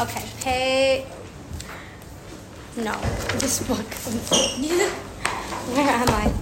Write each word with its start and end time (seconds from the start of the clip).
Okay, 0.00 0.24
pay. 0.40 1.06
No, 2.76 2.92
this 3.38 3.62
book. 3.66 3.78
Where 5.74 5.88
am 5.88 6.08
I? 6.10 6.32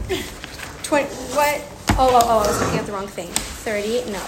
Twenty. 0.82 1.14
What? 1.36 1.60
Oh, 1.98 2.08
oh, 2.10 2.20
oh! 2.24 2.38
I 2.38 2.46
was 2.46 2.60
looking 2.60 2.78
at 2.78 2.86
the 2.86 2.92
wrong 2.92 3.06
thing. 3.06 3.28
Thirty. 3.28 4.10
No. 4.10 4.20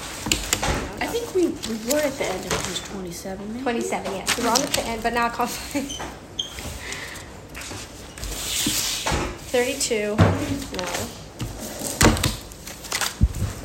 I 1.00 1.06
think 1.06 1.34
we, 1.34 1.46
we 1.46 1.78
were 1.90 2.00
at 2.00 2.12
the 2.18 2.26
end 2.26 2.44
of 2.44 2.52
page 2.52 2.80
27, 2.84 3.48
maybe? 3.52 3.62
Twenty-seven. 3.62 4.12
Yes, 4.12 4.38
we're 4.38 4.48
on 4.48 4.60
at 4.60 4.68
the 4.68 4.82
end, 4.82 5.02
but 5.02 5.12
now 5.14 5.26
I 5.26 5.28
can't 5.30 5.50
find. 5.50 5.86
Thirty-two. 9.48 10.16
No. 10.76 10.86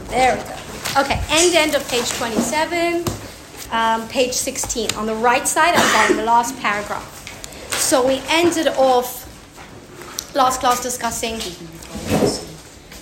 There 0.09 0.37
we 0.37 0.41
go. 0.43 1.01
Okay, 1.01 1.21
end 1.29 1.53
end 1.55 1.75
of 1.75 1.85
page 1.89 2.09
twenty-seven. 2.11 3.03
Um, 3.71 4.07
page 4.07 4.33
sixteen 4.33 4.89
on 4.95 5.05
the 5.05 5.13
right 5.13 5.47
side 5.47 5.75
at 5.75 6.15
the 6.15 6.23
last 6.23 6.57
paragraph. 6.59 7.05
So 7.69 8.01
we 8.05 8.19
ended 8.27 8.67
off 8.69 9.27
last 10.35 10.59
class 10.59 10.81
discussing 10.81 11.37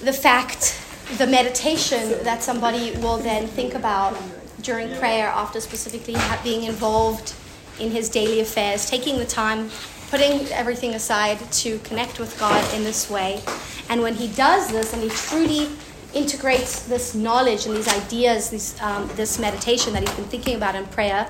the 0.03 0.11
fact, 0.11 0.77
the 1.17 1.25
meditation 1.25 2.21
that 2.25 2.43
somebody 2.43 2.91
will 2.97 3.17
then 3.17 3.47
think 3.47 3.75
about 3.75 4.17
during 4.61 4.93
prayer 4.97 5.27
after 5.27 5.61
specifically 5.61 6.17
being 6.43 6.63
involved 6.63 7.33
in 7.79 7.89
his 7.89 8.09
daily 8.09 8.41
affairs, 8.41 8.89
taking 8.89 9.17
the 9.17 9.25
time, 9.25 9.69
putting 10.11 10.47
everything 10.51 10.95
aside 10.95 11.39
to 11.51 11.79
connect 11.79 12.19
with 12.19 12.37
God 12.37 12.61
in 12.75 12.83
this 12.83 13.09
way. 13.09 13.41
And 13.89 14.01
when 14.01 14.15
he 14.15 14.27
does 14.27 14.69
this 14.69 14.91
and 14.91 15.01
he 15.01 15.09
truly 15.09 15.69
integrates 16.17 16.83
this 16.87 17.13
knowledge 17.13 17.65
and 17.67 17.75
these 17.75 17.87
ideas, 17.87 18.49
this, 18.49 18.81
um, 18.81 19.07
this 19.15 19.37
meditation 19.37 19.93
that 19.93 20.01
he's 20.01 20.15
been 20.15 20.25
thinking 20.25 20.55
about 20.55 20.75
in 20.75 20.85
prayer, 20.87 21.29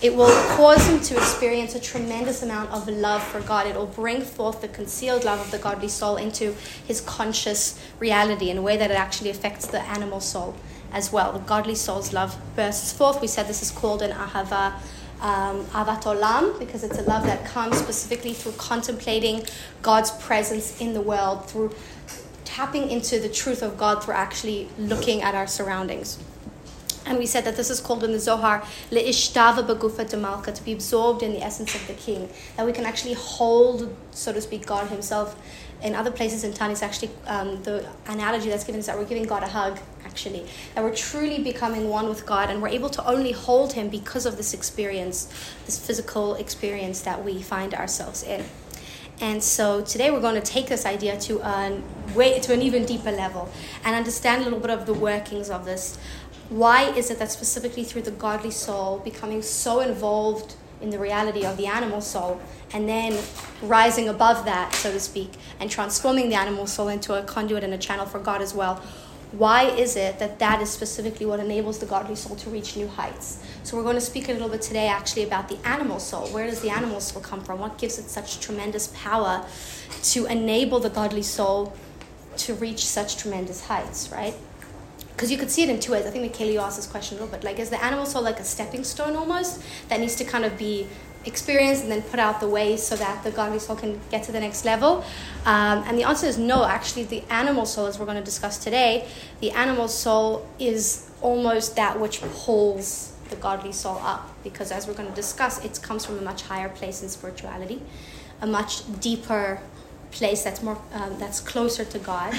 it 0.00 0.14
will 0.14 0.30
cause 0.56 0.86
him 0.86 1.00
to 1.00 1.16
experience 1.16 1.74
a 1.74 1.80
tremendous 1.80 2.42
amount 2.42 2.70
of 2.70 2.86
love 2.88 3.22
for 3.22 3.40
God. 3.40 3.66
It 3.66 3.74
will 3.74 3.86
bring 3.86 4.22
forth 4.22 4.60
the 4.60 4.68
concealed 4.68 5.24
love 5.24 5.40
of 5.40 5.50
the 5.50 5.58
godly 5.58 5.88
soul 5.88 6.16
into 6.16 6.54
his 6.86 7.00
conscious 7.00 7.80
reality 7.98 8.50
in 8.50 8.58
a 8.58 8.62
way 8.62 8.76
that 8.76 8.92
it 8.92 8.96
actually 8.96 9.30
affects 9.30 9.66
the 9.66 9.80
animal 9.80 10.20
soul 10.20 10.54
as 10.92 11.10
well. 11.10 11.32
The 11.32 11.40
godly 11.40 11.74
soul's 11.74 12.12
love 12.12 12.36
bursts 12.54 12.92
forth. 12.92 13.20
We 13.20 13.26
said 13.26 13.48
this 13.48 13.60
is 13.60 13.72
called 13.72 14.02
an 14.02 14.12
ahava, 14.12 14.74
um, 15.20 15.64
avat 15.66 16.04
olam, 16.04 16.58
because 16.60 16.84
it's 16.84 16.98
a 16.98 17.02
love 17.02 17.24
that 17.24 17.44
comes 17.44 17.76
specifically 17.76 18.34
through 18.34 18.52
contemplating 18.52 19.42
God's 19.82 20.12
presence 20.12 20.80
in 20.80 20.94
the 20.94 21.00
world, 21.00 21.46
through 21.50 21.74
tapping 22.58 22.90
into 22.90 23.20
the 23.20 23.28
truth 23.28 23.62
of 23.62 23.78
God, 23.78 24.02
through 24.02 24.14
actually 24.14 24.68
looking 24.76 25.22
at 25.22 25.32
our 25.32 25.46
surroundings. 25.46 26.18
And 27.06 27.16
we 27.16 27.24
said 27.24 27.44
that 27.44 27.56
this 27.56 27.70
is 27.70 27.80
called 27.80 28.02
in 28.02 28.10
the 28.10 28.18
Zohar, 28.18 28.64
le'ishtava 28.90 29.64
begufa 29.64 30.04
demalka, 30.10 30.52
to 30.52 30.64
be 30.64 30.72
absorbed 30.72 31.22
in 31.22 31.32
the 31.32 31.40
essence 31.40 31.72
of 31.76 31.86
the 31.86 31.94
king. 31.94 32.28
That 32.56 32.66
we 32.66 32.72
can 32.72 32.84
actually 32.84 33.14
hold, 33.14 33.94
so 34.10 34.32
to 34.32 34.40
speak, 34.40 34.66
God 34.66 34.88
himself. 34.88 35.40
In 35.84 35.94
other 35.94 36.10
places 36.10 36.42
in 36.42 36.52
Tanya, 36.52 36.72
it's 36.72 36.82
actually 36.82 37.12
um, 37.28 37.62
the 37.62 37.86
analogy 38.08 38.48
that's 38.48 38.64
given 38.64 38.80
is 38.80 38.86
that 38.86 38.98
we're 38.98 39.12
giving 39.12 39.28
God 39.34 39.44
a 39.44 39.48
hug, 39.58 39.78
actually. 40.04 40.44
That 40.74 40.82
we're 40.82 40.96
truly 40.96 41.40
becoming 41.40 41.88
one 41.88 42.08
with 42.08 42.26
God 42.26 42.50
and 42.50 42.60
we're 42.60 42.74
able 42.80 42.90
to 42.90 43.06
only 43.06 43.30
hold 43.30 43.74
him 43.74 43.88
because 43.88 44.26
of 44.26 44.36
this 44.36 44.52
experience, 44.52 45.32
this 45.64 45.78
physical 45.78 46.34
experience 46.34 47.02
that 47.02 47.24
we 47.24 47.40
find 47.40 47.72
ourselves 47.72 48.24
in. 48.24 48.44
And 49.20 49.42
so 49.42 49.82
today 49.82 50.10
we're 50.10 50.20
going 50.20 50.40
to 50.40 50.52
take 50.52 50.68
this 50.68 50.86
idea 50.86 51.18
to 51.20 51.42
an 51.42 51.82
way 52.14 52.38
to 52.38 52.52
an 52.52 52.62
even 52.62 52.84
deeper 52.84 53.10
level 53.10 53.50
and 53.84 53.96
understand 53.96 54.42
a 54.42 54.44
little 54.44 54.60
bit 54.60 54.70
of 54.70 54.86
the 54.86 54.94
workings 54.94 55.50
of 55.50 55.64
this. 55.64 55.98
Why 56.48 56.90
is 56.92 57.10
it 57.10 57.18
that 57.18 57.30
specifically 57.30 57.84
through 57.84 58.02
the 58.02 58.12
godly 58.12 58.50
soul 58.50 58.98
becoming 59.00 59.42
so 59.42 59.80
involved 59.80 60.54
in 60.80 60.90
the 60.90 60.98
reality 60.98 61.44
of 61.44 61.56
the 61.56 61.66
animal 61.66 62.00
soul 62.00 62.40
and 62.72 62.88
then 62.88 63.18
rising 63.62 64.08
above 64.08 64.44
that 64.44 64.72
so 64.74 64.92
to 64.92 65.00
speak 65.00 65.32
and 65.58 65.70
transforming 65.70 66.28
the 66.28 66.36
animal 66.36 66.66
soul 66.66 66.88
into 66.88 67.14
a 67.14 67.22
conduit 67.24 67.64
and 67.64 67.74
a 67.74 67.78
channel 67.78 68.06
for 68.06 68.20
god 68.20 68.40
as 68.40 68.54
well 68.54 68.80
why 69.32 69.64
is 69.64 69.96
it 69.96 70.18
that 70.18 70.38
that 70.38 70.62
is 70.62 70.70
specifically 70.70 71.26
what 71.26 71.38
enables 71.38 71.78
the 71.78 71.86
godly 71.86 72.16
soul 72.16 72.34
to 72.36 72.48
reach 72.48 72.76
new 72.76 72.88
heights 72.88 73.42
so 73.62 73.76
we're 73.76 73.82
going 73.82 73.94
to 73.94 74.00
speak 74.00 74.28
a 74.28 74.32
little 74.32 74.48
bit 74.48 74.62
today 74.62 74.88
actually 74.88 75.22
about 75.22 75.48
the 75.48 75.58
animal 75.66 75.98
soul 75.98 76.26
where 76.28 76.46
does 76.46 76.60
the 76.60 76.70
animal 76.70 77.00
soul 77.00 77.20
come 77.20 77.42
from 77.42 77.58
what 77.58 77.76
gives 77.76 77.98
it 77.98 78.08
such 78.08 78.40
tremendous 78.40 78.88
power 78.94 79.44
to 80.02 80.24
enable 80.26 80.80
the 80.80 80.90
godly 80.90 81.22
soul 81.22 81.74
to 82.36 82.54
reach 82.54 82.86
such 82.86 83.18
tremendous 83.18 83.66
heights 83.66 84.10
right 84.10 84.34
because 85.18 85.32
you 85.32 85.36
could 85.36 85.50
see 85.50 85.64
it 85.64 85.68
in 85.68 85.80
two 85.80 85.90
ways. 85.90 86.06
I 86.06 86.10
think 86.10 86.22
Michaela, 86.22 86.62
asked 86.62 86.76
this 86.76 86.86
question 86.86 87.18
a 87.18 87.20
little 87.20 87.36
bit. 87.36 87.42
Like, 87.42 87.58
is 87.58 87.70
the 87.70 87.84
animal 87.84 88.06
soul 88.06 88.22
like 88.22 88.38
a 88.38 88.44
stepping 88.44 88.84
stone 88.84 89.16
almost 89.16 89.60
that 89.88 89.98
needs 89.98 90.14
to 90.14 90.24
kind 90.24 90.44
of 90.44 90.56
be 90.56 90.86
experienced 91.28 91.82
and 91.82 91.92
then 91.92 92.02
put 92.02 92.18
out 92.18 92.40
the 92.40 92.48
way 92.48 92.76
so 92.76 92.96
that 92.96 93.22
the 93.22 93.30
godly 93.30 93.58
soul 93.58 93.76
can 93.76 94.00
get 94.10 94.24
to 94.24 94.32
the 94.32 94.40
next 94.40 94.64
level? 94.64 95.04
Um, 95.44 95.84
and 95.86 95.96
the 95.98 96.04
answer 96.04 96.26
is 96.26 96.38
no. 96.38 96.64
Actually, 96.64 97.04
the 97.04 97.22
animal 97.30 97.66
soul, 97.66 97.86
as 97.86 97.98
we're 97.98 98.06
going 98.06 98.18
to 98.18 98.24
discuss 98.24 98.58
today, 98.58 99.08
the 99.40 99.50
animal 99.52 99.88
soul 99.88 100.46
is 100.58 101.08
almost 101.20 101.76
that 101.76 102.00
which 102.00 102.20
pulls 102.20 103.12
the 103.30 103.36
godly 103.36 103.72
soul 103.72 103.98
up 103.98 104.28
because, 104.42 104.72
as 104.72 104.86
we're 104.86 104.94
going 104.94 105.08
to 105.08 105.14
discuss, 105.14 105.64
it 105.64 105.80
comes 105.82 106.04
from 106.04 106.18
a 106.18 106.22
much 106.22 106.42
higher 106.42 106.68
place 106.68 107.02
in 107.02 107.08
spirituality, 107.08 107.82
a 108.40 108.46
much 108.46 108.82
deeper 109.00 109.60
place 110.10 110.42
that's 110.42 110.62
more 110.62 110.78
um, 110.94 111.18
that's 111.18 111.40
closer 111.40 111.84
to 111.84 111.98
God. 111.98 112.34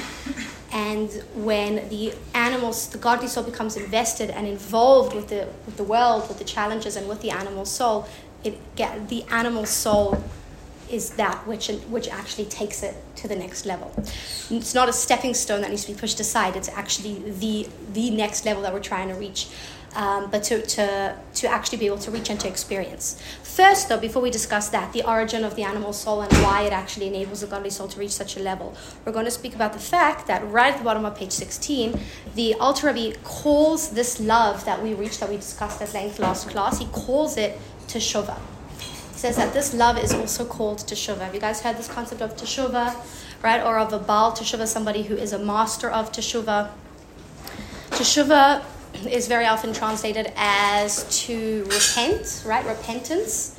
And 0.71 1.11
when 1.33 1.89
the 1.89 2.13
animals, 2.33 2.89
the 2.89 2.99
godly 2.99 3.27
soul 3.27 3.43
becomes 3.43 3.75
invested 3.75 4.29
and 4.29 4.45
involved 4.47 5.15
with 5.15 5.29
the 5.29 5.47
with 5.65 5.77
the 5.77 5.83
world, 5.83 6.27
with 6.27 6.37
the 6.37 6.43
challenges, 6.43 6.95
and 6.95 7.07
with 7.07 7.21
the 7.21 7.31
animal 7.31 7.65
soul, 7.65 8.07
it 8.43 8.75
get 8.75 9.09
the 9.09 9.23
animal 9.23 9.65
soul 9.65 10.23
is 10.89 11.11
that 11.11 11.45
which 11.45 11.67
which 11.67 12.07
actually 12.07 12.45
takes 12.45 12.81
it 12.81 12.95
to 13.15 13.27
the 13.27 13.35
next 13.35 13.65
level. 13.65 13.91
It's 14.49 14.73
not 14.73 14.89
a 14.89 14.93
stepping 14.93 15.33
stone 15.33 15.61
that 15.61 15.69
needs 15.69 15.85
to 15.85 15.93
be 15.93 15.99
pushed 15.99 16.19
aside. 16.19 16.55
It's 16.55 16.69
actually 16.69 17.31
the 17.31 17.69
the 17.93 18.09
next 18.11 18.45
level 18.45 18.63
that 18.63 18.73
we're 18.73 18.79
trying 18.79 19.09
to 19.09 19.15
reach 19.15 19.47
um, 19.95 20.29
but 20.29 20.43
to, 20.43 20.61
to, 20.61 21.15
to 21.35 21.47
actually 21.47 21.77
be 21.77 21.87
able 21.87 21.97
to 21.99 22.11
reach 22.11 22.29
into 22.29 22.47
experience. 22.47 23.21
First, 23.43 23.89
though, 23.89 23.97
before 23.97 24.21
we 24.21 24.29
discuss 24.29 24.69
that, 24.69 24.93
the 24.93 25.03
origin 25.03 25.43
of 25.43 25.55
the 25.55 25.63
animal 25.63 25.93
soul 25.93 26.21
and 26.21 26.31
why 26.43 26.63
it 26.63 26.73
actually 26.73 27.07
enables 27.07 27.41
the 27.41 27.47
godly 27.47 27.69
soul 27.69 27.87
to 27.87 27.99
reach 27.99 28.11
such 28.11 28.37
a 28.37 28.39
level, 28.39 28.75
we're 29.05 29.11
going 29.11 29.25
to 29.25 29.31
speak 29.31 29.55
about 29.55 29.73
the 29.73 29.79
fact 29.79 30.27
that 30.27 30.47
right 30.49 30.73
at 30.73 30.77
the 30.77 30.83
bottom 30.83 31.05
of 31.05 31.15
page 31.15 31.31
16, 31.31 31.99
the 32.35 32.53
Alter 32.55 32.91
Rebbe 32.91 33.17
calls 33.23 33.89
this 33.91 34.19
love 34.19 34.65
that 34.65 34.81
we 34.81 34.93
reach, 34.93 35.19
that 35.19 35.29
we 35.29 35.37
discussed 35.37 35.81
at 35.81 35.93
length 35.93 36.19
last 36.19 36.49
class, 36.49 36.79
he 36.79 36.85
calls 36.87 37.37
it 37.37 37.59
teshuvah. 37.89 38.37
He 38.79 39.17
says 39.17 39.35
that 39.35 39.53
this 39.53 39.73
love 39.73 39.97
is 39.97 40.13
also 40.13 40.45
called 40.45 40.79
teshuvah. 40.79 41.19
Have 41.19 41.35
you 41.35 41.41
guys 41.41 41.61
heard 41.61 41.77
this 41.77 41.89
concept 41.89 42.21
of 42.21 42.37
teshuvah, 42.37 42.95
right? 43.43 43.61
Or 43.61 43.77
of 43.77 43.91
a 43.91 43.99
Baal 43.99 44.31
teshuvah, 44.31 44.67
somebody 44.67 45.03
who 45.03 45.15
is 45.15 45.33
a 45.33 45.39
master 45.39 45.89
of 45.89 46.11
teshuvah. 46.11 46.69
Teshuvah 47.91 48.63
is 49.09 49.27
very 49.27 49.45
often 49.45 49.73
translated 49.73 50.31
as 50.35 51.25
to 51.25 51.63
repent, 51.65 52.43
right? 52.45 52.65
Repentance, 52.65 53.57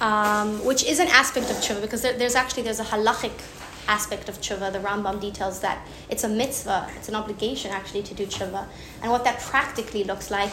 um, 0.00 0.64
which 0.64 0.84
is 0.84 0.98
an 0.98 1.08
aspect 1.08 1.50
of 1.50 1.56
tshuva 1.56 1.80
because 1.80 2.02
there, 2.02 2.12
there's 2.12 2.34
actually 2.34 2.62
there's 2.62 2.80
a 2.80 2.84
halachic 2.84 3.32
aspect 3.88 4.28
of 4.28 4.40
tshuva. 4.40 4.72
The 4.72 4.80
Rambam 4.80 5.20
details 5.20 5.60
that 5.60 5.86
it's 6.08 6.24
a 6.24 6.28
mitzvah, 6.28 6.90
it's 6.96 7.08
an 7.08 7.14
obligation 7.14 7.70
actually 7.70 8.02
to 8.04 8.14
do 8.14 8.26
tshuva, 8.26 8.66
and 9.02 9.10
what 9.10 9.24
that 9.24 9.40
practically 9.40 10.04
looks 10.04 10.30
like 10.30 10.52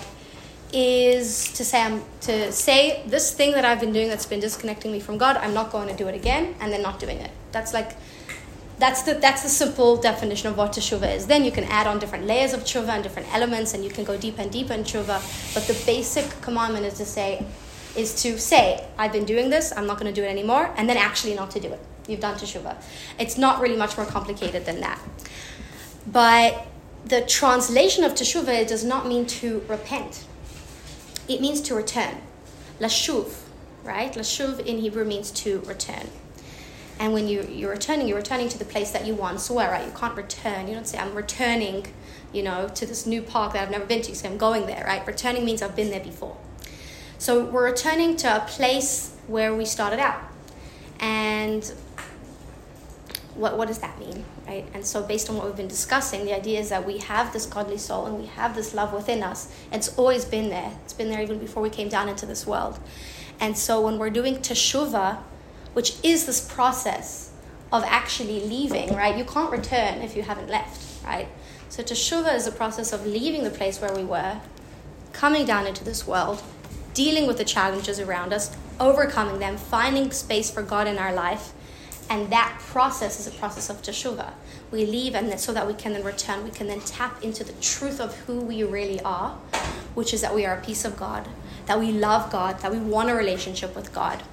is 0.73 1.51
to 1.53 1.65
say 1.65 1.81
I'm, 1.81 2.03
to 2.21 2.51
say 2.51 3.03
this 3.07 3.33
thing 3.33 3.51
that 3.53 3.65
I've 3.65 3.79
been 3.79 3.93
doing 3.93 4.07
that's 4.07 4.25
been 4.25 4.39
disconnecting 4.39 4.91
me 4.91 4.99
from 4.99 5.17
God. 5.17 5.37
I'm 5.37 5.53
not 5.53 5.71
going 5.71 5.87
to 5.89 5.95
do 5.95 6.07
it 6.07 6.15
again, 6.15 6.55
and 6.59 6.71
then 6.71 6.81
not 6.81 6.99
doing 6.99 7.17
it. 7.17 7.31
That's 7.51 7.73
like 7.73 7.97
that's 8.79 9.03
the 9.03 9.13
that's 9.15 9.43
the 9.43 9.49
simple 9.49 9.97
definition 9.97 10.49
of 10.49 10.57
what 10.57 10.73
teshuva 10.73 11.15
is. 11.15 11.27
Then 11.27 11.43
you 11.43 11.51
can 11.51 11.65
add 11.65 11.87
on 11.87 11.99
different 11.99 12.25
layers 12.25 12.53
of 12.53 12.61
tshuva 12.61 12.89
and 12.89 13.03
different 13.03 13.33
elements, 13.33 13.73
and 13.73 13.83
you 13.83 13.89
can 13.89 14.03
go 14.03 14.17
deeper 14.17 14.41
and 14.41 14.51
deeper 14.51 14.73
in 14.73 14.83
tshuva. 14.83 15.53
But 15.53 15.67
the 15.67 15.79
basic 15.85 16.41
commandment 16.41 16.85
is 16.85 16.95
to 16.95 17.05
say, 17.05 17.45
is 17.95 18.21
to 18.23 18.39
say, 18.39 18.87
I've 18.97 19.11
been 19.11 19.25
doing 19.25 19.49
this, 19.49 19.71
I'm 19.75 19.85
not 19.85 19.99
going 19.99 20.13
to 20.13 20.19
do 20.19 20.25
it 20.25 20.29
anymore, 20.29 20.73
and 20.77 20.89
then 20.89 20.97
actually 20.97 21.35
not 21.35 21.51
to 21.51 21.59
do 21.59 21.71
it. 21.71 21.79
You've 22.07 22.21
done 22.21 22.35
teshuva. 22.35 22.81
It's 23.19 23.37
not 23.37 23.61
really 23.61 23.77
much 23.77 23.97
more 23.97 24.05
complicated 24.05 24.65
than 24.65 24.81
that. 24.81 24.99
But 26.07 26.65
the 27.05 27.21
translation 27.21 28.03
of 28.03 28.13
teshuva 28.13 28.67
does 28.67 28.83
not 28.83 29.07
mean 29.07 29.25
to 29.27 29.63
repent. 29.67 30.25
It 31.31 31.39
means 31.39 31.61
to 31.61 31.75
return. 31.75 32.17
Lashuv, 32.79 33.43
right? 33.83 34.11
Lashuv 34.13 34.59
in 34.65 34.79
Hebrew 34.79 35.05
means 35.05 35.31
to 35.31 35.61
return. 35.61 36.09
And 36.99 37.13
when 37.13 37.27
you, 37.27 37.43
you're 37.43 37.71
returning, 37.71 38.07
you're 38.07 38.17
returning 38.17 38.49
to 38.49 38.59
the 38.59 38.65
place 38.65 38.91
that 38.91 39.07
you 39.07 39.15
once 39.15 39.49
were, 39.49 39.55
right? 39.55 39.85
You 39.85 39.93
can't 39.93 40.15
return. 40.15 40.67
You 40.67 40.75
don't 40.75 40.87
say, 40.87 40.97
I'm 40.97 41.15
returning, 41.15 41.87
you 42.33 42.43
know, 42.43 42.67
to 42.67 42.85
this 42.85 43.05
new 43.05 43.21
park 43.21 43.53
that 43.53 43.63
I've 43.63 43.71
never 43.71 43.85
been 43.85 44.01
to, 44.03 44.15
so 44.15 44.27
I'm 44.27 44.37
going 44.37 44.65
there, 44.65 44.83
right? 44.85 45.05
Returning 45.07 45.45
means 45.45 45.61
I've 45.61 45.75
been 45.75 45.89
there 45.89 46.03
before. 46.03 46.37
So 47.17 47.45
we're 47.45 47.65
returning 47.65 48.17
to 48.17 48.37
a 48.37 48.39
place 48.41 49.15
where 49.27 49.55
we 49.55 49.63
started 49.63 49.99
out. 49.99 50.21
And 50.99 51.63
what, 53.35 53.57
what 53.57 53.67
does 53.67 53.79
that 53.79 53.97
mean, 53.99 54.25
right? 54.51 54.65
And 54.73 54.85
so, 54.85 55.01
based 55.01 55.29
on 55.29 55.37
what 55.37 55.45
we've 55.45 55.55
been 55.55 55.67
discussing, 55.67 56.25
the 56.25 56.35
idea 56.35 56.59
is 56.59 56.69
that 56.69 56.85
we 56.85 56.97
have 56.97 57.31
this 57.31 57.45
godly 57.45 57.77
soul 57.77 58.05
and 58.05 58.19
we 58.19 58.25
have 58.25 58.55
this 58.55 58.73
love 58.73 58.91
within 58.93 59.23
us. 59.23 59.53
It's 59.71 59.97
always 59.97 60.25
been 60.25 60.49
there. 60.49 60.71
It's 60.83 60.93
been 60.93 61.09
there 61.09 61.21
even 61.21 61.39
before 61.39 61.63
we 61.63 61.69
came 61.69 61.89
down 61.89 62.09
into 62.09 62.25
this 62.25 62.45
world. 62.45 62.77
And 63.39 63.57
so, 63.57 63.81
when 63.81 63.97
we're 63.97 64.09
doing 64.09 64.35
teshuvah, 64.37 65.19
which 65.73 65.95
is 66.03 66.25
this 66.25 66.41
process 66.53 67.31
of 67.71 67.83
actually 67.85 68.41
leaving, 68.41 68.93
right? 68.93 69.17
You 69.17 69.23
can't 69.23 69.51
return 69.51 70.01
if 70.01 70.17
you 70.17 70.23
haven't 70.23 70.49
left, 70.49 70.81
right? 71.05 71.29
So, 71.69 71.81
teshuvah 71.81 72.35
is 72.35 72.45
a 72.45 72.51
process 72.51 72.91
of 72.91 73.05
leaving 73.05 73.43
the 73.43 73.51
place 73.51 73.79
where 73.79 73.95
we 73.95 74.03
were, 74.03 74.41
coming 75.13 75.45
down 75.45 75.65
into 75.65 75.83
this 75.83 76.05
world, 76.05 76.43
dealing 76.93 77.25
with 77.25 77.37
the 77.37 77.45
challenges 77.45 77.99
around 78.01 78.33
us, 78.33 78.53
overcoming 78.79 79.39
them, 79.39 79.55
finding 79.55 80.11
space 80.11 80.51
for 80.51 80.61
God 80.61 80.87
in 80.87 80.97
our 80.97 81.13
life 81.13 81.53
and 82.11 82.29
that 82.29 82.57
process 82.59 83.21
is 83.21 83.27
a 83.27 83.31
process 83.31 83.69
of 83.69 83.81
teshuvah. 83.81 84.33
We 84.69 84.85
leave, 84.85 85.15
and 85.15 85.39
so 85.39 85.53
that 85.53 85.65
we 85.65 85.73
can 85.73 85.93
then 85.93 86.03
return, 86.03 86.43
we 86.43 86.51
can 86.51 86.67
then 86.67 86.81
tap 86.81 87.23
into 87.23 87.45
the 87.45 87.53
truth 87.53 88.01
of 88.01 88.13
who 88.19 88.41
we 88.41 88.65
really 88.65 88.99
are, 88.99 89.29
which 89.95 90.13
is 90.13 90.19
that 90.19 90.35
we 90.35 90.45
are 90.45 90.57
a 90.57 90.61
piece 90.61 90.83
of 90.83 90.97
God, 90.97 91.29
that 91.67 91.79
we 91.79 91.93
love 91.93 92.29
God, 92.29 92.59
that 92.59 92.71
we 92.71 92.79
want 92.79 93.09
a 93.09 93.15
relationship 93.15 93.77
with 93.77 93.93
God. 93.93 94.23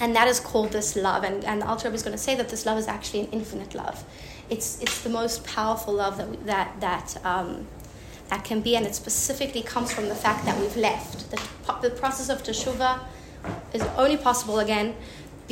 And 0.00 0.14
that 0.14 0.28
is 0.28 0.38
called 0.38 0.72
this 0.72 0.94
love. 0.94 1.24
And, 1.24 1.42
and 1.44 1.62
the 1.62 1.66
Alter 1.66 1.90
is 1.94 2.02
going 2.02 2.12
to 2.12 2.22
say 2.22 2.34
that 2.34 2.50
this 2.50 2.66
love 2.66 2.76
is 2.76 2.88
actually 2.88 3.20
an 3.20 3.28
infinite 3.32 3.74
love. 3.74 4.04
It's, 4.50 4.78
it's 4.82 5.00
the 5.00 5.08
most 5.08 5.44
powerful 5.44 5.94
love 5.94 6.18
that, 6.18 6.28
we, 6.28 6.36
that, 6.44 6.78
that, 6.80 7.16
um, 7.24 7.68
that 8.28 8.44
can 8.44 8.60
be, 8.60 8.76
and 8.76 8.84
it 8.84 8.94
specifically 8.94 9.62
comes 9.62 9.90
from 9.90 10.08
the 10.08 10.14
fact 10.14 10.44
that 10.44 10.60
we've 10.60 10.76
left. 10.76 11.30
The, 11.30 11.40
the 11.80 11.90
process 11.90 12.28
of 12.28 12.42
teshuvah 12.42 13.00
is 13.72 13.82
only 13.96 14.18
possible 14.18 14.58
again 14.58 14.94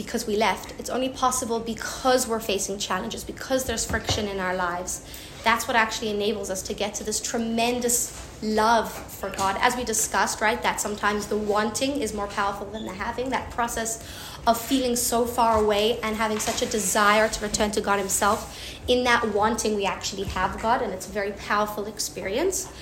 because 0.02 0.26
we 0.26 0.34
left. 0.34 0.72
It's 0.80 0.88
only 0.88 1.10
possible 1.10 1.60
because 1.60 2.26
we're 2.26 2.40
facing 2.40 2.78
challenges, 2.78 3.22
because 3.22 3.64
there's 3.64 3.84
friction 3.84 4.28
in 4.28 4.40
our 4.40 4.56
lives. 4.56 5.04
That's 5.44 5.68
what 5.68 5.76
actually 5.76 6.08
enables 6.08 6.48
us 6.48 6.62
to 6.62 6.74
get 6.74 6.94
to 6.94 7.04
this 7.04 7.20
tremendous 7.20 8.26
love 8.42 8.90
for 8.90 9.28
God. 9.28 9.58
As 9.60 9.76
we 9.76 9.84
discussed, 9.84 10.40
right, 10.40 10.62
that 10.62 10.80
sometimes 10.80 11.26
the 11.26 11.36
wanting 11.36 12.00
is 12.00 12.14
more 12.14 12.28
powerful 12.28 12.66
than 12.70 12.86
the 12.86 12.94
having. 12.94 13.28
That 13.28 13.50
process 13.50 14.02
of 14.46 14.58
feeling 14.58 14.96
so 14.96 15.26
far 15.26 15.62
away 15.62 16.00
and 16.00 16.16
having 16.16 16.38
such 16.38 16.62
a 16.62 16.66
desire 16.66 17.28
to 17.28 17.42
return 17.42 17.70
to 17.72 17.82
God 17.82 17.98
Himself. 17.98 18.58
In 18.88 19.04
that 19.04 19.34
wanting, 19.34 19.76
we 19.76 19.84
actually 19.84 20.24
have 20.24 20.60
God, 20.62 20.80
and 20.80 20.94
it's 20.94 21.06
a 21.06 21.12
very 21.12 21.32
powerful 21.32 21.86
experience. 21.86 22.72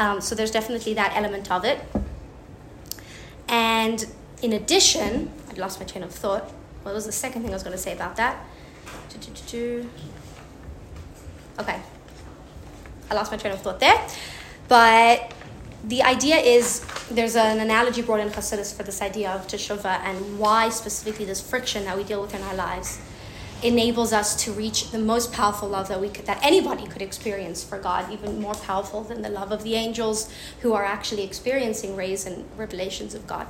Um, 0.00 0.20
so 0.20 0.34
there's 0.34 0.50
definitely 0.50 0.94
that 0.94 1.16
element 1.16 1.52
of 1.52 1.64
it. 1.64 1.80
And 3.48 4.04
in 4.42 4.52
addition, 4.52 5.30
I 5.50 5.54
lost 5.54 5.78
my 5.78 5.86
train 5.86 6.02
of 6.02 6.12
thought. 6.12 6.52
What 6.84 6.94
was 6.94 7.06
the 7.06 7.12
second 7.12 7.42
thing 7.42 7.50
I 7.50 7.54
was 7.54 7.62
going 7.62 7.76
to 7.76 7.82
say 7.82 7.92
about 7.92 8.16
that? 8.16 8.44
Okay. 11.58 11.80
I 13.10 13.14
lost 13.14 13.32
my 13.32 13.38
train 13.38 13.54
of 13.54 13.60
thought 13.62 13.80
there. 13.80 14.06
But 14.68 15.32
the 15.84 16.02
idea 16.02 16.36
is 16.36 16.84
there's 17.10 17.36
an 17.36 17.58
analogy 17.60 18.02
brought 18.02 18.20
in 18.20 18.28
Hasidus 18.28 18.74
for 18.76 18.82
this 18.82 19.02
idea 19.02 19.30
of 19.30 19.46
teshuvah 19.46 20.00
and 20.04 20.38
why 20.38 20.68
specifically 20.68 21.24
this 21.24 21.40
friction 21.40 21.84
that 21.84 21.96
we 21.96 22.04
deal 22.04 22.20
with 22.20 22.34
in 22.34 22.42
our 22.42 22.54
lives 22.54 23.00
enables 23.62 24.12
us 24.12 24.44
to 24.44 24.52
reach 24.52 24.90
the 24.90 24.98
most 24.98 25.32
powerful 25.32 25.68
love 25.68 25.88
that 25.88 25.98
we 25.98 26.10
could, 26.10 26.26
that 26.26 26.38
anybody 26.42 26.86
could 26.86 27.00
experience 27.00 27.64
for 27.64 27.78
God, 27.78 28.12
even 28.12 28.40
more 28.40 28.54
powerful 28.54 29.02
than 29.02 29.22
the 29.22 29.30
love 29.30 29.52
of 29.52 29.62
the 29.62 29.74
angels 29.74 30.30
who 30.60 30.74
are 30.74 30.84
actually 30.84 31.24
experiencing 31.24 31.96
rays 31.96 32.26
and 32.26 32.44
revelations 32.58 33.14
of 33.14 33.26
God. 33.26 33.46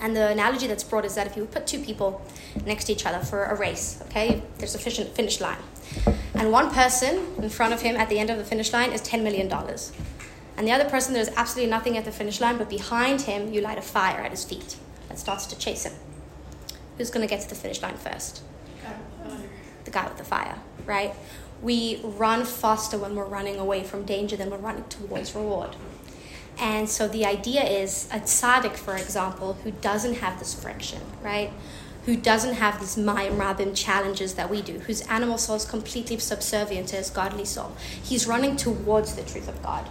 And 0.00 0.16
the 0.16 0.28
analogy 0.28 0.66
that's 0.66 0.84
brought 0.84 1.04
is 1.04 1.14
that 1.14 1.26
if 1.26 1.36
you 1.36 1.44
put 1.44 1.66
two 1.66 1.78
people 1.78 2.22
next 2.66 2.84
to 2.84 2.92
each 2.92 3.06
other 3.06 3.20
for 3.20 3.44
a 3.44 3.54
race, 3.54 4.02
okay, 4.06 4.42
there's 4.58 4.74
a 4.74 4.78
finish 4.78 5.40
line. 5.40 5.58
And 6.34 6.50
one 6.50 6.70
person 6.70 7.24
in 7.38 7.48
front 7.50 7.72
of 7.72 7.82
him 7.82 7.96
at 7.96 8.08
the 8.08 8.18
end 8.18 8.30
of 8.30 8.38
the 8.38 8.44
finish 8.44 8.72
line 8.72 8.92
is 8.92 9.00
$10 9.02 9.22
million. 9.22 9.50
And 10.56 10.66
the 10.66 10.72
other 10.72 10.88
person, 10.88 11.14
there's 11.14 11.28
absolutely 11.30 11.70
nothing 11.70 11.96
at 11.96 12.04
the 12.04 12.12
finish 12.12 12.40
line, 12.40 12.58
but 12.58 12.68
behind 12.68 13.22
him, 13.22 13.52
you 13.52 13.60
light 13.60 13.78
a 13.78 13.82
fire 13.82 14.20
at 14.20 14.30
his 14.30 14.44
feet 14.44 14.76
that 15.08 15.18
starts 15.18 15.46
to 15.46 15.58
chase 15.58 15.84
him. 15.84 15.92
Who's 16.98 17.10
going 17.10 17.26
to 17.26 17.32
get 17.32 17.42
to 17.42 17.48
the 17.48 17.54
finish 17.54 17.80
line 17.80 17.96
first? 17.96 18.42
The 19.84 19.90
guy 19.90 20.06
with 20.08 20.18
the 20.18 20.24
fire, 20.24 20.58
right? 20.84 21.14
We 21.62 22.00
run 22.02 22.44
faster 22.44 22.98
when 22.98 23.14
we're 23.14 23.24
running 23.24 23.56
away 23.56 23.82
from 23.84 24.04
danger 24.04 24.36
than 24.36 24.50
we're 24.50 24.58
running 24.58 24.84
towards 24.84 25.34
reward. 25.34 25.76
And 26.58 26.88
so 26.88 27.08
the 27.08 27.24
idea 27.24 27.62
is 27.62 28.08
a 28.12 28.20
tzaddik, 28.20 28.76
for 28.76 28.96
example, 28.96 29.54
who 29.64 29.70
doesn't 29.70 30.14
have 30.14 30.38
this 30.38 30.54
friction, 30.54 31.00
right? 31.22 31.50
Who 32.06 32.16
doesn't 32.16 32.54
have 32.54 32.80
these 32.80 32.96
mayim 32.96 33.36
rabim 33.36 33.76
challenges 33.76 34.34
that 34.34 34.50
we 34.50 34.62
do, 34.62 34.78
whose 34.80 35.02
animal 35.02 35.38
soul 35.38 35.56
is 35.56 35.64
completely 35.64 36.18
subservient 36.18 36.88
to 36.88 36.96
his 36.96 37.10
godly 37.10 37.44
soul. 37.44 37.76
He's 38.02 38.26
running 38.26 38.56
towards 38.56 39.14
the 39.14 39.22
truth 39.22 39.48
of 39.48 39.62
God, 39.62 39.88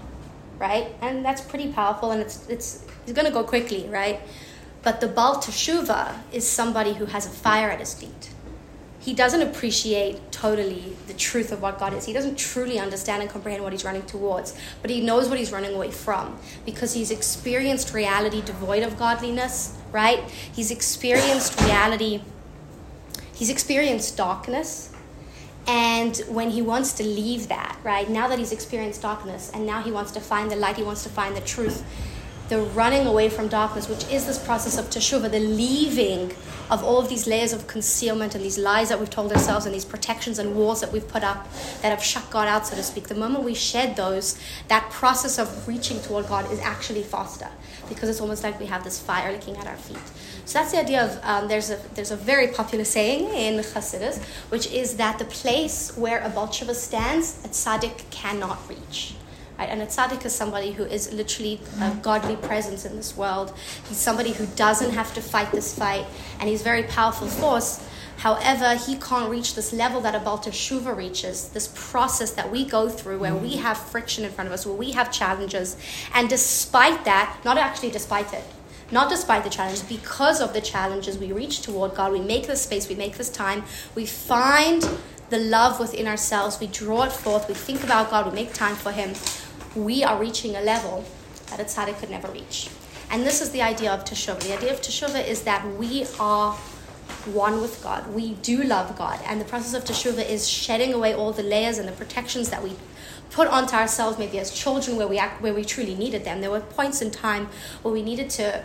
right? 0.59 0.93
And 1.01 1.23
that's 1.25 1.41
pretty 1.41 1.71
powerful, 1.71 2.11
and 2.11 2.21
it's 2.21 2.47
it's 2.49 2.85
he's 3.05 3.13
gonna 3.13 3.31
go 3.31 3.43
quickly, 3.43 3.87
right? 3.89 4.19
But 4.83 4.99
the 4.99 5.07
Baal 5.07 5.35
Teshuva 5.35 6.19
is 6.31 6.47
somebody 6.47 6.93
who 6.93 7.05
has 7.05 7.25
a 7.25 7.29
fire 7.29 7.69
at 7.69 7.79
his 7.79 7.93
feet 7.93 8.29
he 9.01 9.15
doesn't 9.15 9.41
appreciate 9.41 10.31
totally 10.31 10.95
the 11.07 11.13
truth 11.13 11.51
of 11.51 11.59
what 11.59 11.79
God 11.79 11.93
is. 11.93 12.05
He 12.05 12.13
doesn't 12.13 12.37
truly 12.37 12.77
understand 12.77 13.23
and 13.23 13.31
comprehend 13.31 13.63
what 13.63 13.73
he's 13.73 13.83
running 13.83 14.03
towards, 14.03 14.55
but 14.83 14.91
he 14.91 15.01
knows 15.01 15.27
what 15.27 15.39
he's 15.39 15.51
running 15.51 15.73
away 15.73 15.89
from 15.89 16.37
because 16.65 16.93
he's 16.93 17.09
experienced 17.09 17.95
reality 17.95 18.41
devoid 18.43 18.83
of 18.83 18.99
godliness, 18.99 19.75
right? 19.91 20.19
He's 20.53 20.69
experienced 20.69 21.59
reality, 21.61 22.21
he's 23.33 23.49
experienced 23.49 24.17
darkness. 24.17 24.93
And 25.67 26.17
when 26.27 26.51
he 26.51 26.61
wants 26.61 26.93
to 26.93 27.03
leave 27.03 27.47
that, 27.47 27.77
right, 27.83 28.07
now 28.09 28.27
that 28.27 28.37
he's 28.37 28.51
experienced 28.51 29.01
darkness 29.01 29.51
and 29.53 29.65
now 29.65 29.81
he 29.81 29.91
wants 29.91 30.11
to 30.11 30.19
find 30.19 30.49
the 30.51 30.55
light, 30.55 30.75
he 30.75 30.83
wants 30.83 31.03
to 31.03 31.09
find 31.09 31.35
the 31.35 31.41
truth, 31.41 31.83
the 32.51 32.61
running 32.75 33.07
away 33.07 33.29
from 33.29 33.47
darkness, 33.47 33.87
which 33.87 34.05
is 34.11 34.25
this 34.25 34.37
process 34.37 34.77
of 34.77 34.85
teshuvah, 34.87 35.31
the 35.31 35.39
leaving 35.39 36.29
of 36.69 36.83
all 36.83 36.99
of 36.99 37.07
these 37.07 37.25
layers 37.25 37.53
of 37.53 37.65
concealment 37.65 38.35
and 38.35 38.43
these 38.43 38.57
lies 38.57 38.89
that 38.89 38.99
we've 38.99 39.09
told 39.09 39.31
ourselves 39.31 39.65
and 39.65 39.73
these 39.73 39.85
protections 39.85 40.37
and 40.37 40.53
walls 40.53 40.81
that 40.81 40.91
we've 40.91 41.07
put 41.07 41.23
up 41.23 41.47
that 41.81 41.91
have 41.91 42.03
shut 42.03 42.29
God 42.29 42.49
out, 42.49 42.67
so 42.67 42.75
to 42.75 42.83
speak. 42.83 43.07
The 43.07 43.15
moment 43.15 43.45
we 43.45 43.53
shed 43.53 43.95
those, 43.95 44.37
that 44.67 44.89
process 44.89 45.39
of 45.39 45.65
reaching 45.65 46.01
toward 46.01 46.27
God 46.27 46.51
is 46.51 46.59
actually 46.59 47.03
faster 47.03 47.47
because 47.87 48.09
it's 48.09 48.19
almost 48.19 48.43
like 48.43 48.59
we 48.59 48.65
have 48.65 48.83
this 48.83 48.99
fire 48.99 49.31
licking 49.31 49.55
at 49.55 49.65
our 49.65 49.77
feet. 49.77 50.11
So 50.43 50.59
that's 50.59 50.73
the 50.73 50.79
idea 50.79 51.05
of 51.05 51.19
um, 51.23 51.47
there's 51.47 51.69
a 51.69 51.79
there's 51.95 52.11
a 52.11 52.17
very 52.17 52.47
popular 52.47 52.83
saying 52.83 53.29
in 53.33 53.63
Chassidus, 53.63 54.21
which 54.49 54.67
is 54.67 54.97
that 54.97 55.19
the 55.19 55.25
place 55.25 55.95
where 55.95 56.19
a 56.19 56.29
Teshuva 56.29 56.75
stands, 56.75 57.45
a 57.45 57.47
tzaddik 57.47 58.09
cannot 58.09 58.59
reach. 58.67 59.13
And 59.69 59.81
a 59.81 59.85
tzaddik 59.85 60.25
is 60.25 60.33
somebody 60.33 60.71
who 60.71 60.83
is 60.83 61.13
literally 61.13 61.59
a 61.81 61.91
godly 62.01 62.35
presence 62.35 62.85
in 62.85 62.95
this 62.95 63.15
world. 63.15 63.53
He's 63.87 63.97
somebody 63.97 64.33
who 64.33 64.45
doesn't 64.55 64.91
have 64.91 65.13
to 65.13 65.21
fight 65.21 65.51
this 65.51 65.77
fight, 65.77 66.05
and 66.39 66.49
he's 66.49 66.61
a 66.61 66.63
very 66.63 66.83
powerful 66.83 67.27
force. 67.27 67.83
However, 68.17 68.75
he 68.75 68.97
can't 68.97 69.31
reach 69.31 69.55
this 69.55 69.73
level 69.73 69.99
that 70.01 70.13
a 70.13 70.19
Baal 70.19 70.37
Teshuva 70.37 70.95
reaches, 70.95 71.49
this 71.49 71.71
process 71.73 72.31
that 72.33 72.51
we 72.51 72.65
go 72.65 72.87
through 72.87 73.17
where 73.17 73.35
we 73.35 73.57
have 73.57 73.77
friction 73.77 74.23
in 74.23 74.31
front 74.31 74.47
of 74.47 74.53
us, 74.53 74.63
where 74.63 74.75
we 74.75 74.91
have 74.91 75.11
challenges. 75.11 75.75
And 76.13 76.29
despite 76.29 77.03
that, 77.05 77.39
not 77.43 77.57
actually 77.57 77.89
despite 77.89 78.31
it, 78.31 78.43
not 78.91 79.09
despite 79.09 79.43
the 79.43 79.49
challenge, 79.49 79.87
because 79.89 80.39
of 80.39 80.53
the 80.53 80.61
challenges 80.61 81.17
we 81.17 81.31
reach 81.31 81.61
toward 81.61 81.95
God, 81.95 82.11
we 82.11 82.19
make 82.19 82.45
this 82.45 82.61
space, 82.61 82.87
we 82.87 82.95
make 82.95 83.17
this 83.17 83.29
time, 83.29 83.63
we 83.95 84.05
find 84.05 84.87
the 85.31 85.39
love 85.39 85.79
within 85.79 86.07
ourselves, 86.07 86.59
we 86.59 86.67
draw 86.67 87.03
it 87.03 87.11
forth, 87.11 87.47
we 87.47 87.55
think 87.55 87.83
about 87.83 88.11
God, 88.11 88.27
we 88.27 88.33
make 88.33 88.53
time 88.53 88.75
for 88.75 88.91
Him, 88.91 89.13
we 89.75 90.03
are 90.03 90.19
reaching 90.19 90.55
a 90.55 90.61
level 90.61 91.05
that 91.47 91.59
a 91.59 91.63
tzaddik 91.63 91.99
could 91.99 92.09
never 92.09 92.29
reach. 92.29 92.69
And 93.09 93.23
this 93.23 93.41
is 93.41 93.51
the 93.51 93.61
idea 93.61 93.91
of 93.91 94.05
teshuvah. 94.05 94.41
The 94.41 94.57
idea 94.57 94.73
of 94.73 94.81
teshuvah 94.81 95.27
is 95.27 95.43
that 95.43 95.65
we 95.77 96.05
are 96.19 96.53
one 97.25 97.61
with 97.61 97.83
God. 97.83 98.13
We 98.13 98.35
do 98.35 98.63
love 98.63 98.97
God. 98.97 99.19
And 99.25 99.39
the 99.39 99.45
process 99.45 99.73
of 99.73 99.83
teshuvah 99.83 100.27
is 100.27 100.47
shedding 100.47 100.93
away 100.93 101.13
all 101.13 101.31
the 101.31 101.43
layers 101.43 101.77
and 101.77 101.87
the 101.87 101.93
protections 101.93 102.49
that 102.49 102.63
we 102.63 102.75
put 103.29 103.47
onto 103.47 103.75
ourselves, 103.75 104.17
maybe 104.17 104.39
as 104.39 104.51
children, 104.51 104.97
where 104.97 105.07
we 105.07 105.17
act, 105.17 105.41
where 105.41 105.53
we 105.53 105.63
truly 105.63 105.95
needed 105.95 106.23
them. 106.23 106.41
There 106.41 106.51
were 106.51 106.61
points 106.61 107.01
in 107.01 107.11
time 107.11 107.49
where 107.81 107.93
we 107.93 108.01
needed 108.01 108.29
to, 108.31 108.63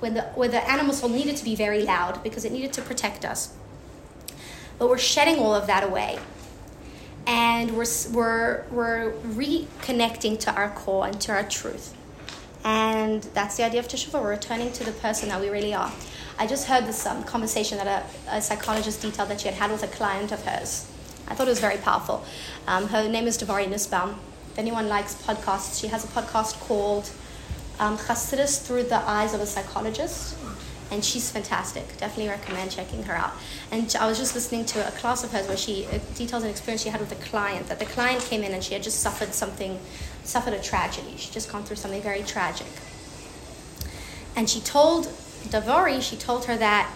when 0.00 0.14
the 0.14 0.22
where 0.34 0.48
the 0.48 0.68
animal 0.70 0.94
soul 0.94 1.08
needed 1.08 1.36
to 1.36 1.44
be 1.44 1.56
very 1.56 1.82
loud 1.82 2.22
because 2.22 2.44
it 2.44 2.52
needed 2.52 2.72
to 2.74 2.82
protect 2.82 3.24
us. 3.24 3.54
But 4.78 4.88
we're 4.88 4.98
shedding 4.98 5.38
all 5.40 5.54
of 5.54 5.66
that 5.66 5.82
away 5.82 6.18
and 7.28 7.76
we're, 7.76 7.84
we're, 8.10 8.64
we're 8.70 9.12
reconnecting 9.34 10.40
to 10.40 10.52
our 10.54 10.70
core 10.70 11.06
and 11.06 11.20
to 11.20 11.30
our 11.30 11.46
truth. 11.46 11.94
And 12.64 13.22
that's 13.34 13.58
the 13.58 13.64
idea 13.64 13.80
of 13.80 13.86
Teshuvah. 13.86 14.20
We're 14.20 14.30
returning 14.30 14.72
to 14.72 14.84
the 14.84 14.92
person 14.92 15.28
that 15.28 15.38
we 15.38 15.50
really 15.50 15.74
are. 15.74 15.92
I 16.38 16.46
just 16.46 16.66
heard 16.66 16.86
this 16.86 17.04
um, 17.04 17.22
conversation 17.24 17.76
that 17.78 18.06
a, 18.28 18.36
a, 18.36 18.40
psychologist 18.40 19.02
detailed 19.02 19.28
that 19.28 19.42
she 19.42 19.48
had 19.48 19.56
had 19.58 19.70
with 19.70 19.82
a 19.82 19.88
client 19.88 20.32
of 20.32 20.42
hers. 20.44 20.90
I 21.28 21.34
thought 21.34 21.46
it 21.46 21.50
was 21.50 21.60
very 21.60 21.76
powerful. 21.76 22.24
Um, 22.66 22.88
her 22.88 23.06
name 23.06 23.26
is 23.26 23.36
Devari 23.36 23.68
Nussbaum. 23.68 24.18
If 24.52 24.58
anyone 24.58 24.88
likes 24.88 25.14
podcasts, 25.14 25.78
she 25.80 25.88
has 25.88 26.04
a 26.04 26.08
podcast 26.08 26.58
called 26.60 27.10
um, 27.78 27.98
Through 27.98 28.84
the 28.84 29.00
Eyes 29.06 29.34
of 29.34 29.40
a 29.42 29.46
Psychologist. 29.46 30.37
And 30.90 31.04
she's 31.04 31.30
fantastic. 31.30 31.84
Definitely 31.98 32.28
recommend 32.28 32.70
checking 32.70 33.02
her 33.04 33.14
out. 33.14 33.32
And 33.70 33.94
I 34.00 34.06
was 34.06 34.18
just 34.18 34.34
listening 34.34 34.64
to 34.66 34.86
a 34.86 34.90
class 34.92 35.22
of 35.22 35.32
hers 35.32 35.46
where 35.46 35.56
she 35.56 35.86
uh, 35.86 35.98
details 36.14 36.44
an 36.44 36.50
experience 36.50 36.82
she 36.82 36.88
had 36.88 37.00
with 37.00 37.12
a 37.12 37.24
client. 37.26 37.68
That 37.68 37.78
the 37.78 37.84
client 37.84 38.22
came 38.22 38.42
in 38.42 38.52
and 38.52 38.64
she 38.64 38.72
had 38.74 38.82
just 38.82 39.00
suffered 39.00 39.34
something, 39.34 39.78
suffered 40.24 40.54
a 40.54 40.62
tragedy. 40.62 41.14
She 41.16 41.30
just 41.30 41.52
gone 41.52 41.64
through 41.64 41.76
something 41.76 42.00
very 42.00 42.22
tragic. 42.22 42.68
And 44.34 44.48
she 44.48 44.60
told 44.60 45.06
Davari, 45.48 46.00
she 46.00 46.16
told 46.16 46.46
her 46.46 46.56
that 46.56 46.90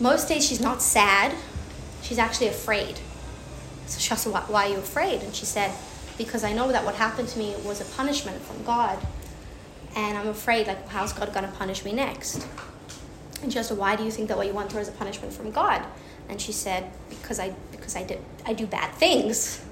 most 0.00 0.28
days 0.28 0.46
she's 0.46 0.60
not 0.60 0.80
sad, 0.80 1.34
she's 2.02 2.18
actually 2.18 2.48
afraid. 2.48 2.98
So 3.86 4.00
she 4.00 4.10
asked, 4.10 4.26
why, 4.26 4.40
why 4.48 4.66
are 4.66 4.70
you 4.70 4.78
afraid? 4.78 5.22
And 5.22 5.34
she 5.34 5.44
said, 5.44 5.72
because 6.16 6.44
I 6.44 6.52
know 6.52 6.72
that 6.72 6.84
what 6.84 6.94
happened 6.94 7.28
to 7.28 7.38
me 7.38 7.54
was 7.64 7.80
a 7.80 7.84
punishment 7.96 8.40
from 8.42 8.64
God. 8.64 8.98
And 9.94 10.16
I'm 10.16 10.28
afraid, 10.28 10.66
like, 10.66 10.88
how's 10.88 11.12
God 11.12 11.32
going 11.34 11.46
to 11.46 11.52
punish 11.52 11.84
me 11.84 11.92
next? 11.92 12.46
And 13.42 13.52
she 13.52 13.58
asked, 13.58 13.72
why 13.72 13.96
do 13.96 14.04
you 14.04 14.10
think 14.10 14.28
that 14.28 14.36
what 14.36 14.46
you 14.46 14.52
through 14.68 14.80
is 14.80 14.88
a 14.88 14.92
punishment 14.92 15.32
from 15.32 15.50
God? 15.50 15.84
And 16.28 16.40
she 16.40 16.52
said, 16.52 16.90
because 17.10 17.38
I, 17.38 17.54
because 17.72 17.96
I, 17.96 18.04
did, 18.04 18.20
I 18.46 18.52
do 18.52 18.66
bad 18.66 18.94
things. 18.94 19.64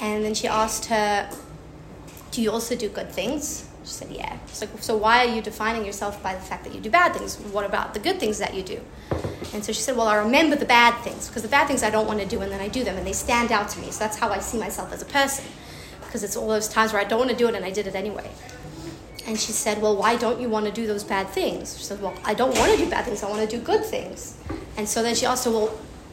And 0.00 0.24
then 0.24 0.34
she 0.34 0.46
asked 0.48 0.86
her, 0.86 1.30
do 2.30 2.40
you 2.40 2.50
also 2.50 2.74
do 2.76 2.88
good 2.88 3.10
things? 3.10 3.68
She 3.84 3.90
said, 3.90 4.10
yeah. 4.10 4.38
She's 4.46 4.60
like, 4.60 4.70
so 4.80 4.96
why 4.96 5.26
are 5.26 5.34
you 5.34 5.42
defining 5.42 5.84
yourself 5.84 6.22
by 6.22 6.34
the 6.34 6.40
fact 6.40 6.64
that 6.64 6.74
you 6.74 6.80
do 6.80 6.90
bad 6.90 7.14
things? 7.14 7.36
What 7.36 7.66
about 7.66 7.94
the 7.94 8.00
good 8.00 8.20
things 8.20 8.38
that 8.38 8.54
you 8.54 8.62
do? 8.62 8.80
And 9.52 9.64
so 9.64 9.72
she 9.72 9.82
said, 9.82 9.96
well, 9.96 10.06
I 10.06 10.16
remember 10.16 10.56
the 10.56 10.64
bad 10.64 10.98
things 11.02 11.28
because 11.28 11.42
the 11.42 11.48
bad 11.48 11.66
things 11.66 11.82
I 11.82 11.90
don't 11.90 12.06
want 12.06 12.20
to 12.20 12.26
do 12.26 12.40
and 12.40 12.50
then 12.50 12.60
I 12.60 12.68
do 12.68 12.84
them 12.84 12.96
and 12.96 13.06
they 13.06 13.12
stand 13.12 13.52
out 13.52 13.68
to 13.70 13.80
me. 13.80 13.90
So 13.90 13.98
that's 13.98 14.16
how 14.16 14.30
I 14.30 14.38
see 14.38 14.58
myself 14.58 14.92
as 14.92 15.02
a 15.02 15.06
person 15.06 15.44
because 16.00 16.22
it's 16.24 16.36
all 16.36 16.48
those 16.48 16.68
times 16.68 16.92
where 16.92 17.02
I 17.02 17.04
don't 17.04 17.18
want 17.18 17.30
to 17.30 17.36
do 17.36 17.48
it 17.48 17.54
and 17.54 17.64
I 17.64 17.70
did 17.70 17.86
it 17.86 17.94
anyway. 17.94 18.30
And 19.26 19.38
she 19.38 19.52
said, 19.52 19.80
Well, 19.80 19.96
why 19.96 20.16
don't 20.16 20.40
you 20.40 20.48
want 20.48 20.66
to 20.66 20.72
do 20.72 20.86
those 20.86 21.04
bad 21.04 21.28
things? 21.28 21.76
She 21.78 21.84
said, 21.84 22.02
Well, 22.02 22.14
I 22.24 22.34
don't 22.34 22.56
want 22.58 22.72
to 22.72 22.78
do 22.78 22.90
bad 22.90 23.04
things, 23.04 23.22
I 23.22 23.30
want 23.30 23.48
to 23.48 23.56
do 23.56 23.62
good 23.62 23.84
things. 23.84 24.36
And 24.76 24.88
so 24.88 25.02
then 25.02 25.14
she 25.14 25.26
asked 25.26 25.44
her, 25.44 25.50
Well, 25.50 25.68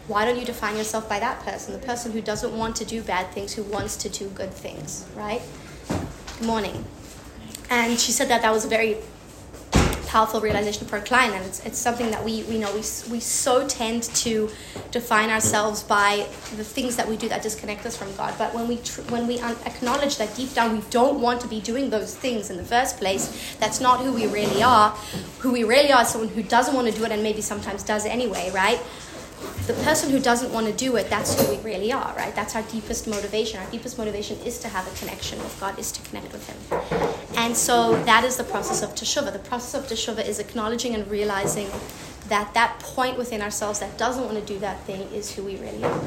why 0.07 0.25
don't 0.25 0.39
you 0.39 0.45
define 0.45 0.75
yourself 0.75 1.07
by 1.07 1.19
that 1.19 1.39
person? 1.41 1.73
The 1.73 1.85
person 1.85 2.11
who 2.11 2.21
doesn't 2.21 2.55
want 2.57 2.75
to 2.77 2.85
do 2.85 3.01
bad 3.01 3.31
things, 3.31 3.53
who 3.53 3.63
wants 3.63 3.95
to 3.97 4.09
do 4.09 4.27
good 4.29 4.51
things, 4.51 5.05
right? 5.15 5.41
Good 5.87 6.47
morning. 6.47 6.85
And 7.69 7.99
she 7.99 8.11
said 8.11 8.27
that 8.29 8.41
that 8.41 8.51
was 8.51 8.65
a 8.65 8.67
very 8.67 8.97
powerful 10.09 10.41
realization 10.41 10.87
for 10.87 10.97
a 10.97 11.01
client 11.01 11.35
and 11.35 11.45
it's, 11.45 11.63
it's 11.67 11.77
something 11.77 12.09
that 12.09 12.25
we, 12.25 12.41
we 12.43 12.57
know 12.57 12.67
we, 12.71 12.79
we 13.11 13.19
so 13.19 13.67
tend 13.67 14.01
to 14.03 14.49
define 14.89 15.29
ourselves 15.29 15.83
by 15.83 16.27
the 16.57 16.63
things 16.63 16.95
that 16.95 17.07
we 17.07 17.15
do 17.15 17.29
that 17.29 17.43
disconnect 17.43 17.85
us 17.85 17.95
from 17.95 18.13
god 18.15 18.33
but 18.39 18.51
when 18.55 18.67
we 18.67 18.77
tr- 18.77 19.01
when 19.13 19.27
we 19.27 19.37
un- 19.39 19.55
acknowledge 19.67 20.17
that 20.17 20.35
deep 20.35 20.51
down 20.55 20.75
we 20.75 20.83
don't 20.89 21.21
want 21.21 21.39
to 21.39 21.47
be 21.47 21.61
doing 21.61 21.91
those 21.91 22.15
things 22.15 22.49
in 22.49 22.57
the 22.57 22.63
first 22.63 22.97
place 22.97 23.55
that's 23.59 23.79
not 23.79 23.99
who 23.99 24.11
we 24.11 24.25
really 24.25 24.63
are 24.63 24.89
who 25.37 25.51
we 25.51 25.63
really 25.63 25.91
are 25.91 26.01
is 26.01 26.07
someone 26.07 26.29
who 26.29 26.41
doesn't 26.41 26.73
want 26.73 26.87
to 26.87 26.93
do 26.93 27.05
it 27.05 27.11
and 27.11 27.21
maybe 27.21 27.39
sometimes 27.39 27.83
does 27.83 28.03
anyway 28.07 28.49
right 28.51 28.81
the 29.67 29.73
person 29.83 30.09
who 30.09 30.19
doesn't 30.19 30.51
want 30.51 30.65
to 30.65 30.73
do 30.73 30.95
it, 30.95 31.09
that's 31.09 31.39
who 31.39 31.55
we 31.55 31.61
really 31.61 31.93
are, 31.93 32.13
right? 32.17 32.35
That's 32.35 32.55
our 32.55 32.63
deepest 32.63 33.07
motivation. 33.07 33.59
Our 33.59 33.69
deepest 33.69 33.97
motivation 33.97 34.37
is 34.39 34.59
to 34.59 34.67
have 34.67 34.91
a 34.91 34.97
connection 34.97 35.39
with 35.39 35.57
God, 35.59 35.77
is 35.79 35.91
to 35.93 36.01
connect 36.09 36.33
with 36.33 36.45
Him. 36.49 37.18
And 37.39 37.55
so 37.55 37.95
that 38.03 38.25
is 38.25 38.35
the 38.35 38.43
process 38.43 38.83
of 38.83 38.89
teshuvah. 38.95 39.31
The 39.31 39.39
process 39.39 39.73
of 39.73 39.89
teshuvah 39.89 40.27
is 40.27 40.39
acknowledging 40.39 40.93
and 40.93 41.09
realizing 41.09 41.69
that 42.27 42.53
that 42.53 42.77
point 42.79 43.17
within 43.17 43.41
ourselves 43.41 43.79
that 43.79 43.97
doesn't 43.97 44.25
want 44.25 44.37
to 44.37 44.45
do 44.45 44.59
that 44.59 44.83
thing 44.83 45.01
is 45.13 45.33
who 45.33 45.43
we 45.43 45.55
really 45.55 45.81
are. 45.81 46.01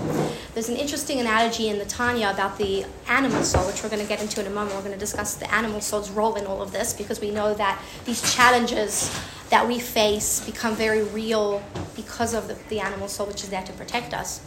There's 0.53 0.69
an 0.69 0.77
interesting 0.77 1.21
analogy 1.21 1.69
in 1.71 1.79
the 1.79 1.87
Tanya 1.87 2.31
about 2.31 2.59
the 2.59 2.85
animal 3.09 3.43
soul, 3.45 3.67
which 3.67 3.83
we're 3.83 3.89
going 3.89 4.03
to 4.03 4.09
get 4.09 4.21
into 4.21 4.41
in 4.41 4.47
a 4.47 4.51
moment. 4.51 4.77
We're 4.77 4.83
going 4.83 4.93
to 4.93 5.01
discuss 5.01 5.35
the 5.37 5.53
animal 5.53 5.81
soul's 5.81 6.11
role 6.11 6.35
in 6.35 6.47
all 6.47 6.61
of 6.61 6.71
this 6.71 6.93
because 6.93 7.19
we 7.19 7.31
know 7.31 7.55
that 7.55 7.83
these 8.05 8.35
challenges 8.35 9.11
that 9.49 9.67
we 9.67 9.81
face 9.81 10.45
become 10.45 10.77
very 10.77 11.03
real 11.03 11.63
because 11.97 12.35
of 12.35 12.47
the, 12.47 12.59
the 12.69 12.81
animal 12.81 13.09
soul, 13.09 13.27
which 13.27 13.43
is 13.43 13.49
there 13.49 13.63
to 13.63 13.73
protect 13.73 14.13
us. 14.13 14.41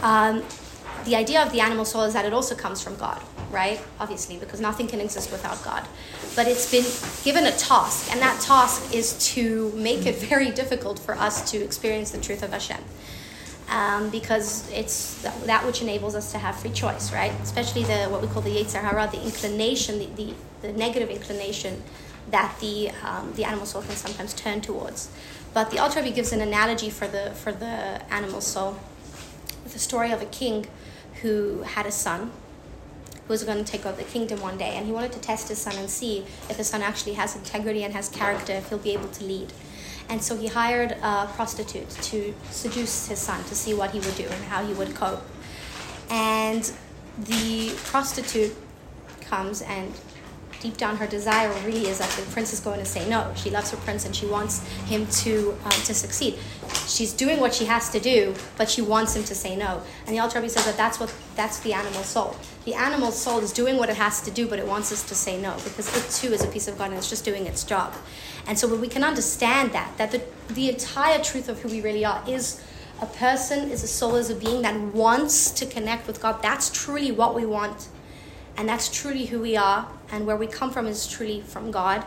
Um, 0.00 0.44
the 1.06 1.16
idea 1.16 1.42
of 1.42 1.50
the 1.50 1.60
animal 1.60 1.84
soul 1.84 2.04
is 2.04 2.14
that 2.14 2.24
it 2.24 2.32
also 2.32 2.54
comes 2.54 2.80
from 2.80 2.94
God, 2.96 3.20
right? 3.54 3.80
Obviously, 4.00 4.36
because 4.36 4.60
nothing 4.60 4.88
can 4.88 5.00
exist 5.00 5.30
without 5.30 5.62
God. 5.64 5.86
But 6.36 6.48
it's 6.48 6.70
been 6.70 6.84
given 7.24 7.46
a 7.46 7.56
task, 7.56 8.10
and 8.10 8.20
that 8.20 8.40
task 8.40 8.92
is 8.92 9.16
to 9.34 9.70
make 9.72 10.04
it 10.04 10.16
very 10.34 10.50
difficult 10.50 10.98
for 10.98 11.14
us 11.14 11.50
to 11.52 11.58
experience 11.58 12.10
the 12.10 12.20
truth 12.20 12.42
of 12.42 12.50
Hashem. 12.50 12.82
Um, 13.70 14.10
because 14.10 14.70
it's 14.70 15.22
that 15.46 15.64
which 15.64 15.80
enables 15.80 16.14
us 16.14 16.32
to 16.32 16.38
have 16.38 16.56
free 16.56 16.70
choice, 16.70 17.12
right? 17.12 17.32
Especially 17.42 17.82
the 17.84 18.08
what 18.10 18.20
we 18.20 18.28
call 18.28 18.42
the 18.42 18.54
Yetzer 18.54 18.82
Hara, 18.82 19.08
the 19.10 19.22
inclination, 19.22 19.98
the, 19.98 20.06
the, 20.06 20.34
the 20.60 20.72
negative 20.74 21.08
inclination 21.08 21.82
that 22.30 22.54
the 22.60 22.90
um, 23.02 23.32
the 23.34 23.44
animal 23.44 23.64
soul 23.64 23.80
can 23.80 23.96
sometimes 23.96 24.34
turn 24.34 24.60
towards. 24.60 25.08
But 25.54 25.70
the 25.70 25.78
Alter 25.78 26.02
gives 26.02 26.32
an 26.32 26.42
analogy 26.42 26.90
for 26.90 27.06
the 27.06 27.30
for 27.30 27.52
the 27.52 28.02
animal 28.12 28.42
soul, 28.42 28.76
with 29.62 29.74
a 29.74 29.78
story 29.78 30.10
of 30.12 30.20
a 30.20 30.26
king 30.26 30.66
who 31.22 31.62
had 31.62 31.86
a 31.86 31.92
son 31.92 32.32
who 33.26 33.32
was 33.32 33.42
going 33.44 33.62
to 33.62 33.64
take 33.64 33.86
over 33.86 33.96
the 33.96 34.04
kingdom 34.04 34.40
one 34.40 34.58
day, 34.58 34.74
and 34.76 34.86
he 34.86 34.92
wanted 34.92 35.12
to 35.12 35.20
test 35.20 35.48
his 35.48 35.58
son 35.58 35.74
and 35.76 35.88
see 35.88 36.24
if 36.48 36.56
his 36.56 36.68
son 36.68 36.82
actually 36.82 37.14
has 37.14 37.34
integrity 37.34 37.82
and 37.82 37.94
has 37.94 38.08
character, 38.08 38.52
if 38.52 38.68
he'll 38.68 38.78
be 38.78 38.92
able 38.92 39.08
to 39.08 39.24
lead. 39.24 39.52
And 40.08 40.22
so 40.22 40.36
he 40.36 40.48
hired 40.48 40.92
a 40.92 41.28
prostitute 41.34 41.88
to 41.90 42.34
seduce 42.50 43.08
his 43.08 43.18
son 43.18 43.42
to 43.44 43.54
see 43.54 43.72
what 43.72 43.90
he 43.92 44.00
would 44.00 44.14
do 44.16 44.24
and 44.24 44.44
how 44.44 44.64
he 44.64 44.74
would 44.74 44.94
cope. 44.94 45.22
And 46.10 46.70
the 47.18 47.70
prostitute 47.84 48.54
comes 49.22 49.62
and 49.62 49.92
deep 50.60 50.76
down 50.78 50.96
her 50.96 51.06
desire 51.06 51.52
really 51.66 51.86
is 51.88 51.98
that 51.98 52.10
the 52.10 52.22
prince 52.32 52.52
is 52.52 52.60
going 52.60 52.78
to 52.78 52.86
say 52.86 53.08
no. 53.08 53.32
She 53.36 53.50
loves 53.50 53.70
her 53.70 53.76
prince 53.78 54.06
and 54.06 54.16
she 54.16 54.26
wants 54.26 54.66
him 54.84 55.06
to 55.22 55.56
um, 55.64 55.70
to 55.70 55.94
succeed. 55.94 56.38
She's 56.86 57.12
doing 57.12 57.38
what 57.38 57.54
she 57.54 57.66
has 57.66 57.90
to 57.90 58.00
do, 58.00 58.34
but 58.56 58.70
she 58.70 58.80
wants 58.80 59.14
him 59.14 59.24
to 59.24 59.34
say 59.34 59.56
no. 59.56 59.82
And 60.06 60.16
the 60.16 60.22
Rebbe 60.22 60.48
says 60.48 60.64
that 60.64 60.76
that's 60.76 60.98
what 60.98 61.14
that's 61.36 61.60
the 61.60 61.74
animal 61.74 62.02
soul. 62.02 62.36
The 62.64 62.74
animal 62.74 63.12
soul 63.12 63.40
is 63.40 63.52
doing 63.52 63.76
what 63.76 63.90
it 63.90 63.96
has 63.96 64.22
to 64.22 64.30
do, 64.30 64.48
but 64.48 64.58
it 64.58 64.66
wants 64.66 64.90
us 64.90 65.02
to 65.08 65.14
say 65.14 65.40
no 65.40 65.54
because 65.64 65.94
it 65.94 66.10
too 66.10 66.32
is 66.32 66.42
a 66.42 66.48
piece 66.48 66.66
of 66.66 66.78
God 66.78 66.88
and 66.88 66.94
it's 66.94 67.10
just 67.10 67.24
doing 67.24 67.46
its 67.46 67.62
job. 67.62 67.92
And 68.46 68.58
so 68.58 68.66
when 68.68 68.80
we 68.80 68.88
can 68.88 69.04
understand 69.04 69.72
that, 69.72 69.96
that 69.98 70.10
the 70.10 70.22
the 70.48 70.68
entire 70.70 71.22
truth 71.22 71.48
of 71.48 71.60
who 71.60 71.68
we 71.68 71.80
really 71.80 72.04
are 72.04 72.22
is 72.26 72.62
a 73.02 73.06
person, 73.06 73.70
is 73.70 73.82
a 73.82 73.88
soul, 73.88 74.16
is 74.16 74.30
a 74.30 74.34
being 74.34 74.62
that 74.62 74.78
wants 74.94 75.50
to 75.50 75.66
connect 75.66 76.06
with 76.06 76.22
God. 76.22 76.42
That's 76.42 76.70
truly 76.70 77.12
what 77.12 77.34
we 77.34 77.44
want 77.44 77.88
and 78.56 78.68
that's 78.68 78.88
truly 78.88 79.26
who 79.26 79.40
we 79.40 79.56
are, 79.56 79.88
and 80.12 80.26
where 80.26 80.36
we 80.36 80.46
come 80.46 80.70
from 80.70 80.86
is 80.86 81.06
truly 81.06 81.40
from 81.40 81.70
God, 81.70 82.04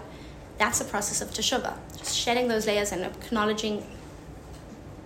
that's 0.58 0.80
the 0.80 0.86
process 0.86 1.22
of 1.22 1.30
teshuvah, 1.30 1.76
just 1.98 2.16
shedding 2.16 2.48
those 2.48 2.66
layers 2.66 2.92
and 2.92 3.04
acknowledging, 3.04 3.86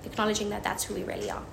acknowledging 0.05 0.49
that 0.49 0.63
that's 0.63 0.83
who 0.83 0.93
we 0.93 1.03
really 1.03 1.29
are. 1.31 1.43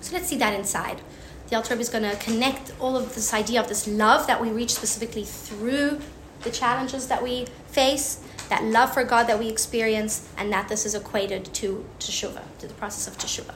So 0.00 0.14
let's 0.14 0.28
see 0.28 0.36
that 0.38 0.58
inside. 0.58 1.00
The 1.48 1.56
Alter 1.56 1.74
is 1.74 1.88
going 1.88 2.04
to 2.04 2.16
connect 2.16 2.72
all 2.80 2.96
of 2.96 3.14
this 3.14 3.34
idea 3.34 3.60
of 3.60 3.68
this 3.68 3.86
love 3.86 4.26
that 4.26 4.40
we 4.40 4.48
reach 4.50 4.74
specifically 4.74 5.24
through 5.24 6.00
the 6.42 6.50
challenges 6.50 7.08
that 7.08 7.22
we 7.22 7.46
face, 7.68 8.22
that 8.48 8.64
love 8.64 8.94
for 8.94 9.04
God 9.04 9.26
that 9.26 9.38
we 9.38 9.48
experience, 9.48 10.28
and 10.38 10.52
that 10.52 10.68
this 10.68 10.86
is 10.86 10.94
equated 10.94 11.52
to 11.54 11.84
teshuvah, 11.98 12.42
to 12.58 12.66
the 12.66 12.74
process 12.74 13.06
of 13.06 13.18
teshuvah. 13.18 13.54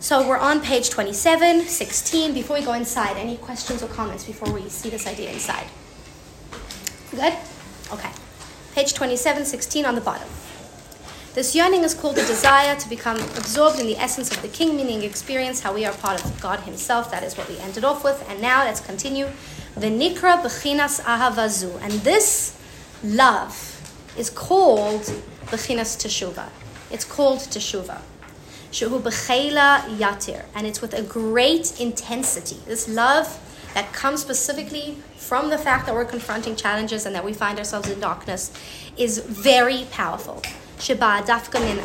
So 0.00 0.26
we're 0.26 0.38
on 0.38 0.60
page 0.60 0.90
27, 0.90 1.62
16. 1.62 2.32
Before 2.32 2.56
we 2.58 2.64
go 2.64 2.72
inside, 2.72 3.16
any 3.16 3.36
questions 3.36 3.82
or 3.82 3.88
comments 3.88 4.24
before 4.24 4.52
we 4.52 4.68
see 4.68 4.88
this 4.88 5.06
idea 5.06 5.30
inside? 5.30 5.66
Good? 7.10 7.34
Okay. 7.92 8.10
Page 8.74 8.94
27, 8.94 9.44
16 9.44 9.84
on 9.84 9.94
the 9.94 10.00
bottom. 10.00 10.28
This 11.32 11.54
yearning 11.54 11.84
is 11.84 11.94
called 11.94 12.16
the 12.16 12.26
desire 12.26 12.74
to 12.74 12.88
become 12.88 13.16
absorbed 13.16 13.78
in 13.78 13.86
the 13.86 13.96
essence 13.96 14.32
of 14.32 14.42
the 14.42 14.48
king, 14.48 14.76
meaning 14.76 15.04
experience 15.04 15.60
how 15.60 15.72
we 15.72 15.84
are 15.86 15.92
part 15.92 16.24
of 16.24 16.40
God 16.40 16.58
Himself. 16.60 17.08
That 17.12 17.22
is 17.22 17.36
what 17.38 17.48
we 17.48 17.56
ended 17.58 17.84
off 17.84 18.02
with. 18.02 18.28
And 18.28 18.42
now 18.42 18.64
let's 18.64 18.80
continue. 18.80 19.28
The 19.76 19.86
V'nikra 19.86 20.42
b'chinas 20.42 21.00
ahavazu. 21.02 21.80
And 21.82 21.92
this 22.00 22.58
love 23.04 23.54
is 24.18 24.28
called 24.28 25.02
b'chinas 25.46 25.96
teshuva. 26.02 26.48
It's 26.90 27.04
called 27.04 27.38
teshuva. 27.38 28.00
Shehu 28.72 29.00
b'chela 29.00 29.82
yatir, 29.98 30.46
and 30.52 30.66
it's 30.66 30.82
with 30.82 30.94
a 30.94 31.02
great 31.02 31.80
intensity. 31.80 32.56
This 32.66 32.88
love 32.88 33.38
that 33.74 33.92
comes 33.92 34.20
specifically 34.20 34.98
from 35.16 35.50
the 35.50 35.58
fact 35.58 35.86
that 35.86 35.94
we're 35.94 36.04
confronting 36.04 36.56
challenges 36.56 37.06
and 37.06 37.14
that 37.14 37.24
we 37.24 37.32
find 37.32 37.56
ourselves 37.56 37.88
in 37.88 38.00
darkness 38.00 38.50
is 38.96 39.18
very 39.18 39.86
powerful. 39.92 40.42
Sheba 40.80 41.22
dafka 41.26 41.60
min 41.60 41.76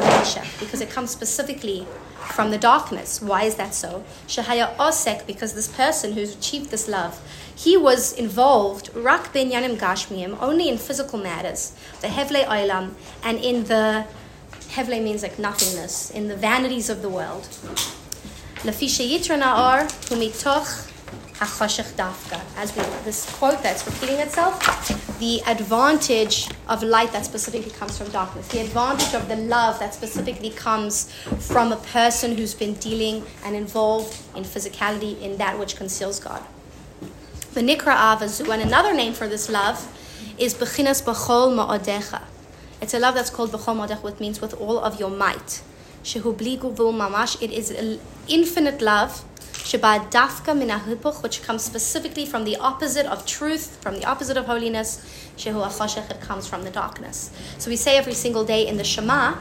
because 0.60 0.82
it 0.82 0.90
comes 0.90 1.12
specifically 1.12 1.86
from 2.32 2.52
the 2.52 2.58
darkness. 2.58 3.22
Why 3.22 3.44
is 3.44 3.56
that 3.56 3.74
so? 3.74 4.04
Shahaya 4.28 4.76
osek, 4.78 5.28
because 5.28 5.54
this 5.54 5.68
person 5.68 6.14
who's 6.14 6.34
achieved 6.36 6.72
this 6.72 6.88
love, 6.88 7.20
he 7.56 7.78
was 7.78 8.14
involved 8.14 8.90
rak 8.96 9.34
bin 9.34 9.52
yanim 9.52 9.78
gashmiyim, 9.78 10.42
only 10.42 10.70
in 10.70 10.78
physical 10.78 11.20
matters, 11.20 11.76
the 12.02 12.08
hevle 12.08 12.46
oilam, 12.46 12.94
and 13.24 13.38
in 13.40 13.66
the 13.66 14.06
Hevle 14.76 15.02
means 15.02 15.24
like 15.24 15.40
nothingness, 15.40 16.12
in 16.12 16.28
the 16.28 16.36
vanities 16.36 16.90
of 16.90 17.02
the 17.02 17.08
world. 17.08 17.44
Lafisha 18.64 19.08
yitra 19.08 19.40
na'ar, 19.40 19.88
humitoch 20.10 20.92
hachoshech 21.40 21.94
dafka. 21.94 22.40
As 22.58 22.76
we 22.76 22.84
this 23.04 23.30
quote 23.38 23.62
that's 23.62 23.86
repeating 23.86 24.20
itself, 24.20 24.60
the 25.20 25.42
advantage 25.48 26.50
of 26.68 26.84
light 26.84 27.12
that 27.12 27.26
specifically 27.26 27.72
comes 27.72 27.98
from 27.98 28.10
darkness, 28.10 28.48
the 28.50 28.60
advantage 28.60 29.14
of 29.14 29.28
the 29.28 29.36
love 29.36 29.80
that 29.80 29.94
specifically 29.94 30.50
comes 30.50 31.12
from 31.40 31.72
a 31.72 31.78
person 31.78 32.38
who's 32.38 32.54
been 32.54 32.74
dealing 32.76 33.24
and 33.44 33.56
involved 33.56 34.18
in 34.36 34.44
physicality 34.44 35.20
in 35.22 35.38
that 35.38 35.60
which 35.60 35.76
conceals 35.76 36.20
God. 36.20 36.42
The 37.54 37.62
nikra 37.62 37.96
avazu, 37.96 38.52
and 38.54 38.62
another 38.62 38.94
name 38.94 39.14
for 39.14 39.28
this 39.28 39.50
love 39.50 39.88
is 40.38 40.54
bechinas 40.54 41.04
b'chol 41.04 41.56
ma'odecha. 41.56 42.22
It's 42.82 42.94
a 42.94 43.00
love 43.00 43.16
that's 43.16 43.30
called 43.30 43.52
b'chol 43.52 43.78
ma'odecha, 43.78 44.04
which 44.04 44.20
means 44.20 44.42
with 44.42 44.54
all 44.54 44.80
of 44.80 45.00
your 45.00 45.10
might. 45.10 45.62
Shehu 46.04 46.38
bli 46.38 46.58
mamash. 46.58 47.42
It 47.42 47.52
is 47.52 47.72
an 47.72 48.00
infinite 48.28 48.82
love 48.82 49.24
Sheba 49.66 50.06
dafka 50.12 50.56
min 50.56 50.70
which 51.24 51.42
comes 51.42 51.64
specifically 51.64 52.28
from 52.28 52.44
the 52.44 52.56
opposite 52.58 53.08
of 53.08 53.26
truth, 53.26 53.82
from 53.82 53.96
the 53.96 54.06
opposite 54.06 54.38
of 54.38 54.46
holiness. 54.46 55.04
Shehu 55.38 55.60
achashech, 55.66 56.12
it 56.12 56.22
comes 56.22 56.46
from 56.46 56.64
the 56.64 56.70
darkness. 56.70 57.32
So 57.58 57.72
we 57.72 57.76
say 57.76 57.98
every 57.98 58.14
single 58.14 58.46
day 58.46 58.68
in 58.68 58.78
the 58.78 58.84
Shema, 58.84 59.38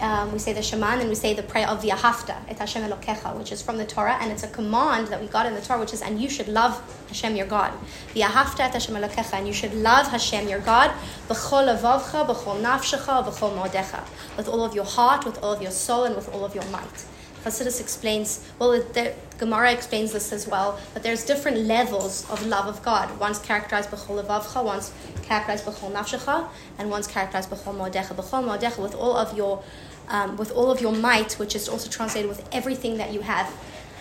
um, 0.00 0.32
we 0.32 0.40
say 0.40 0.52
the 0.54 0.60
Shema 0.60 0.98
and 0.98 1.08
we 1.08 1.14
say 1.14 1.34
the 1.34 1.44
prayer 1.44 1.68
of 1.68 1.84
V'ahavta, 1.84 2.34
et 2.48 2.58
Hashem 2.58 2.82
Elokecha, 2.82 3.38
which 3.38 3.52
is 3.52 3.62
from 3.62 3.76
the 3.78 3.86
Torah, 3.86 4.18
and 4.20 4.32
it's 4.32 4.42
a 4.42 4.48
command 4.48 5.06
that 5.06 5.20
we 5.20 5.28
got 5.28 5.46
in 5.46 5.54
the 5.54 5.60
Torah, 5.60 5.78
which 5.78 5.92
is, 5.92 6.02
and 6.02 6.20
you 6.20 6.28
should 6.28 6.48
love 6.48 6.82
Hashem 7.06 7.36
your 7.36 7.46
God. 7.46 7.72
The 8.12 8.22
V'ahavta 8.22 8.58
et 8.58 8.72
Hashem 8.72 8.96
Elokecha, 8.96 9.34
and 9.34 9.46
you 9.46 9.54
should 9.54 9.72
love 9.72 10.08
Hashem 10.08 10.48
your 10.48 10.58
God, 10.58 10.90
b'chol 11.28 11.68
levavcha, 11.68 12.26
b'chol 12.26 12.60
nafshecha, 12.60 13.24
b'chol 13.24 13.56
modecha, 13.56 14.04
with 14.36 14.48
all 14.48 14.64
of 14.64 14.74
your 14.74 14.84
heart, 14.84 15.24
with 15.24 15.40
all 15.44 15.52
of 15.52 15.62
your 15.62 15.70
soul, 15.70 16.02
and 16.02 16.16
with 16.16 16.28
all 16.34 16.44
of 16.44 16.56
your 16.56 16.64
might. 16.70 17.06
Chassidus 17.44 17.78
explains, 17.78 18.42
well, 18.58 18.70
the 18.70 19.12
Gemara 19.36 19.70
explains 19.72 20.12
this 20.12 20.32
as 20.32 20.48
well, 20.48 20.80
but 20.94 21.02
there's 21.02 21.26
different 21.26 21.58
levels 21.58 22.28
of 22.30 22.46
love 22.46 22.66
of 22.66 22.82
God. 22.82 23.18
One's 23.20 23.38
characterized 23.38 23.90
b'chol 23.90 24.24
levavcha, 24.24 24.64
one's 24.64 24.92
characterized 25.22 25.66
b'chol 25.66 25.92
nafshecha, 25.92 26.48
and 26.78 26.88
one's 26.88 27.06
characterized 27.06 27.50
b'chol 27.50 27.76
modecha. 27.76 28.14
B'chol 28.14 28.44
modecha, 28.44 28.82
with 28.82 28.94
all 28.94 29.14
of 29.14 29.36
your, 29.36 29.62
um, 30.08 30.38
with 30.38 30.52
all 30.52 30.70
of 30.70 30.80
your 30.80 30.92
might, 30.92 31.34
which 31.34 31.54
is 31.54 31.68
also 31.68 31.90
translated 31.90 32.30
with 32.30 32.48
everything 32.50 32.96
that 32.96 33.12
you 33.12 33.20
have, 33.20 33.48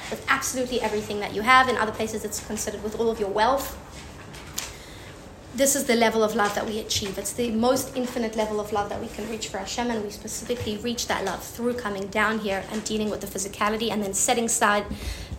with 0.10 0.26
absolutely 0.30 0.80
everything 0.82 1.20
that 1.20 1.34
you 1.34 1.42
have. 1.42 1.68
In 1.68 1.76
other 1.76 1.92
places, 1.92 2.24
it's 2.24 2.46
considered 2.46 2.82
with 2.82 2.98
all 2.98 3.10
of 3.10 3.20
your 3.20 3.30
wealth, 3.30 3.78
this 5.56 5.76
is 5.76 5.84
the 5.84 5.96
level 5.96 6.24
of 6.24 6.36
love 6.36 6.56
that 6.56 6.66
we 6.66 6.80
achieve. 6.80 7.18
It's 7.18 7.34
the 7.34 7.52
most 7.52 7.96
infinite 7.96 8.36
level 8.36 8.60
of 8.60 8.74
love 8.74 8.90
that 8.90 9.00
we 9.00 9.08
can 9.08 9.30
reach 9.30 9.50
for 9.50 9.60
Hashem, 9.60 9.92
and 9.92 10.04
we 10.04 10.10
specifically 10.10 10.78
reach 10.78 11.08
that 11.08 11.24
love 11.26 11.44
through 11.44 11.76
coming 11.76 12.08
down 12.08 12.40
here 12.40 12.64
and 12.72 12.84
dealing 12.84 13.10
with 13.12 13.22
the 13.22 13.28
physicality 13.28 13.92
and 13.92 14.02
then 14.02 14.14
setting 14.14 14.46
aside 14.46 14.86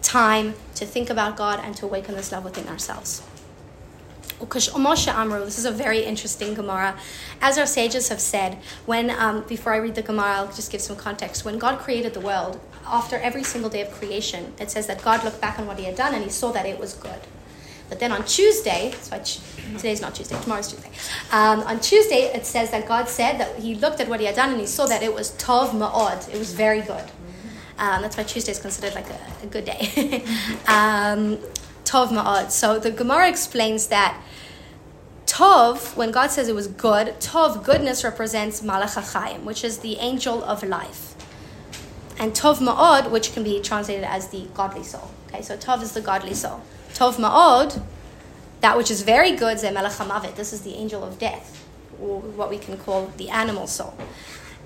time 0.02 0.54
to 0.76 0.86
think 0.86 1.10
about 1.10 1.36
God 1.36 1.60
and 1.64 1.74
to 1.76 1.86
awaken 1.86 2.14
this 2.14 2.30
love 2.30 2.44
within 2.44 2.68
ourselves. 2.68 3.22
This 4.40 5.58
is 5.58 5.64
a 5.64 5.72
very 5.72 6.04
interesting 6.04 6.54
Gemara. 6.54 6.96
As 7.40 7.56
our 7.58 7.66
sages 7.66 8.08
have 8.08 8.20
said, 8.20 8.58
when 8.86 9.10
um, 9.10 9.44
before 9.48 9.72
I 9.72 9.78
read 9.78 9.94
the 9.94 10.02
Gemara, 10.02 10.34
I'll 10.36 10.46
just 10.52 10.70
give 10.70 10.80
some 10.80 10.96
context. 10.96 11.44
When 11.44 11.58
God 11.58 11.78
created 11.78 12.14
the 12.14 12.20
world, 12.20 12.60
after 12.86 13.16
every 13.16 13.42
single 13.42 13.70
day 13.70 13.80
of 13.80 13.90
creation, 13.90 14.52
it 14.60 14.70
says 14.70 14.86
that 14.86 15.02
God 15.02 15.24
looked 15.24 15.40
back 15.40 15.58
on 15.58 15.66
what 15.66 15.78
He 15.78 15.86
had 15.86 15.96
done 15.96 16.14
and 16.14 16.22
He 16.22 16.30
saw 16.30 16.52
that 16.52 16.66
it 16.66 16.78
was 16.78 16.94
good. 16.94 17.20
But 17.88 18.00
then 18.00 18.12
on 18.12 18.24
Tuesday, 18.24 18.94
so 19.00 19.22
today's 19.76 20.00
not 20.00 20.14
Tuesday, 20.14 20.40
tomorrow's 20.40 20.72
Tuesday. 20.72 20.90
Um, 21.30 21.60
on 21.60 21.80
Tuesday, 21.80 22.32
it 22.34 22.46
says 22.46 22.70
that 22.70 22.88
God 22.88 23.08
said 23.08 23.38
that 23.38 23.56
He 23.58 23.74
looked 23.74 24.00
at 24.00 24.08
what 24.08 24.20
He 24.20 24.26
had 24.26 24.36
done 24.36 24.50
and 24.50 24.60
He 24.60 24.66
saw 24.66 24.86
that 24.86 25.02
it 25.02 25.14
was 25.14 25.32
tov 25.32 25.70
ma'od. 25.70 26.32
It 26.32 26.38
was 26.38 26.52
very 26.52 26.80
good. 26.80 27.04
Um, 27.78 28.02
that's 28.02 28.16
why 28.16 28.22
Tuesday 28.22 28.52
is 28.52 28.60
considered 28.60 28.94
like 28.94 29.10
a, 29.10 29.20
a 29.42 29.46
good 29.46 29.64
day. 29.64 30.22
um, 30.66 31.38
tov 31.84 32.08
ma'od. 32.08 32.50
So 32.50 32.78
the 32.78 32.90
Gemara 32.90 33.28
explains 33.28 33.88
that 33.88 34.20
tov, 35.26 35.96
when 35.96 36.10
God 36.10 36.30
says 36.30 36.48
it 36.48 36.54
was 36.54 36.68
good, 36.68 37.08
tov, 37.20 37.64
goodness 37.64 38.04
represents 38.04 38.60
malach 38.60 38.94
hachayim, 38.96 39.42
which 39.44 39.64
is 39.64 39.78
the 39.78 39.96
angel 39.96 40.42
of 40.44 40.62
life. 40.62 41.14
And 42.18 42.32
tov 42.32 42.58
ma'od, 42.58 43.10
which 43.10 43.32
can 43.32 43.42
be 43.42 43.60
translated 43.60 44.04
as 44.04 44.28
the 44.28 44.46
godly 44.54 44.84
soul. 44.84 45.10
Okay, 45.28 45.42
so 45.42 45.56
tov 45.56 45.82
is 45.82 45.92
the 45.92 46.00
godly 46.00 46.34
soul. 46.34 46.62
Tov 46.94 47.16
Ma'od, 47.16 47.82
that 48.60 48.76
which 48.76 48.88
is 48.88 49.02
very 49.02 49.32
good, 49.32 49.58
Ze 49.58 49.66
HaMavet. 49.68 50.36
This 50.36 50.52
is 50.52 50.62
the 50.62 50.74
angel 50.74 51.02
of 51.02 51.18
death, 51.18 51.66
or 52.00 52.20
what 52.20 52.48
we 52.48 52.56
can 52.56 52.78
call 52.78 53.12
the 53.16 53.30
animal 53.30 53.66
soul. 53.66 53.94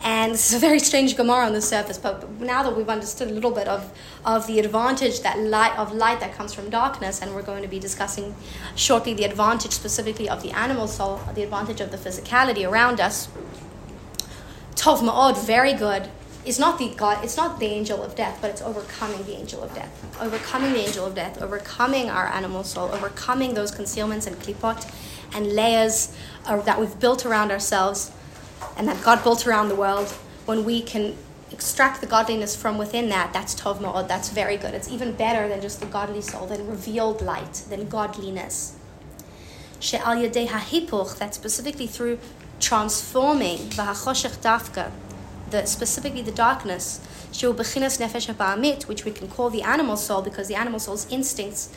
And 0.03 0.35
this 0.35 0.51
is 0.51 0.55
a 0.55 0.59
very 0.59 0.79
strange 0.79 1.17
Gemara 1.17 1.47
on 1.47 1.55
the 1.55 1.63
surface, 1.63 1.97
but 1.97 2.31
now 2.39 2.63
that 2.63 2.77
we've 2.77 2.89
understood 2.89 3.29
a 3.29 3.33
little 3.33 3.51
bit 3.51 3.67
of, 3.67 3.93
of 4.27 4.47
the 4.47 4.61
advantage 4.61 5.21
that 5.23 5.39
light 5.39 5.77
of 5.79 5.93
light 5.93 6.21
that 6.21 6.35
comes 6.35 6.53
from 6.53 6.69
darkness, 6.69 7.23
and 7.23 7.35
we're 7.35 7.43
going 7.43 7.63
to 7.63 7.69
be 7.69 7.81
discussing 7.81 8.37
shortly 8.77 9.15
the 9.15 9.25
advantage 9.25 9.73
specifically 9.73 10.29
of 10.29 10.43
the 10.43 10.51
animal 10.51 10.87
soul, 10.87 11.21
the 11.35 11.43
advantage 11.43 11.81
of 11.81 11.91
the 11.91 11.97
physicality 11.97 12.69
around 12.69 13.01
us. 13.01 13.29
Tov 14.77 15.01
Ma'od, 15.01 15.45
very 15.45 15.73
good 15.73 16.11
is 16.45 16.59
not 16.59 16.79
the 16.79 16.89
God, 16.97 17.23
it's 17.25 17.37
not 17.37 17.61
the 17.61 17.67
angel 17.67 18.03
of 18.03 18.15
death, 18.15 18.39
but 18.41 18.51
it's 18.51 18.63
overcoming 18.63 19.23
the 19.25 19.37
angel 19.37 19.63
of 19.63 19.75
death. 19.75 19.93
Overcoming 20.21 20.73
the 20.73 20.81
angel 20.81 21.05
of 21.05 21.15
death, 21.15 21.41
overcoming 21.43 22.09
our 22.09 22.27
animal 22.27 22.65
soul, 22.65 22.91
overcoming 22.93 23.55
those 23.55 23.71
concealments 23.71 24.27
and 24.27 24.37
klipot 24.37 24.91
and 25.35 25.53
layers 25.53 26.17
uh, 26.47 26.61
that 26.63 26.81
we've 26.81 26.99
built 26.99 27.27
around 27.27 27.51
ourselves 27.51 28.13
and 28.77 28.89
that 28.89 29.03
God 29.05 29.23
built 29.23 29.47
around 29.47 29.69
the 29.69 29.75
world. 29.75 30.09
When 30.47 30.65
we 30.65 30.81
can 30.81 31.17
extract 31.51 32.01
the 32.01 32.07
godliness 32.07 32.57
from 32.57 32.79
within 32.79 33.09
that, 33.11 33.33
that's 33.33 33.55
tov 33.55 33.79
ma'od, 33.79 34.09
that's 34.09 34.31
very 34.31 34.57
good. 34.57 34.75
It's 34.75 34.89
even 34.89 35.13
better 35.13 35.49
than 35.49 35.61
just 35.61 35.81
the 35.81 35.87
godly 35.87 36.23
soul, 36.23 36.47
than 36.47 36.67
revealed 36.67 37.21
light, 37.21 37.65
than 37.69 37.89
godliness. 37.89 38.77
She'al 39.81 40.17
yadei 40.17 40.49
hahipuch, 40.49 41.19
that's 41.19 41.37
specifically 41.37 41.87
through 41.87 42.19
transforming 42.61 43.59
v'hachoshech 43.59 44.39
dafka, 44.39 44.91
the 45.51 45.67
specifically 45.67 46.23
the 46.23 46.33
darkness, 46.33 47.01
which 48.89 49.05
we 49.05 49.11
can 49.11 49.29
call 49.29 49.51
the 49.51 49.63
animal 49.63 49.97
soul 49.97 50.23
because 50.23 50.49
the 50.49 50.55
animal 50.55 50.81
soul's 50.81 51.11
instincts 51.11 51.71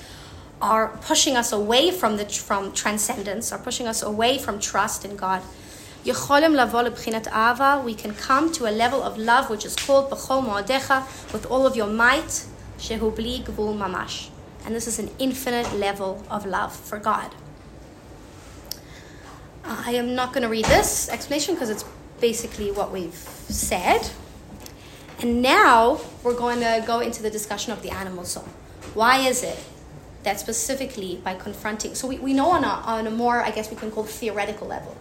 are 0.62 0.90
pushing 1.02 1.36
us 1.36 1.52
away 1.52 1.92
from 1.92 2.18
the 2.18 2.26
from 2.26 2.72
transcendence, 2.72 3.52
are 3.52 3.60
pushing 3.60 3.88
us 3.88 4.04
away 4.04 4.38
from 4.38 4.60
trust 4.60 5.04
in 5.04 5.16
God. 5.16 5.42
We 6.04 6.14
can 7.94 8.14
come 8.16 8.52
to 8.54 8.68
a 8.68 8.74
level 8.74 9.04
of 9.04 9.18
love 9.18 9.50
which 9.50 9.66
is 9.66 9.76
called 9.76 10.10
with 11.34 11.46
all 11.50 11.66
of 11.68 11.76
your 11.76 11.88
might, 11.88 12.46
mamash. 13.76 14.30
And 14.66 14.76
this 14.76 14.88
is 14.88 15.00
an 15.00 15.10
infinite 15.20 15.74
level 15.74 16.24
of 16.30 16.46
love 16.46 16.76
for 16.76 17.00
God. 17.00 17.34
Uh, 19.64 19.84
I 19.86 19.92
am 19.92 20.16
not 20.16 20.34
going 20.34 20.44
to 20.44 20.50
read 20.50 20.66
this 20.66 21.10
explanation 21.10 21.56
because 21.56 21.70
it's 21.70 21.86
basically 22.22 22.72
what 22.72 22.92
we've 22.92 23.14
said. 23.14 24.10
And 25.20 25.42
now 25.42 26.00
we're 26.24 26.38
going 26.38 26.60
to 26.60 26.84
go 26.88 27.00
into 27.00 27.22
the 27.22 27.30
discussion 27.30 27.74
of 27.74 27.82
the 27.82 27.90
animal 27.90 28.24
soul. 28.24 28.48
Why 28.94 29.18
is 29.28 29.44
it 29.44 29.60
that 30.24 30.40
specifically 30.40 31.20
by 31.24 31.34
confronting, 31.34 31.96
so 31.96 32.08
we, 32.08 32.20
we 32.20 32.34
know 32.34 32.52
on 32.52 32.64
a, 32.64 32.68
on 32.68 33.08
a 33.08 33.12
more, 33.12 33.42
I 33.42 33.52
guess 33.52 33.70
we 33.70 33.78
can 33.78 33.92
call 33.92 34.04
theoretical 34.04 34.68
level, 34.68 34.96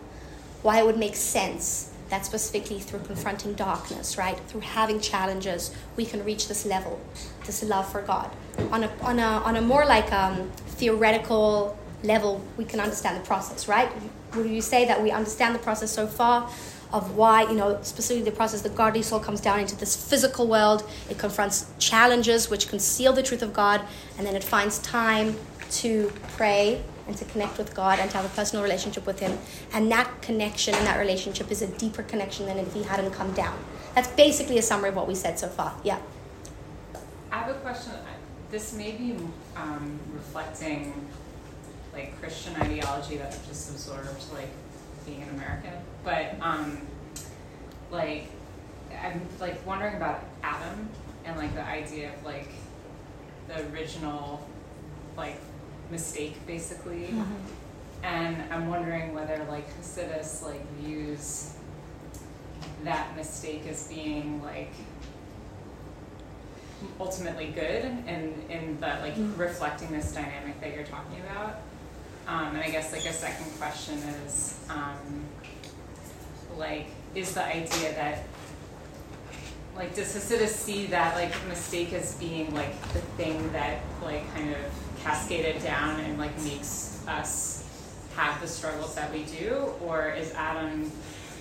why 0.63 0.81
it 0.81 0.87
would 0.87 0.99
make 0.99 1.17
sense 1.17 1.93
that 2.09 2.27
specifically 2.27 2.81
through 2.81 3.01
confronting 3.01 3.55
darkness, 3.55 4.19
right, 4.19 4.39
through 4.49 4.63
having 4.63 5.01
challenges, 5.01 5.75
we 5.97 6.05
can 6.05 6.25
reach 6.25 6.49
this 6.49 6.67
level, 6.67 7.01
this 7.47 7.63
love 7.63 7.91
for 7.91 8.03
God. 8.03 8.31
On 8.73 8.85
a, 8.85 8.91
on 9.03 9.19
a, 9.19 9.23
on 9.23 9.57
a 9.57 9.61
more 9.61 9.87
like 9.87 10.13
um, 10.13 10.51
theoretical 10.67 11.79
level, 12.03 12.45
we 12.57 12.65
can 12.65 12.81
understand 12.81 13.17
the 13.17 13.27
process, 13.27 13.69
right? 13.69 13.91
Would 14.35 14.51
you 14.51 14.61
say 14.61 14.87
that 14.87 15.01
we 15.03 15.11
understand 15.11 15.55
the 15.55 15.61
process 15.61 15.91
so 15.91 16.07
far? 16.07 16.51
Of 16.93 17.17
why, 17.17 17.43
you 17.43 17.55
know, 17.55 17.79
specifically 17.83 18.29
the 18.29 18.37
process 18.37 18.63
the 18.63 18.69
godly 18.69 19.03
soul 19.03 19.21
comes 19.21 19.41
down 19.41 19.61
into 19.61 19.77
this 19.77 19.95
physical 19.97 20.47
world. 20.47 20.89
It 21.09 21.19
confronts 21.19 21.67
challenges 21.79 22.51
which 22.51 22.69
conceal 22.69 23.13
the 23.13 23.23
truth 23.23 23.43
of 23.43 23.53
God, 23.53 23.83
and 24.19 24.27
then 24.27 24.35
it 24.35 24.45
finds 24.45 24.79
time 24.79 25.37
to 25.71 26.13
pray 26.37 26.83
and 27.07 27.17
to 27.17 27.25
connect 27.25 27.59
with 27.59 27.75
God 27.75 27.99
and 27.99 28.11
to 28.11 28.17
have 28.17 28.27
a 28.27 28.29
personal 28.31 28.63
relationship 28.63 29.07
with 29.07 29.21
Him. 29.21 29.39
And 29.73 29.91
that 29.93 30.23
connection 30.23 30.75
and 30.75 30.87
that 30.87 30.99
relationship 30.99 31.51
is 31.51 31.63
a 31.63 31.67
deeper 31.67 32.03
connection 32.03 32.47
than 32.47 32.59
if 32.59 32.73
He 32.73 32.83
hadn't 32.83 33.13
come 33.13 33.33
down. 33.35 33.59
That's 33.95 34.09
basically 34.09 34.59
a 34.59 34.63
summary 34.63 34.91
of 34.91 34.97
what 34.97 35.09
we 35.09 35.15
said 35.15 35.39
so 35.39 35.49
far. 35.49 35.75
Yeah. 35.83 35.99
I 37.33 37.39
have 37.39 37.57
a 37.57 37.59
question. 37.61 37.93
This 38.51 38.75
may 38.75 38.93
be 38.93 39.17
um, 39.57 39.99
reflecting 40.13 41.09
like 41.93 42.19
Christian 42.21 42.55
ideology 42.57 43.17
that 43.17 43.31
just 43.47 43.71
absorbed 43.71 44.33
like 44.33 44.49
being 45.07 45.23
an 45.23 45.31
American, 45.31 45.73
but 46.05 46.35
um, 46.41 46.79
like 47.91 48.29
I'm 49.03 49.21
like 49.41 49.65
wondering 49.67 49.97
about 49.97 50.25
Adam 50.43 50.89
and 51.25 51.37
like 51.37 51.55
the 51.55 51.65
idea 51.65 52.13
of 52.13 52.25
like 52.25 52.49
the 53.49 53.67
original 53.73 54.49
like 55.17 55.41
mistake 55.91 56.45
basically, 56.47 57.09
mm-hmm. 57.09 58.05
and 58.05 58.53
I'm 58.53 58.69
wondering 58.69 59.15
whether 59.15 59.45
like 59.49 59.67
Hasidus 59.81 60.43
like 60.43 60.67
views 60.79 61.55
that 62.85 63.15
mistake 63.17 63.67
as 63.69 63.89
being 63.89 64.43
like 64.43 64.73
ultimately 66.99 67.49
good 67.49 67.85
and 68.07 68.33
in 68.51 68.79
that 68.81 69.03
like 69.03 69.15
Mm. 69.15 69.39
reflecting 69.39 69.91
this 69.93 70.13
dynamic 70.13 70.61
that 70.61 70.75
you're 70.75 70.85
talking 70.85 71.21
about. 71.21 71.61
Um, 72.27 72.55
and 72.55 72.61
I 72.61 72.71
guess 72.71 72.93
like 72.93 73.05
a 73.07 73.13
second 73.13 73.47
question 73.59 73.99
is 74.25 74.59
um, 74.69 75.25
like 76.57 76.87
is 77.15 77.35
the 77.35 77.45
idea 77.45 77.93
that 77.95 78.25
like 79.75 79.95
does 79.95 80.15
Hasidus 80.15 80.51
see 80.51 80.87
that 80.87 81.17
like 81.17 81.33
mistake 81.49 81.93
as 81.93 82.15
being 82.17 82.55
like 82.55 82.81
the 82.93 83.01
thing 83.17 83.53
that 83.53 83.81
like 84.03 84.33
kind 84.35 84.51
of 84.51 84.59
cascaded 85.03 85.63
down 85.63 85.99
and 86.01 86.19
like 86.19 86.37
makes 86.43 87.03
us 87.09 87.65
have 88.17 88.41
the 88.41 88.47
struggles 88.47 88.95
that 88.95 89.13
we 89.13 89.23
do, 89.25 89.73
or 89.83 90.11
is 90.11 90.33
Adam 90.35 90.91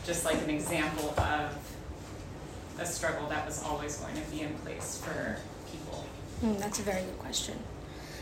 just 0.05 0.25
like 0.25 0.41
an 0.41 0.49
example 0.49 1.13
of 1.17 1.57
a 2.79 2.85
struggle 2.85 3.27
that 3.27 3.45
was 3.45 3.61
always 3.63 3.97
going 3.97 4.15
to 4.15 4.31
be 4.31 4.41
in 4.41 4.53
place 4.59 5.01
for 5.03 5.37
people? 5.69 6.05
Hmm, 6.41 6.57
that's 6.57 6.79
a 6.79 6.83
very 6.83 7.01
good 7.01 7.19
question. 7.19 7.55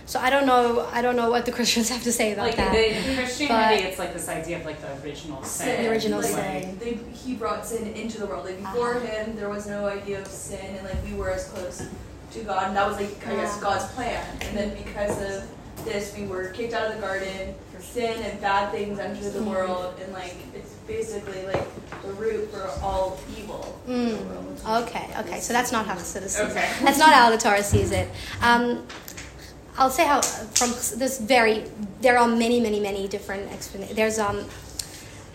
So 0.07 0.19
I 0.21 0.29
don't 0.29 0.45
know. 0.45 0.87
I 0.93 1.01
don't 1.01 1.17
know 1.17 1.29
what 1.29 1.45
the 1.45 1.51
Christians 1.57 1.89
have 1.89 2.01
to 2.03 2.11
say 2.13 2.31
about 2.33 2.47
Like 2.47 2.55
that. 2.55 2.73
in 2.73 3.15
Christianity, 3.17 3.83
But- 3.83 3.89
it's 3.89 3.99
like 3.99 4.13
this 4.13 4.29
idea 4.29 4.57
of 4.59 4.65
like 4.65 4.79
the 4.81 4.91
original 5.05 5.43
sin. 5.43 5.67
sin. 5.67 5.83
The 5.83 5.91
original 5.91 6.21
like, 6.21 6.31
sin. 6.31 6.77
They, 6.79 6.93
he 7.13 7.33
brought 7.35 7.65
sin 7.65 7.87
into 7.93 8.17
the 8.19 8.25
world. 8.25 8.45
Like 8.45 8.57
before 8.59 8.95
Uh-huh. 8.95 9.05
him, 9.05 9.35
there 9.35 9.49
was 9.49 9.67
no 9.67 9.85
idea 9.85 10.21
of 10.21 10.27
sin, 10.27 10.75
and 10.77 10.83
like 10.87 11.03
we 11.05 11.13
were 11.13 11.29
as 11.31 11.45
close 11.49 11.83
to 12.33 12.39
God, 12.39 12.67
and 12.69 12.77
that 12.77 12.87
was 12.87 12.95
like 12.97 13.15
I 13.27 13.35
guess 13.35 13.51
Uh-huh. 13.57 13.61
God's 13.75 13.85
plan. 13.93 14.25
And 14.41 14.57
then 14.57 14.69
because 14.81 15.21
of 15.21 15.43
this, 15.85 16.15
we 16.17 16.25
were 16.25 16.45
kicked 16.49 16.73
out 16.73 16.87
of 16.87 16.95
the 16.95 17.01
garden. 17.01 17.53
For 17.75 17.83
sin 17.83 18.23
and 18.23 18.39
bad 18.41 18.71
things 18.71 18.97
entered 18.99 19.33
the 19.33 19.39
Mhm. 19.39 19.51
world, 19.51 19.93
and 20.01 20.11
like 20.13 20.35
it's 20.55 20.71
basically 20.87 21.45
like 21.45 21.67
the 22.01 22.13
root 22.13 22.49
for 22.51 22.63
all 22.81 23.19
evil. 23.37 23.77
in 23.85 24.09
the 24.09 24.15
Mm, 24.15 24.25
world. 24.65 24.83
okay, 24.87 25.05
okay. 25.19 25.39
So 25.41 25.51
that's 25.53 25.71
not 25.73 25.85
how 25.85 25.93
Chassidus 25.95 26.29
sees 26.29 26.39
Okay. 26.39 26.63
it. 26.63 26.83
That's 26.85 26.97
not 26.97 27.13
how 27.13 27.29
the 27.29 27.37
Torah 27.37 27.61
sees 27.63 27.91
it. 27.91 28.09
Um, 28.41 28.87
I'll 29.77 29.91
say 29.91 30.05
how 30.05 30.21
from 30.21 30.69
this 30.99 31.19
very 31.19 31.65
there 32.01 32.17
are 32.17 32.27
many, 32.27 32.59
many, 32.59 32.79
many 32.79 33.07
different 33.07 33.51
explanations. 33.51 33.95
There's 33.95 34.19
um, 34.19 34.45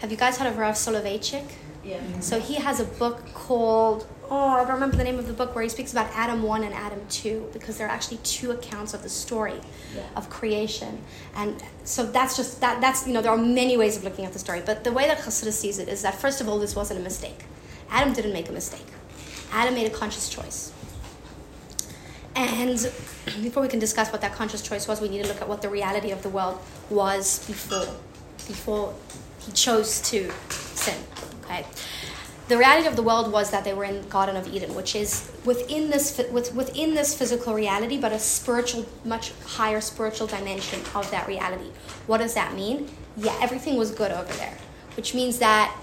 have 0.00 0.11
you 0.11 0.16
guys 0.16 0.37
heard 0.38 0.48
of 0.48 0.59
Rav 0.59 0.74
Soloveitchik? 0.74 1.44
Yeah. 1.85 2.00
So 2.20 2.38
he 2.40 2.55
has 2.57 2.81
a 2.81 2.85
book 2.85 3.22
called 3.35 4.07
oh 4.31 4.37
I 4.48 4.64
don't 4.64 4.74
remember 4.74 4.96
the 4.96 5.05
name 5.05 5.18
of 5.18 5.26
the 5.26 5.33
book 5.33 5.55
where 5.55 5.62
he 5.62 5.68
speaks 5.68 5.92
about 5.92 6.09
Adam 6.14 6.42
one 6.42 6.62
and 6.64 6.74
Adam 6.74 7.00
two 7.09 7.48
because 7.52 7.78
there 7.78 7.87
are 7.87 7.90
actually 7.90 8.18
two 8.18 8.50
accounts 8.50 8.94
of 8.94 9.02
the 9.02 9.09
story 9.09 9.61
Yeah. 9.94 10.02
of 10.16 10.28
creation, 10.31 11.00
and 11.37 11.62
so 11.85 12.05
that's 12.07 12.37
just 12.37 12.61
that 12.61 12.81
that's 12.81 13.07
you 13.07 13.12
know 13.12 13.22
there 13.22 13.33
are 13.33 13.38
many 13.62 13.76
ways 13.76 13.96
of 13.96 14.05
looking 14.05 14.24
at 14.24 14.33
the 14.33 14.38
story, 14.38 14.62
but 14.64 14.85
the 14.85 14.92
way 14.92 15.07
that 15.07 15.18
Chassidus 15.18 15.52
sees 15.55 15.78
it 15.78 15.88
is 15.88 16.02
that 16.02 16.14
first 16.14 16.40
of 16.40 16.48
all 16.48 16.59
this 16.59 16.74
wasn't 16.74 16.98
a 17.00 17.02
mistake. 17.02 17.44
Adam 17.90 18.12
didn't 18.12 18.33
make 18.33 18.48
a 18.48 18.52
mistake. 18.52 18.87
Adam 19.52 19.74
made 19.74 19.87
a 19.87 19.94
conscious 19.94 20.28
choice. 20.28 20.72
And 22.35 22.79
before 23.42 23.62
we 23.62 23.68
can 23.68 23.79
discuss 23.79 24.11
what 24.11 24.21
that 24.23 24.33
conscious 24.33 24.62
choice 24.62 24.88
was, 24.88 25.01
we 25.01 25.09
need 25.09 25.23
to 25.23 25.29
look 25.29 25.40
at 25.40 25.49
what 25.49 25.62
the 25.62 25.68
reality 25.68 26.11
of 26.11 26.23
the 26.23 26.29
world 26.29 26.59
was 26.90 27.47
before, 27.47 27.95
before 28.47 28.95
he 29.40 29.53
chose 29.53 30.01
to 30.11 30.31
sin. 30.51 30.97
Okay, 31.45 31.66
the 32.49 32.59
reality 32.59 32.88
of 32.88 32.97
the 32.97 33.03
world 33.03 33.33
was 33.33 33.51
that 33.51 33.64
they 33.64 33.73
were 33.73 33.85
in 33.85 34.03
the 34.03 34.09
Garden 34.09 34.37
of 34.37 34.53
Eden, 34.53 34.75
which 34.75 34.95
is 34.95 35.31
within 35.45 35.90
this 35.90 36.21
with, 36.31 36.55
within 36.55 36.95
this 36.95 37.14
physical 37.16 37.55
reality, 37.55 37.99
but 37.99 38.12
a 38.12 38.18
spiritual, 38.18 38.87
much 39.05 39.33
higher 39.45 39.81
spiritual 39.81 40.27
dimension 40.27 40.81
of 40.95 41.11
that 41.11 41.27
reality. 41.27 41.71
What 42.07 42.18
does 42.18 42.35
that 42.35 42.55
mean? 42.55 42.88
Yeah, 43.16 43.37
everything 43.40 43.77
was 43.77 43.90
good 43.90 44.11
over 44.11 44.33
there, 44.35 44.57
which 44.97 45.14
means 45.14 45.38
that 45.38 45.75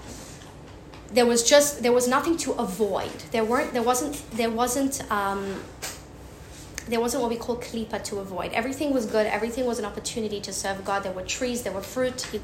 there 1.12 1.26
was 1.26 1.42
just 1.42 1.82
there 1.82 1.92
was 1.92 2.06
nothing 2.06 2.36
to 2.38 2.52
avoid. 2.52 3.18
There 3.32 3.44
weren't 3.44 3.72
there 3.72 3.82
wasn't 3.82 4.22
there 4.32 4.50
wasn't 4.50 5.10
um, 5.10 5.60
there 6.90 7.00
wasn't 7.00 7.22
what 7.22 7.30
we 7.30 7.36
call 7.36 7.56
klipa 7.56 8.02
to 8.04 8.18
avoid. 8.18 8.52
Everything 8.52 8.92
was 8.92 9.06
good. 9.06 9.26
Everything 9.26 9.64
was 9.64 9.78
an 9.78 9.84
opportunity 9.84 10.40
to 10.40 10.52
serve 10.52 10.84
God. 10.84 11.04
There 11.04 11.12
were 11.12 11.22
trees. 11.22 11.62
There 11.62 11.72
were 11.72 11.82
fruit. 11.82 12.22
He, 12.32 12.40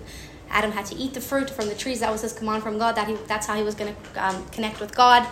Adam 0.48 0.70
had 0.70 0.87
to 0.87 0.94
eat 0.94 1.14
the 1.14 1.20
fruit 1.20 1.50
from 1.50 1.66
the 1.66 1.74
trees. 1.74 2.00
That 2.00 2.12
was 2.12 2.22
his 2.22 2.32
command 2.32 2.62
from 2.62 2.78
God. 2.78 2.94
That 2.96 3.09
he, 3.09 3.16
that's 3.26 3.46
how 3.48 3.56
he 3.56 3.64
was 3.64 3.74
going 3.74 3.94
to 3.94 4.24
um, 4.24 4.46
connect 4.46 4.78
with 4.80 4.94
God. 4.94 5.26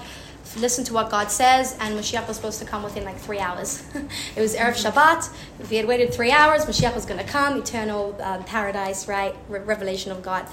Listen 0.56 0.84
to 0.84 0.92
what 0.92 1.10
God 1.10 1.30
says. 1.30 1.76
And 1.80 1.96
Mashiach 1.96 2.26
was 2.26 2.36
supposed 2.36 2.58
to 2.58 2.64
come 2.64 2.82
within 2.82 3.04
like 3.04 3.16
three 3.16 3.38
hours. 3.38 3.84
it 4.36 4.40
was 4.40 4.56
erev 4.56 4.74
Shabbat. 4.74 5.32
If 5.60 5.70
he 5.70 5.76
had 5.76 5.86
waited 5.86 6.12
three 6.12 6.32
hours, 6.32 6.64
Mashiach 6.64 6.94
was 6.94 7.06
going 7.06 7.20
to 7.24 7.26
come. 7.26 7.58
Eternal 7.58 8.20
um, 8.20 8.42
paradise, 8.44 9.06
right? 9.06 9.34
Re- 9.48 9.60
revelation 9.60 10.10
of 10.10 10.22
God. 10.22 10.46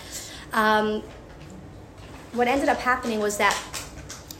Um, 0.53 1.01
what 2.33 2.47
ended 2.47 2.69
up 2.69 2.77
happening 2.77 3.19
was 3.19 3.37
that 3.37 3.59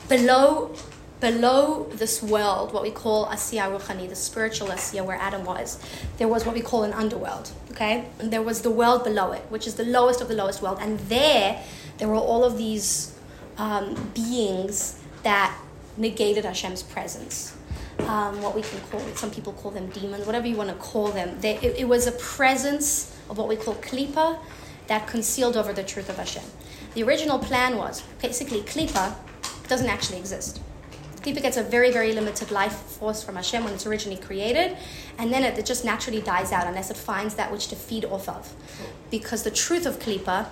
below 0.08 0.76
below 1.22 1.84
this 1.94 2.22
world, 2.22 2.74
what 2.74 2.84
we 2.84 2.92
call 2.92 3.28
Asiya 3.28 3.72
Ruchani, 3.72 4.10
the 4.10 4.16
spiritual 4.16 4.68
Asiya 4.68 5.06
where 5.06 5.18
Adam 5.18 5.46
was, 5.46 5.80
there 6.18 6.28
was 6.28 6.46
what 6.46 6.56
we 6.56 6.62
call 6.62 6.84
an 6.84 6.92
underworld. 6.92 7.52
Okay? 7.72 8.06
And 8.20 8.34
there 8.34 8.42
was 8.42 8.64
the 8.64 8.72
world 8.72 9.04
below 9.04 9.32
it, 9.32 9.44
which 9.50 9.68
is 9.68 9.76
the 9.76 9.86
lowest 9.86 10.20
of 10.20 10.28
the 10.28 10.34
lowest 10.34 10.62
world. 10.62 10.80
And 10.82 11.00
there, 11.02 11.64
there 12.00 12.08
were 12.08 12.16
all 12.16 12.44
of 12.44 12.58
these 12.58 13.16
um, 13.58 14.12
beings 14.14 15.00
that 15.24 15.56
negated 15.96 16.44
Hashem's 16.44 16.84
presence. 16.84 17.56
Um, 18.00 18.42
what 18.42 18.56
we 18.56 18.64
can 18.64 18.80
call, 18.90 19.00
some 19.16 19.30
people 19.30 19.54
call 19.54 19.70
them 19.70 19.88
demons, 19.92 20.26
whatever 20.26 20.48
you 20.48 20.56
want 20.56 20.70
to 20.70 20.76
call 20.76 21.10
them. 21.10 21.40
They, 21.40 21.58
it, 21.58 21.82
it 21.82 21.88
was 21.88 22.08
a 22.08 22.14
presence 22.14 23.16
of 23.30 23.38
what 23.38 23.48
we 23.48 23.56
call 23.56 23.76
klipa 23.76 24.40
that 24.88 25.08
concealed 25.08 25.56
over 25.56 25.72
the 25.72 25.84
truth 25.84 26.10
of 26.10 26.18
Hashem. 26.18 26.44
The 26.96 27.04
original 27.04 27.38
plan 27.38 27.78
was 27.78 28.02
basically 28.22 28.62
klipa 28.62 29.16
doesn't 29.68 29.88
actually 29.88 30.18
exist. 30.18 30.60
Klipa 31.22 31.42
gets 31.42 31.58
a 31.58 31.64
very, 31.64 31.92
very 31.92 32.14
limited 32.14 32.50
life 32.50 32.74
force 32.74 33.24
from 33.24 33.36
Hashem 33.36 33.64
when 33.64 33.74
it's 33.74 33.86
originally 33.86 34.20
created, 34.20 34.76
and 35.20 35.32
then 35.32 35.44
it, 35.44 35.64
just 35.66 35.86
naturally 35.86 36.22
dies 36.22 36.52
out 36.52 36.66
unless 36.66 36.90
it 36.90 36.98
finds 36.98 37.36
that 37.36 37.52
which 37.52 37.68
to 37.68 37.76
feed 37.76 38.06
off 38.06 38.28
of. 38.28 38.54
Because 39.12 39.44
the 39.44 39.52
truth 39.52 39.86
of 39.86 40.00
Klipa 40.00 40.48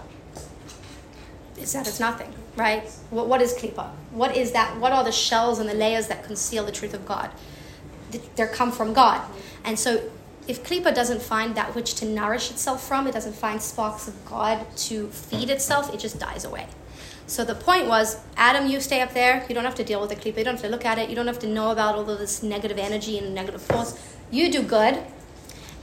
is 1.58 1.74
that 1.74 1.88
it's 1.88 2.00
nothing, 2.00 2.34
right? 2.56 2.88
What, 3.10 3.28
what 3.28 3.42
is 3.42 3.54
Klipa? 3.54 3.90
What 4.12 4.38
is 4.38 4.52
that? 4.52 4.78
What 4.78 4.94
are 4.94 5.04
the 5.04 5.12
shells 5.12 5.60
and 5.60 5.68
the 5.68 5.74
layers 5.74 6.08
that 6.08 6.24
conceal 6.24 6.66
the 6.66 6.72
truth 6.72 6.94
of 6.94 7.06
God? 7.06 7.32
Th- 8.12 8.24
They 8.36 8.48
come 8.48 8.72
from 8.72 8.94
God. 8.94 9.22
And 9.64 9.78
so 9.78 10.10
if 10.48 10.64
Klipa 10.64 10.94
doesn't 10.94 11.22
find 11.22 11.56
that 11.56 11.76
which 11.76 11.96
to 11.96 12.06
nourish 12.06 12.52
itself 12.52 12.88
from, 12.88 13.08
it 13.08 13.14
doesn't 13.14 13.36
find 13.36 13.62
sparks 13.62 14.08
of 14.08 14.26
God 14.26 14.66
to 14.78 15.08
feed 15.10 15.50
itself, 15.50 15.94
it 15.94 16.00
just 16.00 16.20
dies 16.20 16.46
away. 16.46 16.68
So 17.30 17.46
the 17.46 17.54
point 17.54 17.88
was, 17.88 18.18
Adam, 18.36 18.68
you 18.68 18.82
stay 18.82 19.02
up 19.02 19.14
there. 19.14 19.46
You 19.48 19.54
don't 19.54 19.64
have 19.64 19.76
to 19.76 19.84
deal 19.84 20.02
with 20.02 20.10
the 20.10 20.16
klipa. 20.16 20.40
You 20.40 20.44
don't 20.46 20.56
have 20.56 20.64
to 20.64 20.70
look 20.70 20.84
at 20.84 20.98
it. 20.98 21.10
You 21.10 21.16
don't 21.16 21.28
have 21.28 21.38
to 21.40 21.48
know 21.48 21.70
about 21.70 21.94
all 21.94 22.10
of 22.10 22.18
this 22.18 22.42
negative 22.42 22.80
energy 22.80 23.20
and 23.20 23.36
negative 23.36 23.62
force. 23.62 23.96
You 24.32 24.52
do 24.52 24.64
good. 24.64 25.04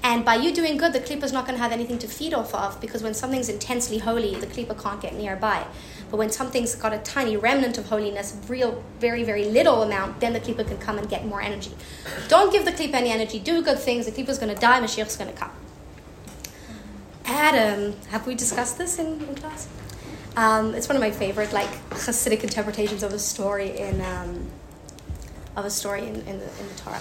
And 0.03 0.25
by 0.25 0.35
you 0.35 0.53
doing 0.53 0.77
good, 0.77 0.93
the 0.93 0.99
klipa 0.99 1.23
is 1.23 1.33
not 1.33 1.47
going 1.47 1.57
to 1.57 1.63
have 1.63 1.71
anything 1.71 1.99
to 1.99 2.09
feed 2.09 2.35
off 2.35 2.53
of 2.53 2.81
because 2.81 3.01
when 3.01 3.15
something's 3.15 3.49
intensely 3.49 3.99
holy, 3.99 4.35
the 4.35 4.49
klipa 4.49 4.81
can't 4.83 5.01
get 5.01 5.15
nearby. 5.15 5.65
But 6.11 6.17
when 6.17 6.31
something's 6.31 6.75
got 6.75 6.93
a 6.93 6.99
tiny 6.99 7.37
remnant 7.37 7.79
of 7.79 7.87
holiness, 7.87 8.37
real, 8.49 8.83
very, 8.99 9.23
very 9.23 9.45
little 9.45 9.85
amount, 9.85 10.19
then 10.19 10.33
the 10.33 10.41
klipa 10.41 10.67
can 10.67 10.79
come 10.79 10.99
and 10.99 11.09
get 11.09 11.25
more 11.25 11.41
energy. 11.41 11.73
Don't 12.27 12.53
give 12.53 12.65
the 12.65 12.73
klipa 12.73 12.95
any 12.95 13.11
energy. 13.11 13.39
Do 13.39 13.63
good 13.63 13.79
things. 13.79 14.07
The 14.07 14.13
klipa 14.13 14.31
is 14.31 14.39
going 14.39 14.53
to 14.53 14.61
die. 14.61 14.81
Mashiach's 14.81 15.17
going 15.17 15.33
to 15.33 15.37
come. 15.37 15.53
Adam, 17.25 17.95
have 18.11 18.27
we 18.27 18.35
discussed 18.35 18.79
this 18.79 18.99
in, 18.99 19.21
in 19.23 19.35
class? 19.37 19.69
Um, 20.37 20.75
it's 20.75 20.87
one 20.87 20.96
of 20.96 21.01
my 21.01 21.11
favorite, 21.11 21.53
like 21.55 21.70
Hasidic 21.90 22.44
interpretations 22.44 23.03
of 23.03 23.12
a 23.14 23.18
story 23.18 23.79
in 23.79 24.03
um, 24.03 24.46
of 25.57 25.64
a 25.64 25.70
story 25.70 26.03
in, 26.03 26.16
in, 26.16 26.38
the, 26.38 26.49
in 26.61 26.68
the 26.68 26.75
Torah. 26.77 27.01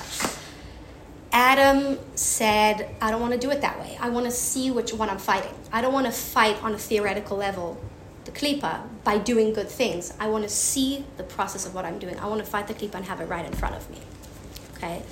Adam 1.34 2.00
said, 2.16 2.96
"I 3.02 3.12
don't 3.12 3.20
want 3.20 3.34
to 3.34 3.40
do 3.40 3.52
it 3.52 3.60
that 3.60 3.78
way. 3.78 3.98
I 4.00 4.08
want 4.08 4.26
to 4.26 4.32
see 4.32 4.72
which 4.72 4.94
one 4.94 5.10
I'm 5.10 5.18
fighting. 5.18 5.54
I 5.74 5.82
don't 5.82 5.92
want 5.92 6.06
to 6.06 6.14
fight 6.14 6.64
on 6.64 6.74
a 6.74 6.78
theoretical 6.78 7.36
level, 7.36 7.78
the 8.24 8.32
klipa, 8.32 8.82
by 9.04 9.18
doing 9.18 9.52
good 9.52 9.68
things. 9.68 10.14
I 10.18 10.30
want 10.30 10.46
to 10.46 10.50
see 10.50 11.04
the 11.18 11.24
process 11.24 11.66
of 11.66 11.76
what 11.76 11.84
I'm 11.84 12.00
doing. 12.00 12.18
I 12.18 12.28
want 12.28 12.40
to 12.40 12.50
fight 12.50 12.68
the 12.70 12.74
klipa 12.74 12.96
and 12.96 13.06
have 13.06 13.20
it 13.20 13.26
right 13.26 13.46
in 13.46 13.52
front 13.52 13.76
of 13.76 13.90
me." 13.90 13.98
Okay, 14.78 15.04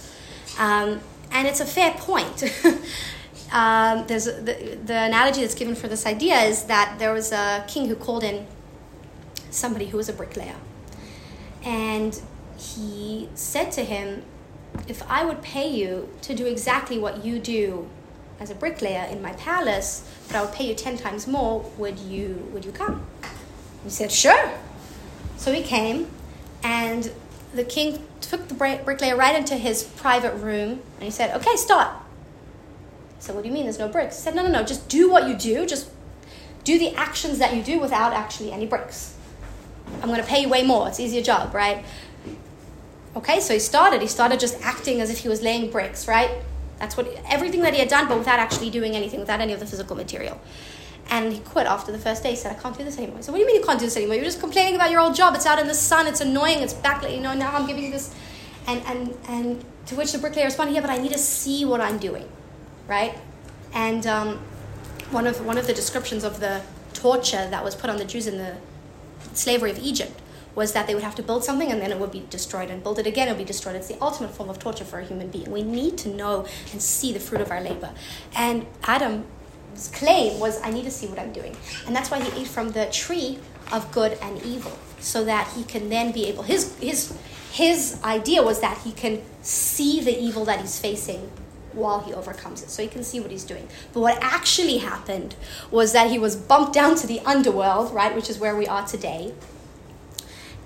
um, 0.58 1.02
and 1.30 1.46
it's 1.46 1.60
a 1.60 1.66
fair 1.66 1.92
point. 1.92 2.42
um, 3.54 4.06
there's 4.08 4.26
the, 4.26 4.80
the 4.84 4.98
analogy 4.98 5.42
that's 5.42 5.54
given 5.54 5.76
for 5.76 5.88
this 5.88 6.08
idea 6.08 6.42
is 6.42 6.64
that 6.64 6.96
there 6.98 7.14
was 7.14 7.32
a 7.32 7.64
king 7.68 7.88
who 7.88 7.96
called 7.96 8.24
in 8.24 8.48
somebody 9.52 9.86
who 9.86 9.98
was 9.98 10.10
a 10.10 10.14
bricklayer, 10.14 10.56
and 11.64 12.20
he 12.58 13.30
said 13.36 13.72
to 13.74 13.84
him, 13.86 14.24
"If 14.88 15.04
I 15.08 15.24
would 15.24 15.44
pay 15.44 15.70
you 15.70 16.10
to 16.24 16.34
do 16.34 16.48
exactly 16.48 16.98
what 16.98 17.24
you 17.24 17.38
do 17.38 17.88
as 18.40 18.50
a 18.50 18.56
bricklayer 18.56 19.06
in 19.06 19.22
my 19.22 19.34
palace, 19.34 20.10
but 20.28 20.36
I 20.36 20.42
would 20.42 20.54
pay 20.54 20.68
you 20.68 20.74
ten 20.74 20.98
times 20.98 21.28
more, 21.28 21.62
would 21.78 22.00
you 22.00 22.50
would 22.52 22.66
you 22.66 22.72
come?" 22.72 23.06
He 23.84 23.92
said, 23.92 24.12
"Sure." 24.12 24.52
So 25.38 25.54
he 25.54 25.62
came, 25.62 26.10
and 26.64 27.12
the 27.54 27.64
king 27.64 28.04
took 28.20 28.48
the 28.48 28.56
bricklayer 28.56 29.16
right 29.16 29.36
into 29.36 29.58
his 29.58 29.84
private 29.84 30.34
room, 30.34 30.82
and 30.96 31.04
he 31.04 31.12
said, 31.12 31.36
"Okay, 31.36 31.56
start." 31.56 32.03
Said, 33.24 33.36
What 33.36 33.44
do 33.44 33.48
you 33.48 33.54
mean 33.54 33.64
there's 33.64 33.80
no 33.80 33.88
bricks? 33.88 34.18
He 34.18 34.22
said, 34.22 34.36
No, 34.36 34.44
no, 34.44 34.50
no, 34.50 34.64
just 34.64 34.90
do 34.90 35.10
what 35.10 35.30
you 35.30 35.36
do. 35.36 35.66
Just 35.66 35.90
do 36.66 36.78
the 36.78 36.94
actions 36.96 37.40
that 37.40 37.56
you 37.56 37.64
do 37.64 37.80
without 37.80 38.12
actually 38.12 38.52
any 38.52 38.66
bricks. 38.66 39.16
I'm 40.02 40.10
going 40.10 40.20
to 40.20 40.28
pay 40.28 40.42
you 40.42 40.50
way 40.50 40.64
more. 40.64 40.90
It's 40.90 41.00
easier 41.00 41.22
job, 41.22 41.56
right? 41.56 41.86
Okay, 43.16 43.40
so 43.40 43.54
he 43.54 43.60
started. 43.60 44.02
He 44.02 44.08
started 44.08 44.42
just 44.42 44.60
acting 44.62 45.00
as 45.00 45.10
if 45.10 45.20
he 45.20 45.30
was 45.30 45.42
laying 45.42 45.72
bricks, 45.72 46.06
right? 46.06 46.32
That's 46.80 46.98
what 46.98 47.08
everything 47.30 47.62
that 47.62 47.74
he 47.74 47.80
had 47.80 47.88
done, 47.88 48.10
but 48.10 48.18
without 48.18 48.40
actually 48.40 48.70
doing 48.70 48.94
anything, 48.94 49.22
without 49.22 49.40
any 49.40 49.54
of 49.54 49.62
the 49.62 49.66
physical 49.66 49.96
material. 49.96 50.42
And 51.10 51.32
he 51.32 51.40
quit 51.40 51.66
after 51.66 51.94
the 51.94 52.00
first 52.00 52.24
day. 52.24 52.32
He 52.32 52.36
said, 52.36 52.52
"I 52.58 52.60
can't 52.62 52.78
do 52.78 52.84
this 52.84 52.98
anymore." 52.98 53.22
So 53.22 53.32
what 53.32 53.38
do 53.38 53.42
you 53.42 53.48
mean 53.48 53.56
you 53.56 53.66
can't 53.66 53.80
do 53.80 53.86
this 53.86 53.96
anymore? 53.96 54.16
You're 54.16 54.26
just 54.26 54.42
complaining 54.42 54.76
about 54.76 54.92
your 54.92 55.00
old 55.00 55.16
job. 55.16 55.34
It's 55.34 55.46
out 55.46 55.60
in 55.60 55.68
the 55.68 55.76
sun. 55.76 56.08
It's 56.08 56.20
annoying. 56.20 56.60
It's 56.60 56.74
backlit. 56.74 57.16
You 57.16 57.22
know. 57.22 57.34
Now 57.34 57.56
I'm 57.56 57.68
giving 57.68 57.84
you 57.86 57.92
this, 57.92 58.14
and 58.68 58.82
and 58.86 59.18
and 59.30 59.66
to 59.86 59.96
which 59.96 60.12
the 60.12 60.18
bricklayer 60.18 60.46
responded, 60.46 60.74
"Yeah, 60.74 60.82
but 60.82 60.90
I 60.90 60.98
need 60.98 61.14
to 61.14 61.18
see 61.18 61.64
what 61.64 61.80
I'm 61.80 62.00
doing, 62.00 62.28
right?" 62.88 63.18
And 63.74 64.06
um, 64.06 64.40
one 65.12 65.28
of 65.28 65.46
one 65.46 65.58
of 65.58 65.68
the 65.68 65.74
descriptions 65.74 66.24
of 66.24 66.40
the 66.40 66.62
torture 66.94 67.50
that 67.50 67.64
was 67.64 67.76
put 67.76 67.90
on 67.90 67.98
the 67.98 68.06
Jews 68.06 68.28
in 68.28 68.38
the 68.38 68.58
slavery 69.34 69.72
of 69.72 69.80
Egypt 69.80 70.22
was 70.56 70.74
that 70.74 70.88
they 70.88 70.94
would 70.94 71.04
have 71.04 71.16
to 71.16 71.24
build 71.24 71.44
something 71.44 71.72
and 71.72 71.82
then 71.82 71.92
it 71.92 72.00
would 72.00 72.12
be 72.12 72.26
destroyed. 72.30 72.70
And 72.70 72.84
build 72.84 73.00
it 73.00 73.08
again 73.08 73.28
it 73.28 73.32
would 73.32 73.40
be 73.40 73.44
destroyed. 73.44 73.76
It's 73.76 73.88
the 73.88 74.00
ultimate 74.02 74.32
form 74.32 74.50
of 74.50 74.60
torture 74.60 74.86
for 74.86 75.00
a 75.00 75.06
human 75.06 75.30
being. 75.30 75.52
We 75.52 75.64
need 75.64 75.98
to 76.00 76.10
know 76.10 76.46
and 76.72 76.82
see 76.82 77.12
the 77.12 77.20
fruit 77.20 77.42
of 77.42 77.52
our 77.52 77.62
labor. 77.62 77.92
And 78.36 78.66
adam's 78.84 79.88
claim 79.94 80.40
was 80.40 80.62
i 80.62 80.70
need 80.70 80.84
to 80.84 80.92
see 80.92 81.08
what 81.08 81.20
i'm 81.20 81.34
doing. 81.34 81.56
And 81.88 81.96
that's 81.96 82.12
why 82.12 82.22
he 82.22 82.42
ate 82.42 82.48
from 82.48 82.72
the 82.72 82.86
tree 82.88 83.40
of 83.72 83.92
good 83.92 84.18
and 84.22 84.42
evil 84.44 84.78
so 85.00 85.26
that 85.26 85.52
he 85.56 85.64
can 85.64 85.90
then 85.90 86.12
be 86.12 86.26
able 86.26 86.44
his 86.44 86.78
his 86.78 87.18
his 87.52 88.00
idea 88.04 88.42
was 88.42 88.62
that 88.62 88.78
he 88.80 88.92
can 88.92 89.22
see 89.42 90.02
the 90.02 90.18
evil 90.18 90.46
that 90.46 90.60
he's 90.62 90.80
facing 90.80 91.32
while 91.74 92.02
he 92.02 92.14
overcomes 92.14 92.62
it. 92.62 92.70
So 92.70 92.84
he 92.84 92.90
can 92.90 93.04
see 93.04 93.20
what 93.20 93.32
he's 93.32 93.44
doing. 93.44 93.68
But 93.94 94.02
what 94.02 94.18
actually 94.22 94.78
happened 94.78 95.36
was 95.72 95.94
that 95.94 96.10
he 96.10 96.20
was 96.20 96.36
bumped 96.36 96.74
down 96.74 96.96
to 96.98 97.08
the 97.08 97.20
underworld, 97.22 97.94
right, 97.94 98.16
which 98.16 98.30
is 98.30 98.40
where 98.40 98.56
we 98.56 98.68
are 98.68 98.86
today. 98.86 99.34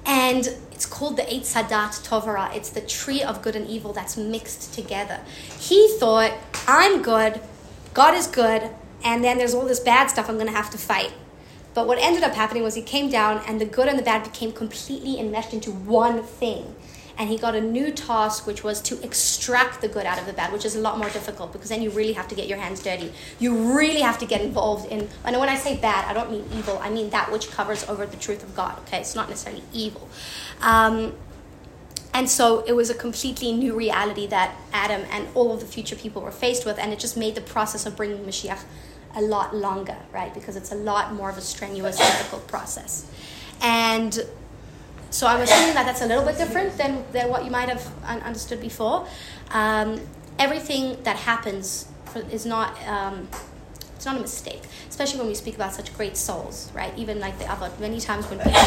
And 0.06 0.48
it's 0.72 0.86
called 0.86 1.18
the 1.18 1.24
Eitz 1.24 1.54
Hadat 1.54 2.08
Tovara. 2.08 2.56
It's 2.56 2.70
the 2.70 2.82
tree 2.82 3.22
of 3.22 3.42
good 3.42 3.56
and 3.56 3.68
evil 3.68 3.94
that's 3.94 4.16
mixed 4.16 4.74
together. 4.74 5.20
He 5.60 5.96
thought, 6.00 6.34
I'm 6.68 7.02
good, 7.02 7.42
God 7.94 8.14
is 8.14 8.28
good, 8.28 8.70
and 9.04 9.24
then 9.24 9.38
there's 9.38 9.54
all 9.54 9.66
this 9.66 9.80
bad 9.80 10.10
stuff 10.10 10.30
I'm 10.30 10.36
going 10.36 10.48
to 10.48 10.54
have 10.54 10.70
to 10.70 10.78
fight. 10.78 11.12
But 11.74 11.88
what 11.88 12.00
ended 12.00 12.24
up 12.24 12.34
happening 12.34 12.64
was 12.64 12.76
he 12.76 12.82
came 12.82 13.10
down, 13.10 13.44
and 13.46 13.60
the 13.60 13.66
good 13.66 13.88
and 13.88 14.00
the 14.00 14.04
bad 14.04 14.24
became 14.24 14.52
completely 14.52 15.20
enmeshed 15.20 15.54
into 15.54 15.72
one 15.72 16.24
thing 16.24 16.76
and 17.18 17.30
he 17.30 17.38
got 17.38 17.56
a 17.56 17.62
new 17.62 17.92
task 17.92 18.46
which 18.46 18.64
was 18.64 18.82
to 18.82 19.02
extract 19.04 19.82
the 19.82 19.88
good 19.88 20.06
out 20.06 20.20
of 20.20 20.26
the 20.26 20.34
bad 20.34 20.52
which 20.54 20.66
is 20.66 20.76
a 20.76 20.80
lot 20.80 20.98
more 20.98 21.10
difficult 21.10 21.52
because 21.52 21.70
then 21.70 21.82
you 21.82 21.90
really 21.92 22.14
have 22.14 22.28
to 22.28 22.36
get 22.36 22.48
your 22.48 22.58
hands 22.58 22.82
dirty 22.82 23.12
you 23.40 23.78
really 23.78 24.02
have 24.02 24.18
to 24.18 24.26
get 24.26 24.42
involved 24.42 24.92
in 24.92 25.08
and 25.24 25.40
when 25.40 25.50
i 25.50 25.56
say 25.56 25.76
bad 25.78 26.06
i 26.06 26.14
don't 26.14 26.32
mean 26.32 26.46
evil 26.56 26.78
i 26.82 26.90
mean 26.90 27.10
that 27.10 27.32
which 27.32 27.50
covers 27.52 27.88
over 27.90 28.06
the 28.06 28.18
truth 28.18 28.44
of 28.44 28.56
god 28.56 28.78
okay 28.80 29.00
it's 29.00 29.16
not 29.16 29.30
necessarily 29.30 29.64
evil 29.74 30.08
um, 30.62 31.14
and 32.18 32.28
so 32.28 32.64
it 32.66 32.74
was 32.74 32.90
a 32.90 32.96
completely 32.96 33.52
new 33.52 33.76
reality 33.76 34.26
that 34.26 34.56
Adam 34.74 35.04
and 35.12 35.28
all 35.36 35.54
of 35.54 35.60
the 35.60 35.68
future 35.68 35.96
people 35.96 36.24
were 36.24 36.32
faced 36.32 36.66
with, 36.66 36.80
and 36.80 36.92
it 36.92 36.98
just 36.98 37.16
made 37.16 37.36
the 37.36 37.42
process 37.42 37.86
of 37.86 37.96
bringing 37.96 38.26
Mashiach 38.26 38.64
a 39.16 39.22
lot 39.22 39.56
longer, 39.56 39.98
right? 40.12 40.34
Because 40.34 40.56
it's 40.56 40.72
a 40.72 40.76
lot 40.76 41.14
more 41.14 41.30
of 41.30 41.38
a 41.38 41.42
strenuous, 41.42 41.98
difficult 41.98 42.48
process. 42.48 43.12
And 43.62 44.20
so 45.10 45.28
I'm 45.28 45.42
assuming 45.42 45.74
that 45.76 45.86
that's 45.86 46.02
a 46.02 46.06
little 46.06 46.26
bit 46.26 46.38
different 46.38 46.78
than, 46.78 47.04
than 47.12 47.30
what 47.30 47.46
you 47.46 47.52
might 47.52 47.70
have 47.70 47.86
un- 48.06 48.22
understood 48.22 48.62
before. 48.62 49.08
Um, 49.52 50.02
everything 50.38 51.02
that 51.04 51.16
happens 51.16 51.88
is 52.32 52.46
not 52.46 52.76
um, 52.88 53.28
it's 53.96 54.06
not 54.06 54.18
a 54.18 54.20
mistake, 54.20 54.62
especially 54.90 55.20
when 55.20 55.28
we 55.28 55.34
speak 55.34 55.56
about 55.56 55.74
such 55.74 55.96
great 55.96 56.16
souls, 56.16 56.72
right? 56.74 56.94
Even 56.98 57.20
like 57.20 57.38
the 57.40 57.46
Avot, 57.46 57.80
many 57.80 58.00
times 58.00 58.30
when 58.30 58.40
people 58.40 58.62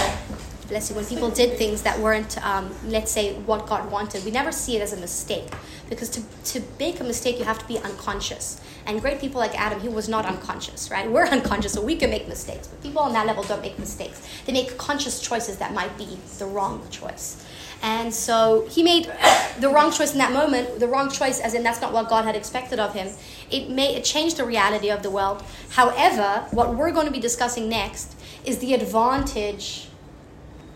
bless 0.70 0.88
you, 0.88 0.96
when 0.96 1.04
people 1.04 1.30
did 1.30 1.59
things 1.59 1.83
that 1.83 1.98
weren't, 1.98 2.42
um, 2.46 2.74
let's 2.87 3.11
say, 3.11 3.35
what 3.35 3.66
God 3.66 3.90
wanted, 3.90 4.24
we 4.24 4.30
never 4.30 4.52
see 4.52 4.76
it 4.76 4.80
as 4.80 4.92
a 4.92 4.96
mistake. 4.96 5.52
Because 5.90 6.09
to, 6.11 6.22
to 6.52 6.62
make 6.78 7.00
a 7.00 7.04
mistake, 7.04 7.38
you 7.38 7.44
have 7.44 7.59
to 7.59 7.66
be 7.66 7.76
unconscious. 7.78 8.61
And 8.87 9.00
great 9.00 9.20
people 9.20 9.40
like 9.40 9.59
Adam, 9.61 9.80
he 9.80 9.88
was 9.88 10.09
not 10.09 10.24
unconscious, 10.24 10.90
right? 10.90 11.11
We're 11.11 11.26
unconscious, 11.38 11.72
so 11.72 11.83
we 11.83 11.96
can 11.96 12.09
make 12.09 12.28
mistakes. 12.28 12.68
But 12.68 12.83
people 12.83 13.02
on 13.02 13.12
that 13.12 13.26
level 13.26 13.42
don't 13.42 13.61
make 13.61 13.78
mistakes. 13.78 14.26
They 14.46 14.52
make 14.52 14.78
conscious 14.78 15.20
choices 15.20 15.59
that 15.59 15.74
might 15.74 15.98
be 15.98 16.18
the 16.38 16.46
wrong 16.46 16.87
choice. 16.88 17.44
And 17.83 18.14
so 18.14 18.66
he 18.68 18.83
made 18.83 19.11
the 19.59 19.68
wrong 19.68 19.90
choice 19.90 20.12
in 20.12 20.18
that 20.18 20.33
moment, 20.33 20.78
the 20.78 20.87
wrong 20.87 21.11
choice 21.11 21.40
as 21.40 21.54
in 21.54 21.62
that's 21.62 21.80
not 21.80 21.92
what 21.92 22.09
God 22.09 22.24
had 22.24 22.37
expected 22.37 22.78
of 22.78 22.94
him. 22.94 23.09
It 23.50 23.70
may 23.70 23.96
it 23.96 24.04
changed 24.04 24.37
the 24.37 24.44
reality 24.44 24.90
of 24.90 25.02
the 25.02 25.11
world. 25.11 25.42
However, 25.70 26.46
what 26.52 26.76
we're 26.76 26.92
going 26.92 27.06
to 27.06 27.12
be 27.12 27.20
discussing 27.20 27.68
next 27.68 28.14
is 28.44 28.59
the 28.59 28.74
advantage 28.74 29.89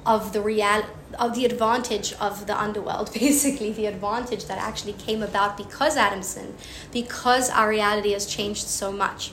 of 0.07 0.33
the 0.33 0.41
real 0.41 0.85
of 1.19 1.35
the 1.35 1.45
advantage 1.45 2.13
of 2.15 2.47
the 2.47 2.61
underworld 2.61 3.13
basically 3.21 3.73
the 3.73 3.87
advantage 3.87 4.47
that 4.47 4.59
actually 4.59 4.93
came 4.95 5.23
about 5.23 5.57
because 5.57 5.97
Adam 5.97 6.23
sinned, 6.23 6.55
because 6.93 7.51
our 7.51 7.69
reality 7.69 8.13
has 8.13 8.27
changed 8.27 8.67
so 8.67 8.91
much. 8.91 9.33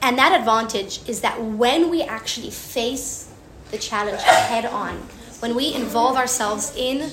And 0.00 0.16
that 0.16 0.38
advantage 0.38 1.06
is 1.08 1.20
that 1.22 1.42
when 1.42 1.90
we 1.90 2.02
actually 2.02 2.50
face 2.50 3.28
the 3.70 3.78
challenge 3.78 4.22
head 4.22 4.64
on 4.64 4.96
when 5.40 5.54
we 5.54 5.74
involve 5.74 6.16
ourselves 6.16 6.72
in 6.76 7.10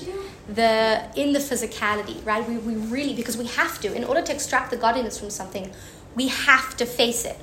the 0.48 1.02
in 1.16 1.32
the 1.32 1.38
physicality 1.38 2.24
right 2.24 2.48
we, 2.48 2.56
we 2.58 2.74
really 2.74 3.14
because 3.14 3.36
we 3.36 3.46
have 3.46 3.80
to 3.80 3.92
in 3.92 4.04
order 4.04 4.22
to 4.22 4.32
extract 4.32 4.70
the 4.70 4.76
godliness 4.76 5.18
from 5.18 5.28
something 5.28 5.70
we 6.14 6.28
have 6.28 6.76
to 6.76 6.86
face 6.86 7.24
it. 7.24 7.38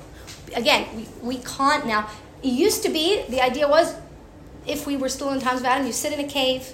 Again 0.56 0.88
we, 0.96 1.08
we 1.22 1.36
can't 1.38 1.86
now 1.86 2.08
it 2.42 2.48
used 2.48 2.82
to 2.82 2.88
be 2.88 3.24
the 3.28 3.40
idea 3.40 3.68
was 3.68 3.94
if 4.66 4.86
we 4.86 4.96
were 4.96 5.08
still 5.08 5.30
in 5.30 5.40
times 5.40 5.60
of 5.60 5.66
Adam, 5.66 5.86
you 5.86 5.92
sit 5.92 6.12
in 6.12 6.20
a 6.20 6.28
cave, 6.28 6.72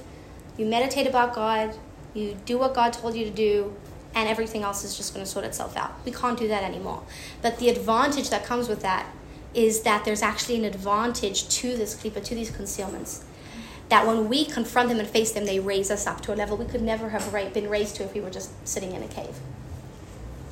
you 0.57 0.67
meditate 0.67 1.07
about 1.07 1.35
God, 1.35 1.77
you 2.15 2.37
do 2.45 2.59
what 2.59 2.75
God 2.75 2.93
told 2.93 3.15
you 3.15 3.25
to 3.25 3.31
do, 3.31 3.75
and 4.15 4.29
everything 4.29 4.63
else 4.63 4.85
is 4.85 4.97
just 4.97 5.15
going 5.15 5.25
to 5.25 5.31
sort 5.31 5.45
itself 5.45 5.77
out. 5.77 5.95
We 6.05 6.13
can't 6.13 6.39
do 6.39 6.49
that 6.49 6.65
anymore. 6.65 7.03
But 7.43 7.59
the 7.59 7.69
advantage 7.69 8.31
that 8.31 8.45
comes 8.45 8.69
with 8.69 8.83
that 8.83 9.07
is 9.55 9.83
that 9.83 10.05
there's 10.05 10.23
actually 10.23 10.57
an 10.57 10.65
advantage 10.65 11.49
to 11.49 11.77
this 11.77 11.95
klipa, 11.95 12.23
to 12.25 12.35
these 12.35 12.51
concealments. 12.51 13.25
That 13.89 14.07
when 14.07 14.29
we 14.29 14.45
confront 14.45 14.89
them 14.89 15.01
and 15.01 15.09
face 15.09 15.33
them, 15.33 15.47
they 15.47 15.59
raise 15.59 15.91
us 15.91 16.07
up 16.07 16.21
to 16.23 16.35
a 16.35 16.37
level 16.37 16.57
we 16.57 16.65
could 16.65 16.83
never 16.83 17.09
have 17.09 17.33
been 17.53 17.69
raised 17.69 17.97
to 17.97 18.05
if 18.05 18.15
we 18.15 18.21
were 18.21 18.31
just 18.31 18.51
sitting 18.67 18.93
in 18.93 19.03
a 19.03 19.09
cave. 19.09 19.37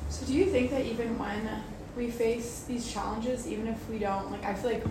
So, 0.09 0.25
do 0.25 0.33
you 0.33 0.45
think 0.45 0.71
that 0.71 0.85
even 0.85 1.17
when 1.17 1.49
we 1.95 2.11
face 2.11 2.65
these 2.67 2.91
challenges, 2.91 3.47
even 3.47 3.67
if 3.67 3.89
we 3.89 3.99
don't, 3.99 4.31
like, 4.31 4.43
I 4.43 4.53
feel 4.53 4.71
like 4.71 4.83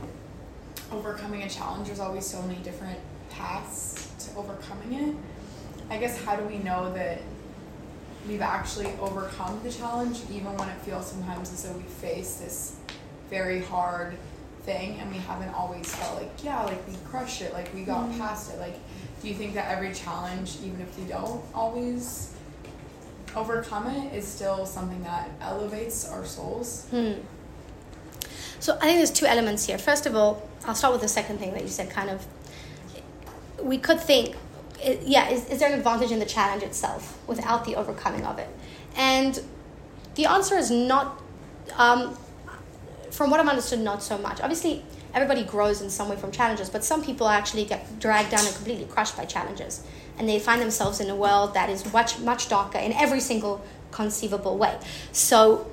overcoming 0.93 1.43
a 1.43 1.49
challenge, 1.49 1.87
there's 1.87 2.01
always 2.01 2.27
so 2.27 2.41
many 2.43 2.59
different 2.61 2.99
paths 3.31 4.11
to 4.21 4.39
overcoming 4.39 4.95
it. 4.95 5.17
I 5.91 5.99
guess 5.99 6.23
how 6.23 6.37
do 6.37 6.45
we 6.45 6.59
know 6.59 6.93
that 6.95 7.21
we've 8.29 8.43
actually 8.43 8.93
overcome 9.01 9.61
the 9.63 9.71
challenge, 9.71 10.21
even 10.31 10.57
when 10.57 10.69
it 10.69 10.79
feels 10.83 11.11
sometimes 11.11 11.53
as 11.53 11.63
though 11.65 11.77
we 11.77 11.83
face 11.85 12.37
this 12.37 12.77
very 13.31 13.63
hard 13.63 14.17
thing 14.63 14.99
and 15.01 15.11
we 15.11 15.19
haven't 15.19 15.53
always 15.55 15.95
felt 15.95 16.17
like, 16.17 16.45
yeah, 16.45 16.63
like 16.65 16.87
we 16.87 16.95
crushed 17.09 17.41
it, 17.41 17.53
like 17.53 17.73
we 17.75 17.83
got 17.83 18.09
mm-hmm. 18.09 18.19
past 18.19 18.53
it. 18.53 18.59
Like, 18.59 18.75
do 19.23 19.29
you 19.29 19.35
think 19.35 19.55
that 19.55 19.71
every 19.71 19.95
challenge, 19.95 20.59
even 20.63 20.81
if 20.81 20.99
we 20.99 21.05
don't 21.05 21.43
always 21.55 22.35
overcome 23.35 23.87
it, 23.89 24.15
is 24.15 24.27
still 24.27 24.67
something 24.67 25.03
that 25.05 25.31
elevates 25.41 26.09
our 26.09 26.25
souls? 26.25 26.87
Hmm. 26.91 27.13
So 28.61 28.77
I 28.77 28.81
think 28.81 28.99
there's 28.99 29.11
two 29.11 29.27
elements 29.27 29.67
here. 29.67 29.79
First 29.79 30.07
of 30.07 30.15
all, 30.15 30.49
I'll 30.67 30.75
start 30.75 30.93
with 30.93 31.03
the 31.03 31.09
second 31.09 31.39
thing 31.39 31.53
that 31.53 31.63
you 31.63 31.69
said. 31.69 31.91
Kind 31.91 32.11
of, 32.11 32.27
we 33.63 33.79
could 33.79 34.01
think, 34.01 34.37
yeah, 35.03 35.29
is, 35.31 35.49
is 35.49 35.61
there 35.61 35.73
an 35.73 35.79
advantage 35.79 36.11
in 36.11 36.19
the 36.19 36.27
challenge 36.27 36.63
itself 36.63 37.19
without 37.27 37.65
the 37.65 37.77
overcoming 37.77 38.25
of 38.25 38.39
it? 38.39 38.49
And 38.97 39.41
the 40.15 40.27
answer 40.27 40.57
is 40.57 40.71
not. 40.71 41.23
Um, 41.77 42.17
from 43.11 43.31
what 43.31 43.41
I'm 43.41 43.49
understood, 43.49 43.81
not 43.81 44.03
so 44.03 44.19
much. 44.19 44.41
Obviously, 44.41 44.85
everybody 45.15 45.43
grows 45.43 45.81
in 45.81 45.91
some 45.91 46.09
way 46.09 46.17
from 46.17 46.31
challenges, 46.31 46.71
but 46.71 46.85
some 46.85 47.03
people 47.03 47.29
actually 47.29 47.65
get 47.65 47.99
dragged 47.99 48.31
down 48.31 48.45
and 48.47 48.55
completely 48.55 48.85
crushed 48.85 49.17
by 49.17 49.25
challenges, 49.25 49.83
and 50.19 50.29
they 50.29 50.39
find 50.39 50.61
themselves 50.61 51.01
in 51.01 51.11
a 51.11 51.17
world 51.17 51.55
that 51.55 51.71
is 51.71 51.93
much 51.93 52.19
much 52.21 52.49
darker 52.49 52.79
in 52.79 52.93
every 52.93 53.21
single 53.21 53.65
conceivable 53.91 54.57
way. 54.59 54.79
So, 55.13 55.67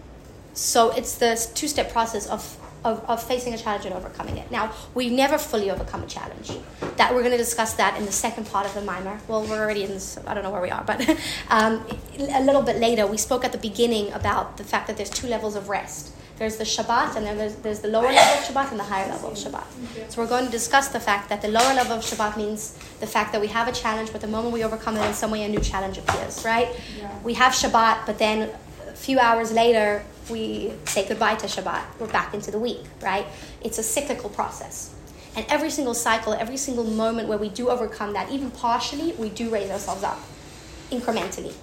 so 0.56 0.90
it's 0.92 1.16
the 1.16 1.36
two 1.54 1.68
step 1.68 1.92
process 1.92 2.28
of 2.28 2.58
of, 2.86 3.04
of 3.10 3.22
facing 3.22 3.54
a 3.54 3.58
challenge 3.58 3.86
and 3.86 3.96
overcoming 3.96 4.38
it. 4.38 4.50
Now, 4.52 4.72
we 4.94 5.10
never 5.10 5.40
fully 5.40 5.72
overcome 5.72 6.04
a 6.04 6.06
challenge. 6.06 6.52
That 6.98 7.14
we're 7.14 7.22
going 7.22 7.32
to 7.32 7.38
discuss 7.38 7.74
that 7.74 7.98
in 7.98 8.06
the 8.06 8.12
second 8.12 8.46
part 8.46 8.68
of 8.68 8.76
the 8.76 8.82
mimer. 8.82 9.20
Well, 9.28 9.42
we're 9.42 9.60
already 9.60 9.84
in 9.84 9.90
this, 9.90 10.20
I 10.28 10.36
don't 10.36 10.44
know 10.44 10.52
where 10.52 10.62
we 10.62 10.70
are, 10.70 10.84
but 10.84 11.02
um, 11.50 11.84
a 12.20 12.44
little 12.44 12.62
bit 12.62 12.78
later, 12.78 13.08
we 13.08 13.18
spoke 13.18 13.44
at 13.44 13.52
the 13.52 13.58
beginning 13.58 14.14
about 14.14 14.58
the 14.58 14.64
fact 14.64 14.86
that 14.88 14.98
there's 14.98 15.10
two 15.10 15.28
levels 15.28 15.56
of 15.56 15.68
rest. 15.68 16.14
There's 16.38 16.58
the 16.58 16.66
Shabbat, 16.66 17.16
and 17.16 17.26
then 17.26 17.38
there's, 17.38 17.56
there's 17.56 17.80
the 17.80 17.88
lower 17.88 18.12
level 18.12 18.20
of 18.20 18.46
Shabbat 18.46 18.72
and 18.72 18.80
the 18.80 18.84
higher 18.84 19.08
level 19.08 19.32
of 19.32 19.38
Shabbat. 19.38 20.12
So 20.12 20.22
we're 20.22 20.28
going 20.28 20.46
to 20.46 20.52
discuss 20.52 20.90
the 20.90 21.00
fact 21.00 21.30
that 21.30 21.42
the 21.42 21.48
lower 21.48 21.74
level 21.74 21.94
of 21.94 22.04
Shabbat 22.04 22.38
means 22.38 22.78
the 23.00 23.08
fact 23.08 23.32
that 23.32 23.40
we 23.40 23.48
have 23.48 23.68
a 23.68 23.72
challenge, 23.72 24.12
but 24.12 24.22
the 24.22 24.28
moment 24.28 24.54
we 24.54 24.64
overcome 24.64 24.98
it 24.98 25.06
in 25.08 25.14
some 25.14 25.32
way, 25.32 25.44
a 25.44 25.50
new 25.50 25.62
challenge 25.62 25.98
appears, 25.98 26.44
right? 26.44 26.70
Yeah. 27.00 27.10
We 27.24 27.34
have 27.36 27.54
Shabbat, 27.54 28.06
but 28.06 28.20
then 28.20 28.52
few 28.96 29.20
hours 29.20 29.52
later, 29.52 30.04
we 30.30 30.74
say 30.86 31.08
goodbye 31.08 31.36
to 31.36 31.48
Shabbat. 31.48 31.84
We're 32.00 32.08
back 32.08 32.34
into 32.34 32.52
the 32.52 32.60
week, 32.60 32.84
right? 33.02 33.26
It's 33.62 33.78
a 33.78 33.84
cyclical 33.84 34.30
process. 34.30 34.94
And 35.36 35.46
every 35.50 35.70
single 35.70 35.94
cycle, 35.94 36.34
every 36.34 36.58
single 36.58 36.86
moment 36.86 37.28
where 37.28 37.38
we 37.38 37.50
do 37.50 37.70
overcome 37.70 38.14
that, 38.14 38.32
even 38.32 38.52
partially, 38.52 39.12
we 39.14 39.30
do 39.30 39.50
raise 39.50 39.70
ourselves 39.70 40.04
up 40.04 40.20
incrementally. 40.90 41.54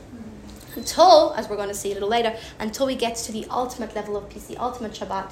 Until, 0.77 1.35
as 1.37 1.49
we're 1.49 1.57
going 1.57 1.68
to 1.68 1.75
see 1.75 1.90
a 1.90 1.95
little 1.95 2.09
later, 2.09 2.37
until 2.59 2.87
we 2.87 2.95
get 2.95 3.16
to 3.16 3.33
the 3.33 3.47
ultimate 3.51 3.95
level 3.95 4.16
of 4.16 4.29
peace, 4.29 4.47
the 4.47 4.57
ultimate 4.59 4.92
Shabbat, 4.92 5.31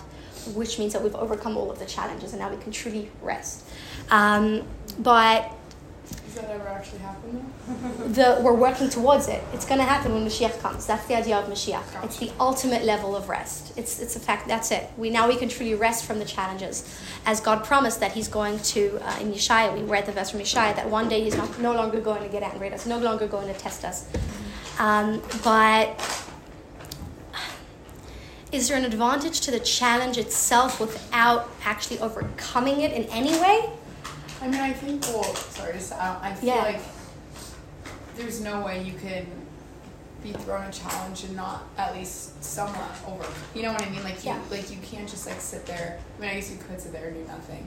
which 0.55 0.79
means 0.79 0.93
that 0.95 1.03
we've 1.03 1.15
overcome 1.15 1.57
all 1.57 1.71
of 1.71 1.79
the 1.79 1.87
challenges 1.87 2.33
and 2.33 2.41
now 2.41 2.51
we 2.51 2.57
can 2.57 2.73
truly 2.73 3.11
rest. 3.23 3.65
Um, 4.11 4.67
but 4.99 5.55
Does 6.11 6.35
that 6.35 6.51
ever 6.51 6.69
actually 6.69 7.01
happen 7.01 7.53
though? 7.67 8.09
the, 8.37 8.41
we're 8.43 8.55
working 8.55 8.89
towards 8.89 9.29
it. 9.29 9.43
It's 9.53 9.65
going 9.65 9.79
to 9.79 9.85
happen 9.85 10.13
when 10.13 10.25
Mashiach 10.25 10.61
comes. 10.61 10.87
That's 10.87 11.07
the 11.07 11.17
idea 11.17 11.37
of 11.39 11.47
Mashiach. 11.49 12.05
It's 12.05 12.19
the 12.19 12.31
ultimate 12.39 12.85
level 12.85 13.17
of 13.17 13.29
rest. 13.29 13.77
It's, 13.77 14.01
it's 14.01 14.17
a 14.17 14.21
fact. 14.21 14.47
That's 14.47 14.71
it. 14.71 14.89
We 14.97 15.11
now 15.11 15.29
we 15.29 15.37
can 15.37 15.49
truly 15.49 15.75
rest 15.75 16.05
from 16.05 16.19
the 16.19 16.25
challenges, 16.25 16.89
as 17.27 17.41
God 17.41 17.65
promised 17.65 18.01
that 18.01 18.13
He's 18.13 18.29
going 18.29 18.59
to 18.61 18.99
uh, 19.03 19.19
in 19.21 19.33
Yeshaya. 19.33 19.75
We 19.75 19.83
read 19.83 20.07
the 20.07 20.13
verse 20.13 20.31
from 20.31 20.41
Yeshaya 20.41 20.77
that 20.77 20.89
one 20.89 21.09
day 21.09 21.23
He's 21.23 21.37
not 21.37 21.59
no 21.59 21.73
longer 21.73 22.01
going 22.01 22.23
to 22.23 22.29
get 22.29 22.43
angry 22.43 22.69
at 22.69 22.75
us, 22.75 22.87
no 22.87 22.99
longer 22.99 23.27
going 23.27 23.53
to 23.53 23.59
test 23.59 23.85
us. 23.85 24.09
Um, 24.79 25.23
but 25.43 26.01
is 28.53 28.69
there 28.69 28.77
an 28.77 28.85
advantage 28.85 29.43
to 29.43 29.51
the 29.51 29.61
challenge 29.61 30.19
itself 30.19 30.81
without 30.81 31.49
actually 31.65 32.01
overcoming 32.01 32.81
it 32.81 32.93
in 32.93 33.05
any 33.05 33.39
way? 33.41 33.71
I 34.41 34.49
mean, 34.49 34.61
I 34.61 34.73
think. 34.73 35.03
Well, 35.03 35.25
sorry, 35.35 35.73
just 35.75 35.93
uh, 35.93 36.19
I 36.23 36.35
feel 36.35 36.49
Yeah. 36.55 36.63
like 36.63 36.81
there's 38.17 38.41
no 38.41 38.61
way 38.61 38.83
you 38.83 38.95
can 38.95 39.27
be 40.23 40.33
thrown 40.33 40.65
a 40.65 40.73
challenge 40.73 41.25
and 41.25 41.35
not 41.37 41.63
at 41.79 41.95
least 41.95 42.43
somewhat 42.45 42.91
over. 43.07 43.25
You 43.55 43.63
know 43.63 43.73
what 43.73 43.83
I 43.83 43.89
mean? 43.91 44.03
Like 44.05 44.25
you, 44.25 44.33
Yeah. 44.33 44.39
like 44.51 44.71
you 44.71 44.79
can't 44.83 45.09
just 45.09 45.27
like 45.27 45.41
sit 45.41 45.67
there. 45.67 45.99
I 46.17 46.21
mean, 46.21 46.31
I 46.31 46.35
guess 46.35 46.51
you 46.51 46.59
could 46.59 46.81
sit 46.81 46.93
there 46.93 47.09
and 47.09 47.17
do 47.17 47.33
nothing, 47.33 47.67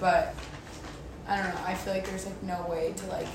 but 0.00 0.34
I 1.28 1.36
don't 1.36 1.48
know. 1.54 1.60
I 1.66 1.74
feel 1.74 1.92
like 1.94 2.06
there's 2.08 2.24
like 2.26 2.42
no 2.42 2.66
way 2.68 2.94
to 2.96 3.06
like 3.06 3.26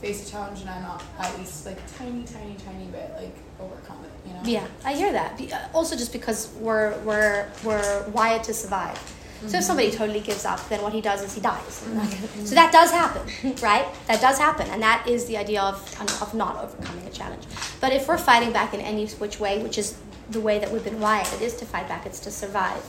face 0.00 0.26
a 0.28 0.30
challenge 0.30 0.60
and 0.60 0.70
I'm 0.70 0.82
not 0.82 1.02
at 1.18 1.38
least 1.38 1.64
like 1.66 1.78
tiny, 1.98 2.24
tiny, 2.24 2.56
tiny 2.64 2.86
bit 2.86 3.12
like 3.16 3.34
overcome 3.60 4.04
it. 4.04 4.28
You 4.28 4.34
know? 4.34 4.40
Yeah, 4.44 4.66
I 4.84 4.94
hear 4.94 5.12
that. 5.12 5.40
Uh, 5.40 5.68
Also, 5.72 5.96
just 5.96 6.12
because 6.12 6.48
we're 6.58 6.96
we're 7.00 7.46
we're 7.64 8.08
wired 8.08 8.42
to 8.44 8.54
survive. 8.54 8.98
So 9.46 9.58
if 9.58 9.64
somebody 9.64 9.90
totally 9.90 10.20
gives 10.20 10.44
up, 10.44 10.66
then 10.68 10.82
what 10.82 10.92
he 10.92 11.00
does 11.00 11.22
is 11.22 11.34
he 11.34 11.40
dies. 11.40 11.84
So 12.44 12.54
that 12.54 12.72
does 12.72 12.90
happen, 12.90 13.22
right? 13.62 13.86
That 14.06 14.20
does 14.20 14.38
happen, 14.38 14.68
and 14.70 14.82
that 14.82 15.06
is 15.06 15.26
the 15.26 15.36
idea 15.36 15.62
of 15.62 15.76
of 16.22 16.34
not 16.34 16.62
overcoming 16.62 17.06
a 17.06 17.10
challenge. 17.10 17.44
But 17.80 17.92
if 17.92 18.08
we're 18.08 18.18
fighting 18.18 18.52
back 18.52 18.74
in 18.74 18.80
any 18.80 19.06
which 19.06 19.38
way, 19.38 19.62
which 19.62 19.78
is 19.78 19.98
the 20.30 20.40
way 20.40 20.58
that 20.58 20.70
we've 20.72 20.84
been 20.84 21.00
wired, 21.00 21.28
it 21.34 21.42
is 21.42 21.54
to 21.56 21.64
fight 21.64 21.88
back. 21.88 22.06
It's 22.06 22.20
to 22.20 22.30
survive. 22.30 22.82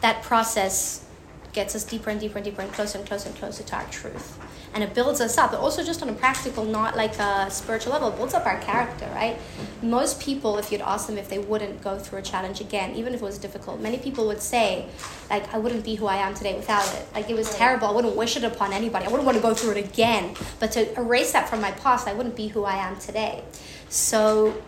That 0.00 0.22
process 0.22 1.04
gets 1.52 1.74
us 1.74 1.84
deeper 1.84 2.10
and 2.10 2.20
deeper 2.20 2.38
and 2.38 2.44
deeper 2.44 2.62
and 2.62 2.72
closer 2.72 2.98
and 2.98 3.06
closer 3.06 3.30
and 3.30 3.38
closer 3.38 3.62
to 3.64 3.76
our 3.76 3.86
truth. 3.86 4.38
And 4.78 4.84
it 4.84 4.94
builds 4.94 5.20
us 5.20 5.36
up, 5.36 5.50
but 5.50 5.58
also 5.58 5.82
just 5.82 6.02
on 6.02 6.08
a 6.08 6.12
practical, 6.12 6.64
not 6.64 6.96
like 6.96 7.18
a 7.18 7.50
spiritual 7.50 7.92
level, 7.94 8.10
it 8.10 8.16
builds 8.16 8.32
up 8.32 8.46
our 8.46 8.60
character, 8.60 9.10
right? 9.12 9.36
Most 9.82 10.20
people, 10.20 10.56
if 10.56 10.70
you'd 10.70 10.82
ask 10.82 11.08
them 11.08 11.18
if 11.18 11.28
they 11.28 11.40
wouldn't 11.40 11.82
go 11.82 11.98
through 11.98 12.20
a 12.20 12.22
challenge 12.22 12.60
again, 12.60 12.94
even 12.94 13.12
if 13.12 13.20
it 13.20 13.24
was 13.24 13.38
difficult, 13.38 13.80
many 13.80 13.98
people 13.98 14.28
would 14.28 14.40
say, 14.40 14.86
like, 15.30 15.52
I 15.52 15.58
wouldn't 15.58 15.84
be 15.84 15.96
who 15.96 16.06
I 16.06 16.18
am 16.18 16.32
today 16.32 16.54
without 16.54 16.86
it. 16.94 17.04
Like, 17.12 17.28
it 17.28 17.34
was 17.34 17.52
terrible. 17.56 17.88
I 17.88 17.90
wouldn't 17.90 18.14
wish 18.14 18.36
it 18.36 18.44
upon 18.44 18.72
anybody. 18.72 19.04
I 19.04 19.08
wouldn't 19.08 19.26
want 19.26 19.36
to 19.36 19.42
go 19.42 19.52
through 19.52 19.72
it 19.72 19.84
again. 19.84 20.36
But 20.60 20.70
to 20.72 20.96
erase 20.96 21.32
that 21.32 21.48
from 21.48 21.60
my 21.60 21.72
past, 21.72 22.06
I 22.06 22.12
wouldn't 22.12 22.36
be 22.36 22.46
who 22.46 22.62
I 22.62 22.76
am 22.76 23.00
today. 23.00 23.42
So 23.88 24.62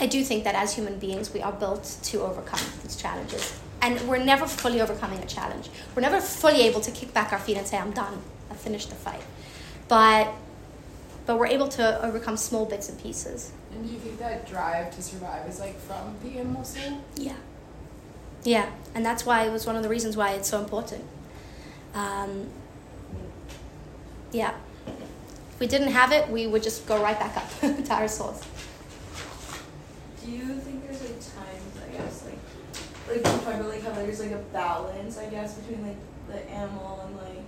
I 0.00 0.06
do 0.06 0.24
think 0.24 0.44
that 0.44 0.54
as 0.54 0.74
human 0.74 0.98
beings, 0.98 1.34
we 1.34 1.42
are 1.42 1.52
built 1.52 1.98
to 2.04 2.22
overcome 2.22 2.60
these 2.82 2.96
challenges. 2.96 3.60
And 3.86 4.00
we're 4.08 4.18
never 4.18 4.48
fully 4.48 4.80
overcoming 4.80 5.20
a 5.20 5.26
challenge. 5.26 5.70
We're 5.94 6.02
never 6.02 6.20
fully 6.20 6.62
able 6.62 6.80
to 6.80 6.90
kick 6.90 7.14
back 7.14 7.32
our 7.32 7.38
feet 7.38 7.56
and 7.56 7.64
say, 7.64 7.78
I'm 7.78 7.92
done. 7.92 8.20
I 8.50 8.54
finished 8.54 8.88
the 8.88 8.96
fight. 8.96 9.22
But 9.86 10.32
but 11.24 11.38
we're 11.38 11.46
able 11.46 11.68
to 11.68 12.04
overcome 12.04 12.36
small 12.36 12.66
bits 12.66 12.88
and 12.88 13.00
pieces. 13.00 13.52
And 13.72 13.86
do 13.86 13.92
you 13.92 14.00
think 14.00 14.18
that 14.18 14.48
drive 14.48 14.94
to 14.96 15.02
survive 15.02 15.48
is 15.48 15.60
like 15.60 15.78
from 15.78 16.16
the 16.22 16.38
animal 16.38 16.64
soul? 16.64 17.00
Yeah. 17.16 17.36
Yeah. 18.42 18.70
And 18.94 19.06
that's 19.06 19.24
why 19.24 19.44
it 19.44 19.52
was 19.52 19.66
one 19.66 19.76
of 19.76 19.84
the 19.84 19.88
reasons 19.88 20.16
why 20.16 20.32
it's 20.32 20.48
so 20.48 20.58
important. 20.60 21.04
Um, 21.94 22.48
yeah. 24.32 24.54
If 24.86 25.60
we 25.60 25.68
didn't 25.68 25.92
have 25.92 26.10
it, 26.10 26.28
we 26.28 26.48
would 26.48 26.62
just 26.64 26.86
go 26.86 27.00
right 27.00 27.18
back 27.18 27.36
up 27.36 27.48
to 27.60 27.94
our 27.94 28.08
source. 28.08 28.40
Do 30.24 30.30
you 30.30 30.58
think 30.58 30.84
there's 30.84 31.02
like 31.02 31.20
times, 31.20 31.74
I 31.88 31.92
guess, 31.96 32.24
like 32.24 32.38
like 33.08 33.16
you 33.16 33.22
talk 33.22 33.54
about 33.54 33.68
like 33.68 33.82
how 33.82 33.92
there's 33.92 34.20
like 34.20 34.32
a 34.32 34.42
balance, 34.52 35.18
I 35.18 35.26
guess, 35.26 35.54
between 35.54 35.86
like 35.86 35.96
the 36.28 36.50
animal 36.50 37.00
and 37.06 37.16
like 37.16 37.44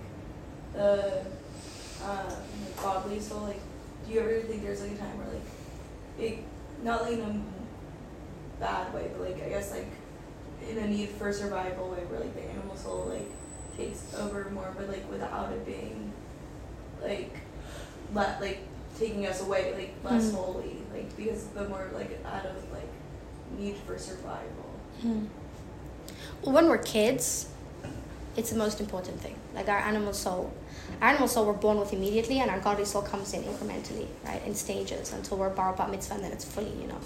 the 0.73 1.25
um 2.03 2.27
like 2.63 2.77
godly 2.81 3.19
soul? 3.19 3.41
Like, 3.41 3.59
do 4.07 4.13
you 4.13 4.19
ever 4.21 4.39
think 4.41 4.63
there's 4.63 4.81
like 4.81 4.91
a 4.91 4.97
time 4.97 5.17
where 5.17 5.27
like 5.27 5.43
it 6.19 6.39
not 6.83 7.03
like 7.03 7.13
in 7.13 7.21
a 7.21 8.59
bad 8.59 8.93
way, 8.93 9.09
but 9.11 9.21
like 9.29 9.43
I 9.43 9.49
guess 9.49 9.71
like 9.71 9.87
in 10.69 10.77
a 10.77 10.87
need 10.87 11.09
for 11.09 11.31
survival 11.33 11.89
way 11.89 11.99
where 12.05 12.19
like 12.19 12.33
the 12.35 12.43
animal 12.43 12.75
soul 12.75 13.05
like 13.09 13.29
takes 13.77 14.13
over 14.15 14.49
more, 14.51 14.73
but 14.77 14.87
like 14.89 15.09
without 15.09 15.51
it 15.51 15.65
being 15.65 16.11
like 17.01 17.33
let 18.13 18.41
like 18.41 18.59
taking 18.97 19.25
us 19.27 19.41
away 19.41 19.73
like 19.73 19.93
less 20.11 20.31
Mm. 20.31 20.35
holy, 20.35 20.77
like 20.93 21.15
because 21.15 21.45
the 21.47 21.67
more 21.69 21.89
like 21.93 22.19
out 22.25 22.45
of 22.45 22.55
like 22.71 22.89
need 23.57 23.75
for 23.77 23.97
survival. 23.97 24.69
Hmm. 25.01 25.25
When 26.43 26.69
we're 26.69 26.77
kids, 26.77 27.47
it's 28.37 28.49
the 28.51 28.57
most 28.57 28.79
important 28.79 29.19
thing. 29.19 29.35
Like 29.53 29.67
our 29.67 29.79
animal 29.79 30.13
soul. 30.13 30.53
Our 31.01 31.09
animal 31.09 31.27
soul 31.27 31.45
we're 31.45 31.53
born 31.53 31.79
with 31.79 31.93
immediately, 31.93 32.39
and 32.39 32.49
our 32.49 32.59
godly 32.59 32.85
soul 32.85 33.01
comes 33.01 33.33
in 33.33 33.43
incrementally, 33.43 34.07
right, 34.25 34.41
in 34.45 34.55
stages 34.55 35.13
until 35.13 35.37
we're 35.37 35.49
bar 35.49 35.73
bat 35.73 35.91
mitzvah, 35.91 36.15
and 36.15 36.23
then 36.23 36.31
it's 36.31 36.45
fully, 36.45 36.71
you 36.81 36.87
know, 36.87 36.99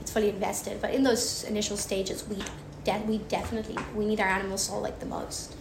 it's 0.00 0.12
fully 0.12 0.28
invested. 0.28 0.80
But 0.82 0.94
in 0.94 1.02
those 1.02 1.44
initial 1.44 1.76
stages, 1.76 2.26
we, 2.28 2.36
de- 2.84 3.02
we 3.06 3.18
definitely 3.18 3.76
we 3.94 4.04
need 4.04 4.20
our 4.20 4.28
animal 4.28 4.58
soul 4.58 4.80
like 4.80 4.98
the 5.00 5.06
most. 5.06 5.54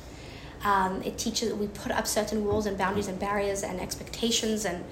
Um, 0.64 1.02
it 1.04 1.18
teaches 1.18 1.54
we 1.54 1.68
put 1.68 1.92
up 1.92 2.08
certain 2.08 2.44
rules 2.44 2.66
and 2.66 2.78
boundaries 2.78 3.08
and 3.08 3.20
barriers 3.20 3.64
and 3.64 3.80
expectations 3.80 4.66
and 4.66 4.84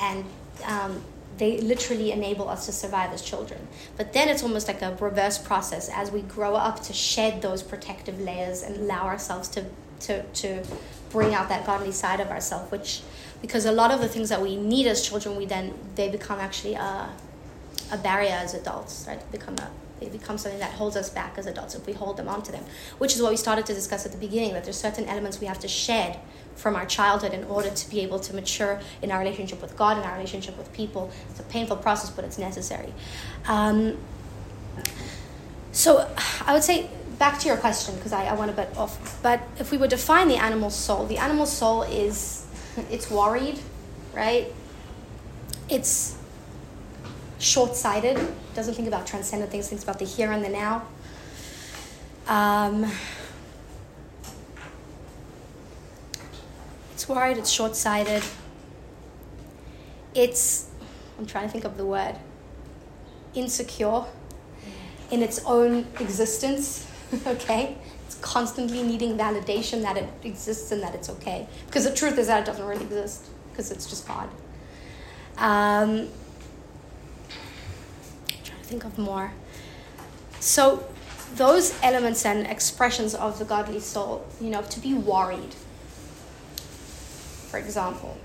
and 0.00 0.24
um, 0.64 1.02
they 1.38 1.60
literally 1.60 2.12
enable 2.12 2.48
us 2.48 2.66
to 2.66 2.72
survive 2.72 3.12
as 3.12 3.22
children. 3.22 3.66
But 3.96 4.12
then 4.12 4.28
it's 4.28 4.42
almost 4.42 4.68
like 4.68 4.82
a 4.82 4.96
reverse 5.00 5.38
process 5.38 5.88
as 5.88 6.10
we 6.10 6.22
grow 6.22 6.54
up 6.54 6.82
to 6.84 6.92
shed 6.92 7.42
those 7.42 7.62
protective 7.62 8.20
layers 8.20 8.62
and 8.62 8.76
allow 8.76 9.04
ourselves 9.06 9.48
to 9.50 9.64
to 10.00 10.22
to 10.22 10.64
bring 11.10 11.34
out 11.34 11.48
that 11.48 11.64
godly 11.64 11.92
side 11.92 12.20
of 12.20 12.28
ourselves, 12.28 12.70
which 12.70 13.02
because 13.40 13.64
a 13.64 13.72
lot 13.72 13.90
of 13.90 14.00
the 14.00 14.08
things 14.08 14.28
that 14.28 14.40
we 14.40 14.56
need 14.56 14.86
as 14.86 15.06
children, 15.06 15.36
we 15.36 15.46
then 15.46 15.74
they 15.94 16.08
become 16.08 16.38
actually 16.38 16.74
a 16.74 17.10
a 17.92 17.98
barrier 17.98 18.32
as 18.32 18.54
adults, 18.54 19.04
right? 19.06 19.20
They 19.20 19.38
become 19.38 19.56
a 19.58 19.70
they 20.04 20.10
become 20.10 20.38
something 20.38 20.60
that 20.60 20.72
holds 20.72 20.96
us 20.96 21.08
back 21.10 21.38
as 21.38 21.46
adults 21.46 21.74
if 21.74 21.86
we 21.86 21.92
hold 21.92 22.16
them 22.16 22.28
onto 22.28 22.52
them. 22.52 22.64
Which 22.98 23.14
is 23.14 23.22
what 23.22 23.30
we 23.30 23.36
started 23.36 23.66
to 23.66 23.74
discuss 23.74 24.06
at 24.06 24.12
the 24.12 24.18
beginning, 24.18 24.52
that 24.54 24.64
there's 24.64 24.78
certain 24.78 25.06
elements 25.06 25.40
we 25.40 25.46
have 25.46 25.58
to 25.60 25.68
shed 25.68 26.18
from 26.56 26.76
our 26.76 26.86
childhood 26.86 27.32
in 27.32 27.44
order 27.44 27.70
to 27.70 27.90
be 27.90 28.00
able 28.00 28.20
to 28.20 28.34
mature 28.34 28.80
in 29.02 29.10
our 29.10 29.18
relationship 29.18 29.60
with 29.60 29.76
God 29.76 29.96
and 29.96 30.06
our 30.06 30.14
relationship 30.14 30.56
with 30.56 30.72
people. 30.72 31.10
It's 31.30 31.40
a 31.40 31.44
painful 31.44 31.76
process, 31.78 32.10
but 32.10 32.24
it's 32.24 32.38
necessary. 32.38 32.92
Um, 33.48 33.98
so 35.72 36.08
I 36.46 36.52
would 36.52 36.62
say 36.62 36.88
back 37.18 37.38
to 37.40 37.48
your 37.48 37.56
question 37.56 37.94
because 37.96 38.12
I, 38.12 38.26
I 38.26 38.34
went 38.34 38.50
a 38.50 38.54
bit 38.54 38.76
off. 38.76 39.20
But 39.22 39.40
if 39.58 39.70
we 39.70 39.78
would 39.78 39.90
define 39.90 40.28
the 40.28 40.36
animal 40.36 40.70
soul, 40.70 41.06
the 41.06 41.18
animal 41.18 41.46
soul 41.46 41.82
is 41.82 42.46
it's 42.90 43.10
worried, 43.10 43.58
right? 44.12 44.52
It's 45.68 46.16
short-sighted. 47.38 48.18
Doesn't 48.54 48.74
think 48.74 48.88
about 48.88 49.06
transcendent 49.06 49.50
things. 49.50 49.68
Thinks 49.68 49.84
about 49.84 49.98
the 49.98 50.04
here 50.04 50.32
and 50.32 50.44
the 50.44 50.48
now. 50.48 50.86
Um, 52.26 52.90
it's 56.92 57.08
worried. 57.08 57.38
It's 57.38 57.50
short-sighted. 57.50 58.22
It's 60.14 60.70
I'm 61.18 61.26
trying 61.26 61.46
to 61.46 61.52
think 61.52 61.64
of 61.64 61.76
the 61.76 61.86
word. 61.86 62.16
Insecure 63.34 64.04
in 65.10 65.22
its 65.22 65.44
own 65.44 65.86
existence. 66.00 66.90
okay, 67.26 67.76
it's 68.06 68.16
constantly 68.16 68.82
needing 68.82 69.16
validation 69.16 69.82
that 69.82 69.96
it 69.96 70.08
exists 70.24 70.72
and 70.72 70.82
that 70.82 70.94
it's 70.94 71.08
okay. 71.08 71.46
Because 71.66 71.84
the 71.84 71.94
truth 71.94 72.18
is 72.18 72.26
that 72.26 72.40
it 72.40 72.46
doesn't 72.46 72.64
really 72.64 72.84
exist 72.84 73.26
because 73.50 73.70
it's 73.70 73.86
just 73.86 74.06
God. 74.08 74.28
Um, 75.38 76.08
think 78.64 78.84
of 78.84 78.98
more. 78.98 79.32
So, 80.40 80.86
those 81.36 81.76
elements 81.82 82.24
and 82.24 82.46
expressions 82.46 83.14
of 83.14 83.38
the 83.38 83.44
godly 83.44 83.80
soul, 83.80 84.26
you 84.40 84.50
know, 84.50 84.62
to 84.62 84.80
be 84.80 84.94
worried, 84.94 85.54
for 87.50 87.58
example, 87.58 88.16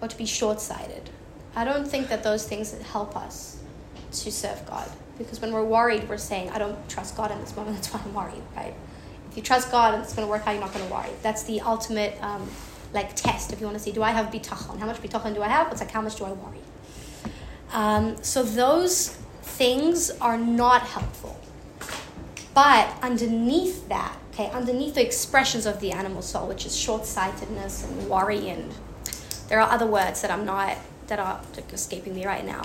or 0.00 0.08
to 0.08 0.16
be 0.16 0.26
short 0.26 0.60
sighted. 0.60 1.10
I 1.54 1.64
don't 1.64 1.86
think 1.86 2.08
that 2.08 2.22
those 2.22 2.46
things 2.46 2.72
help 2.92 3.16
us 3.16 3.58
to 4.12 4.30
serve 4.30 4.64
God. 4.66 4.90
Because 5.18 5.40
when 5.40 5.52
we're 5.52 5.64
worried, 5.64 6.08
we're 6.08 6.18
saying, 6.18 6.50
I 6.50 6.58
don't 6.58 6.88
trust 6.88 7.16
God 7.16 7.30
in 7.30 7.40
this 7.40 7.56
moment, 7.56 7.76
that's 7.76 7.92
why 7.92 8.00
I'm 8.04 8.14
worried, 8.14 8.42
right? 8.54 8.74
If 9.30 9.36
you 9.36 9.42
trust 9.42 9.70
God, 9.70 9.94
and 9.94 10.02
it's 10.02 10.14
going 10.14 10.26
to 10.26 10.30
work 10.30 10.46
out. 10.46 10.52
You're 10.52 10.60
not 10.60 10.72
going 10.72 10.86
to 10.86 10.92
worry. 10.92 11.10
That's 11.22 11.42
the 11.44 11.60
ultimate 11.60 12.22
um, 12.22 12.48
like 12.92 13.14
test. 13.16 13.52
If 13.52 13.60
you 13.60 13.66
want 13.66 13.76
to 13.78 13.82
see, 13.82 13.92
do 13.92 14.02
I 14.02 14.10
have 14.10 14.26
bitachon? 14.26 14.78
How 14.78 14.86
much 14.86 15.02
bitachon 15.02 15.34
do 15.34 15.42
I 15.42 15.48
have? 15.48 15.70
It's 15.72 15.80
like 15.80 15.90
how 15.90 16.00
much 16.00 16.16
do 16.16 16.24
I 16.24 16.32
worry? 16.32 16.60
Um, 17.72 18.22
so 18.22 18.42
those 18.42 19.18
things 19.46 20.10
are 20.20 20.36
not 20.36 20.82
helpful. 20.82 21.38
But 22.54 22.92
underneath 23.02 23.88
that, 23.88 24.16
okay, 24.32 24.50
underneath 24.50 24.94
the 24.94 25.04
expressions 25.04 25.66
of 25.66 25.80
the 25.80 25.92
animal 25.92 26.22
soul, 26.22 26.48
which 26.48 26.66
is 26.66 26.76
short-sightedness 26.76 27.84
and 27.84 28.08
worry, 28.08 28.48
and 28.48 28.72
there 29.48 29.60
are 29.60 29.70
other 29.70 29.86
words 29.86 30.22
that 30.22 30.30
I'm 30.30 30.44
not 30.44 30.76
that 31.06 31.20
are 31.20 31.40
escaping 31.72 32.14
me 32.14 32.26
right 32.26 32.44
now. 32.44 32.62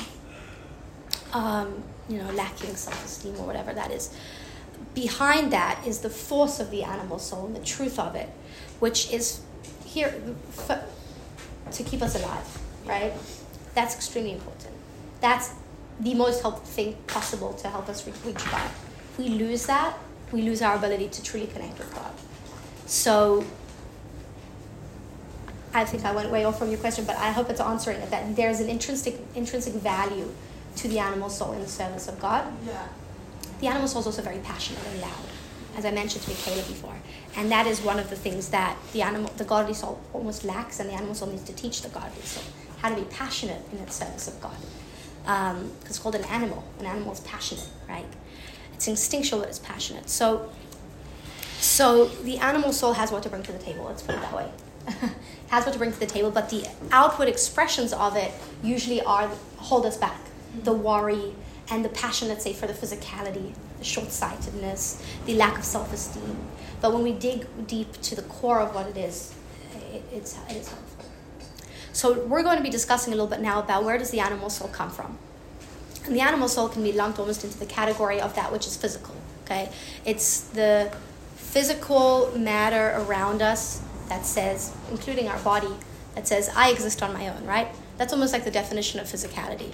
Um, 1.34 1.84
you 2.10 2.18
know, 2.18 2.30
lacking 2.32 2.76
self-esteem 2.76 3.36
or 3.38 3.46
whatever 3.46 3.74
that 3.74 3.92
is. 3.92 4.14
Behind 4.94 5.54
that 5.54 5.86
is 5.86 6.00
the 6.00 6.10
force 6.10 6.60
of 6.60 6.72
the 6.72 6.84
animal 6.84 7.20
soul 7.20 7.46
and 7.46 7.56
the 7.56 7.64
truth 7.64 8.00
of 8.00 8.16
it, 8.16 8.30
which 8.80 9.14
is 9.14 9.42
here 9.86 10.22
f- 10.58 10.84
to 11.72 11.84
keep 11.84 12.02
us 12.02 12.16
alive, 12.16 12.60
right? 12.86 13.14
That's 13.76 13.96
extremely 13.96 14.34
important. 14.34 14.74
That's 15.22 15.54
the 16.02 16.14
most 16.16 16.42
helpful 16.42 16.66
thing 16.66 16.98
possible 17.08 17.54
to 17.54 17.70
help 17.70 17.88
us 17.88 18.06
reach 18.08 18.44
God. 18.52 18.70
If 19.12 19.18
we 19.20 19.30
lose 19.30 19.66
that, 19.68 19.98
we 20.32 20.42
lose 20.42 20.62
our 20.62 20.76
ability 20.76 21.10
to 21.10 21.24
truly 21.24 21.48
connect 21.48 21.78
with 21.78 21.94
God. 21.94 22.12
So 22.88 23.46
I 25.74 25.86
think 25.86 26.04
I 26.04 26.12
went 26.12 26.32
way 26.32 26.44
off 26.44 26.60
from 26.60 26.70
your 26.70 26.80
question, 26.80 27.06
but 27.06 27.16
I 27.18 27.32
hope 27.32 27.50
it's 27.50 27.62
answering 27.62 28.02
it 28.02 28.10
that 28.10 28.36
there's 28.36 28.60
an 28.60 28.70
intrinsic 28.70 29.20
intrinsic 29.36 29.74
value 29.76 30.30
to 30.78 30.88
the 30.88 31.00
animal 31.00 31.30
soul 31.30 31.54
in 31.54 31.62
the 31.62 31.68
service 31.68 32.08
of 32.08 32.20
God. 32.20 32.52
Yeah. 32.66 32.88
The 33.60 33.68
animal 33.68 33.88
soul 33.88 34.02
is 34.02 34.08
also 34.08 34.22
very 34.22 34.40
passionate 34.40 34.84
and 34.88 35.02
loud, 35.02 35.26
as 35.78 35.86
I 35.86 35.92
mentioned 35.92 36.24
to 36.24 36.32
Michaela 36.32 36.64
before. 36.64 36.96
And 37.38 37.52
that 37.52 37.68
is 37.68 37.82
one 37.82 38.00
of 38.00 38.10
the 38.10 38.16
things 38.16 38.50
that 38.50 38.76
the 38.92 39.04
animal 39.04 39.32
the 39.38 39.46
godly 39.46 39.74
soul 39.74 40.02
almost 40.14 40.44
lacks 40.44 40.80
and 40.80 40.90
the 40.90 40.94
animal 40.94 41.14
soul 41.14 41.30
needs 41.30 41.44
to 41.44 41.54
teach 41.54 41.82
the 41.84 41.90
godly 41.90 42.24
soul 42.24 42.44
how 42.80 42.90
to 42.90 42.96
be 42.96 43.04
passionate 43.04 43.62
in 43.72 43.78
its 43.78 43.96
service 43.96 44.28
of 44.28 44.42
God. 44.42 44.58
Um, 45.26 45.72
it's 45.86 46.00
called 46.00 46.16
an 46.16 46.26
animal. 46.26 46.64
An 46.80 46.86
animal 46.86 47.14
is 47.14 47.20
passionate, 47.22 47.68
right? 47.88 48.06
It's 48.74 48.88
instinctual, 48.88 49.40
but 49.40 49.50
it's 49.50 49.60
passionate. 49.60 50.10
So, 50.10 50.52
so 51.60 52.06
the 52.06 52.38
animal 52.38 52.74
soul 52.74 52.94
has 52.94 53.12
what 53.12 53.24
to 53.24 53.30
bring 53.30 53.44
to 53.44 53.52
the 53.52 53.60
table. 53.60 53.86
Let's 53.86 54.02
put 54.02 54.16
it 54.16 54.22
that 54.22 54.36
way. 54.36 54.52
has 55.50 55.66
what 55.66 55.74
to 55.74 55.78
bring 55.78 55.92
to 55.92 56.00
the 56.00 56.06
table, 56.06 56.32
but 56.32 56.50
the 56.50 56.66
outward 56.92 57.28
expressions 57.28 57.94
of 57.94 58.16
it 58.16 58.32
usually 58.64 59.02
are 59.02 59.30
hold 59.58 59.86
us 59.86 59.98
back. 59.98 60.20
The 60.64 60.74
worry 60.74 61.36
and 61.70 61.86
the 61.86 61.90
passion, 61.90 62.28
let's 62.28 62.44
say, 62.44 62.54
for 62.54 62.68
the 62.68 62.74
physicality, 62.74 63.54
the 63.80 63.86
short-sightedness, 63.86 65.02
the 65.26 65.36
lack 65.36 65.58
of 65.58 65.64
self-esteem. 65.64 66.38
But 66.82 66.94
when 66.94 67.04
we 67.04 67.14
dig 67.14 67.46
deep 67.68 67.94
to 68.02 68.16
the 68.16 68.24
core 68.24 68.60
of 68.60 68.74
what 68.76 68.88
it 68.88 68.98
is, 68.98 69.34
it, 69.94 70.04
it's 70.12 70.38
it 70.50 70.58
is 70.58 70.68
helpful. 70.68 70.91
So 71.94 72.26
we're 72.26 72.44
going 72.44 72.58
to 72.58 72.64
be 72.64 72.70
discussing 72.70 73.14
a 73.14 73.16
little 73.16 73.30
bit 73.30 73.42
now 73.42 73.60
about 73.60 73.84
where 73.84 73.98
does 73.98 74.12
the 74.12 74.20
animal 74.20 74.50
soul 74.50 74.70
come 74.70 74.90
from. 74.90 75.18
And 76.06 76.16
the 76.16 76.22
animal 76.22 76.48
soul 76.48 76.70
can 76.70 76.84
be 76.84 76.92
lumped 76.92 77.20
almost 77.20 77.44
into 77.44 77.58
the 77.60 77.66
category 77.66 78.20
of 78.20 78.36
that 78.36 78.52
which 78.52 78.66
is 78.66 78.76
physical. 78.76 79.16
Okay, 79.46 79.70
it's 80.06 80.42
the 80.42 80.96
physical 81.36 82.32
matter 82.38 82.94
around 82.96 83.42
us 83.42 83.82
that 84.08 84.26
says, 84.26 84.74
including 84.90 85.28
our 85.28 85.40
body, 85.40 85.74
that 86.16 86.28
says 86.28 86.50
I 86.56 86.70
exist 86.70 87.04
on 87.04 87.14
my 87.14 87.28
own. 87.28 87.46
Right? 87.46 87.68
That's 87.98 88.14
almost 88.14 88.34
like 88.34 88.46
the 88.46 88.52
definition 88.52 89.00
of 89.00 89.08
physicality 89.08 89.74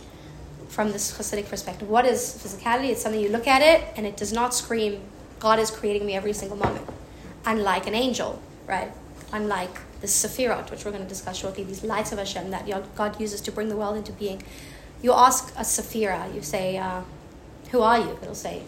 from 0.67 0.91
this 0.91 1.17
Hasidic 1.17 1.49
perspective. 1.49 1.89
What 1.89 2.05
is 2.05 2.19
physicality? 2.19 2.89
It's 2.89 3.01
something 3.01 3.21
you 3.21 3.29
look 3.29 3.47
at 3.47 3.61
it 3.61 3.87
and 3.95 4.05
it 4.05 4.17
does 4.17 4.33
not 4.33 4.53
scream, 4.53 5.01
God 5.39 5.59
is 5.59 5.71
creating 5.71 6.05
me 6.05 6.15
every 6.15 6.33
single 6.33 6.57
moment. 6.57 6.87
Unlike 7.45 7.87
an 7.87 7.95
angel, 7.95 8.41
right? 8.67 8.91
Unlike 9.31 9.79
the 10.01 10.07
Sephirot, 10.07 10.69
which 10.69 10.85
we're 10.85 10.91
going 10.91 11.03
to 11.03 11.09
discuss 11.09 11.37
shortly, 11.37 11.63
these 11.63 11.83
lights 11.83 12.11
of 12.11 12.19
Hashem 12.19 12.51
that 12.51 12.67
God 12.95 13.19
uses 13.19 13.41
to 13.41 13.51
bring 13.51 13.69
the 13.69 13.75
world 13.75 13.97
into 13.97 14.11
being. 14.11 14.43
You 15.01 15.13
ask 15.13 15.53
a 15.55 15.61
Sephira, 15.61 16.33
you 16.33 16.41
say, 16.41 16.77
uh, 16.77 17.01
Who 17.71 17.81
are 17.81 17.99
you? 17.99 18.17
It'll 18.21 18.35
say, 18.35 18.63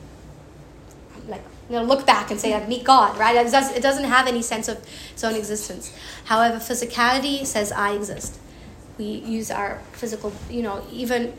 like, 1.27 1.43
you 1.69 1.79
look 1.79 2.05
back 2.05 2.31
and 2.31 2.39
say, 2.39 2.53
like, 2.53 2.67
meet 2.67 2.83
God, 2.83 3.17
right? 3.17 3.35
It, 3.35 3.51
does, 3.51 3.71
it 3.75 3.83
doesn't 3.83 4.05
have 4.05 4.27
any 4.27 4.41
sense 4.41 4.67
of 4.67 4.77
its 5.11 5.23
own 5.23 5.35
existence. 5.35 5.93
However, 6.25 6.57
physicality 6.57 7.45
says, 7.45 7.71
I 7.71 7.93
exist. 7.93 8.39
We 8.97 9.05
use 9.05 9.51
our 9.51 9.81
physical, 9.93 10.33
you 10.49 10.63
know, 10.63 10.85
even 10.91 11.33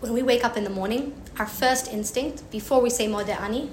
when 0.00 0.12
we 0.12 0.22
wake 0.22 0.44
up 0.44 0.56
in 0.56 0.64
the 0.64 0.70
morning, 0.70 1.14
our 1.38 1.46
first 1.46 1.88
instinct, 1.92 2.50
before 2.50 2.80
we 2.80 2.90
say 2.90 3.06
Modeh 3.06 3.40
Ani, 3.40 3.70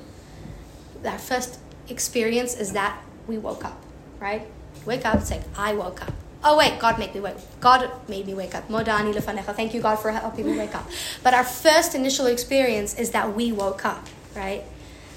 our 1.04 1.18
first 1.18 1.60
experience 1.90 2.56
is 2.56 2.74
that 2.74 3.02
we 3.28 3.38
woke 3.38 3.66
up, 3.66 3.82
right? 4.20 4.48
Wake 4.86 5.06
up, 5.06 5.22
say, 5.22 5.42
I 5.58 5.74
woke 5.74 6.02
up. 6.02 6.14
Oh 6.46 6.58
wait, 6.58 6.78
God 6.78 7.00
made 7.00 7.16
me 7.16 7.22
wake. 7.22 7.38
God 7.62 7.90
made 8.10 8.26
me 8.26 8.34
wake 8.34 8.54
up. 8.54 8.68
Modeh 8.68 8.90
Ani 8.90 9.14
lefanecha. 9.14 9.56
Thank 9.56 9.74
you, 9.74 9.82
God, 9.82 9.96
for 9.96 10.12
helping 10.12 10.46
me 10.46 10.58
wake 10.58 10.76
up. 10.76 10.90
But 11.24 11.34
our 11.34 11.44
first 11.46 11.96
initial 11.96 12.26
experience 12.26 13.00
is 13.00 13.12
that 13.12 13.34
we 13.34 13.54
woke 13.54 13.86
up, 13.86 14.06
right? 14.36 14.64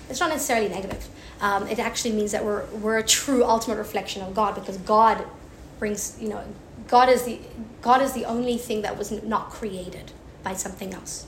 It's 0.08 0.20
not 0.20 0.30
necessarily 0.30 0.68
negative. 0.68 1.08
Um, 1.40 1.66
it 1.66 1.80
actually 1.80 2.12
means 2.12 2.30
that 2.30 2.44
we're 2.44 2.64
we're 2.66 2.98
a 2.98 3.02
true 3.02 3.44
ultimate 3.44 3.76
reflection 3.76 4.22
of 4.22 4.34
God 4.34 4.54
because 4.54 4.76
God 4.78 5.24
brings, 5.80 6.16
you 6.20 6.28
know, 6.28 6.44
God 6.86 7.08
is 7.08 7.24
the 7.24 7.40
God 7.82 8.00
is 8.02 8.12
the 8.12 8.24
only 8.24 8.56
thing 8.56 8.82
that 8.82 8.96
was 8.96 9.10
not 9.10 9.50
created 9.50 10.12
by 10.44 10.54
something 10.54 10.94
else. 10.94 11.26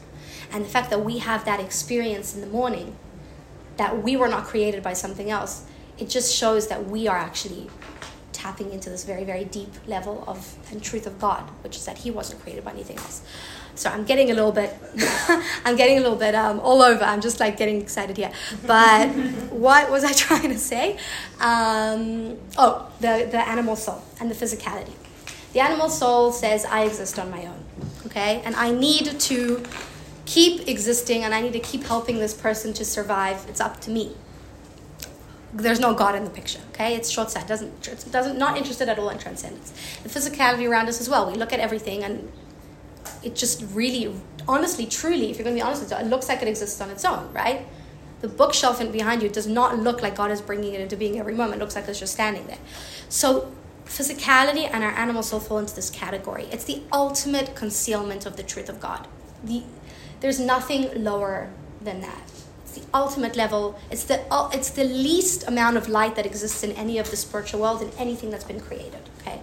And 0.52 0.64
the 0.64 0.68
fact 0.68 0.90
that 0.90 1.04
we 1.04 1.18
have 1.18 1.44
that 1.44 1.58
experience 1.58 2.34
in 2.34 2.40
the 2.40 2.46
morning, 2.46 2.96
that 3.76 4.02
we 4.02 4.16
were 4.16 4.28
not 4.28 4.44
created 4.44 4.82
by 4.82 4.92
something 4.92 5.28
else, 5.28 5.64
it 5.98 6.08
just 6.08 6.34
shows 6.34 6.68
that 6.68 6.86
we 6.86 7.08
are 7.08 7.18
actually 7.18 7.68
tapping 8.38 8.72
into 8.72 8.88
this 8.88 9.04
very, 9.04 9.24
very 9.24 9.44
deep 9.44 9.72
level 9.88 10.22
of 10.28 10.56
and 10.70 10.82
truth 10.82 11.06
of 11.06 11.18
God, 11.18 11.42
which 11.64 11.76
is 11.76 11.84
that 11.86 11.98
He 11.98 12.10
wasn't 12.10 12.40
created 12.40 12.64
by 12.64 12.70
anything 12.70 12.96
else. 12.98 13.22
So 13.74 13.90
I'm 13.90 14.04
getting 14.04 14.30
a 14.30 14.34
little 14.34 14.52
bit, 14.52 14.74
I'm 15.64 15.76
getting 15.76 15.98
a 15.98 16.00
little 16.00 16.16
bit 16.16 16.34
um, 16.34 16.60
all 16.60 16.80
over. 16.82 17.04
I'm 17.04 17.20
just 17.20 17.40
like 17.40 17.56
getting 17.56 17.80
excited 17.80 18.16
here. 18.16 18.30
But 18.66 19.08
what 19.50 19.90
was 19.90 20.04
I 20.04 20.12
trying 20.26 20.50
to 20.50 20.58
say? 20.58 20.98
Um, 21.40 22.38
oh, 22.56 22.90
the 23.00 23.28
the 23.30 23.42
animal 23.54 23.76
soul 23.76 24.02
and 24.20 24.30
the 24.30 24.34
physicality. 24.34 24.94
The 25.52 25.60
animal 25.60 25.88
soul 25.88 26.32
says, 26.32 26.64
"I 26.64 26.84
exist 26.84 27.18
on 27.18 27.30
my 27.30 27.44
own." 27.46 27.64
Okay, 28.06 28.40
and 28.44 28.54
I 28.54 28.70
need 28.70 29.18
to 29.20 29.62
keep 30.26 30.68
existing, 30.68 31.24
and 31.24 31.34
I 31.34 31.40
need 31.40 31.54
to 31.54 31.64
keep 31.70 31.84
helping 31.84 32.18
this 32.18 32.34
person 32.34 32.72
to 32.74 32.84
survive. 32.84 33.46
It's 33.48 33.60
up 33.60 33.80
to 33.82 33.90
me 33.90 34.14
there's 35.58 35.80
no 35.80 35.94
God 35.94 36.14
in 36.14 36.24
the 36.24 36.30
picture. 36.30 36.60
Okay, 36.70 36.94
it's 36.94 37.10
short 37.10 37.30
sight. 37.30 37.46
Doesn't 37.46 37.82
doesn't 38.12 38.38
not 38.38 38.56
interested 38.56 38.88
at 38.88 38.98
all 38.98 39.10
in 39.10 39.18
transcendence. 39.18 39.72
The 40.02 40.08
physicality 40.08 40.68
around 40.68 40.88
us 40.88 41.00
as 41.00 41.08
well. 41.08 41.30
We 41.30 41.36
look 41.36 41.52
at 41.52 41.60
everything 41.60 42.04
and 42.04 42.30
it 43.22 43.34
just 43.34 43.64
really, 43.72 44.14
honestly, 44.46 44.86
truly, 44.86 45.30
if 45.30 45.36
you're 45.36 45.44
going 45.44 45.56
to 45.56 45.60
be 45.60 45.62
honest 45.62 45.82
with 45.82 45.92
it, 45.92 46.00
it 46.00 46.06
looks 46.06 46.28
like 46.28 46.42
it 46.42 46.48
exists 46.48 46.80
on 46.80 46.90
its 46.90 47.04
own, 47.04 47.32
right? 47.32 47.66
The 48.20 48.28
bookshelf 48.28 48.80
in 48.80 48.92
behind 48.92 49.22
you 49.22 49.28
does 49.28 49.46
not 49.46 49.78
look 49.78 50.02
like 50.02 50.16
God 50.16 50.30
is 50.30 50.40
bringing 50.40 50.74
it 50.74 50.80
into 50.80 50.96
being 50.96 51.18
every 51.18 51.34
moment. 51.34 51.56
It 51.56 51.60
looks 51.60 51.74
like 51.74 51.88
it's 51.88 52.00
just 52.00 52.14
standing 52.14 52.46
there. 52.46 52.58
So 53.08 53.52
physicality 53.86 54.68
and 54.70 54.84
our 54.84 54.90
animal 54.90 55.22
soul 55.22 55.40
fall 55.40 55.58
into 55.58 55.74
this 55.74 55.90
category. 55.90 56.44
It's 56.52 56.64
the 56.64 56.82
ultimate 56.92 57.54
concealment 57.54 58.26
of 58.26 58.36
the 58.36 58.42
truth 58.42 58.68
of 58.68 58.80
God. 58.80 59.08
The, 59.42 59.62
there's 60.20 60.38
nothing 60.38 61.02
lower 61.02 61.50
than 61.80 62.00
that 62.00 62.32
the 62.72 62.82
ultimate 62.94 63.36
level. 63.36 63.78
It's 63.90 64.04
the 64.04 64.20
it's 64.52 64.70
the 64.70 64.84
least 64.84 65.46
amount 65.48 65.76
of 65.76 65.88
light 65.88 66.16
that 66.16 66.26
exists 66.26 66.62
in 66.62 66.72
any 66.72 66.98
of 66.98 67.10
the 67.10 67.16
spiritual 67.16 67.60
world 67.60 67.82
in 67.82 67.90
anything 67.98 68.30
that's 68.30 68.44
been 68.44 68.60
created. 68.60 69.00
Okay. 69.20 69.40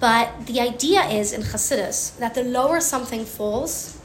But 0.00 0.46
the 0.46 0.60
idea 0.60 1.02
is 1.02 1.32
in 1.32 1.42
Hasidus 1.42 2.16
that 2.18 2.34
the 2.34 2.42
lower 2.42 2.80
something 2.80 3.24
falls, 3.26 4.00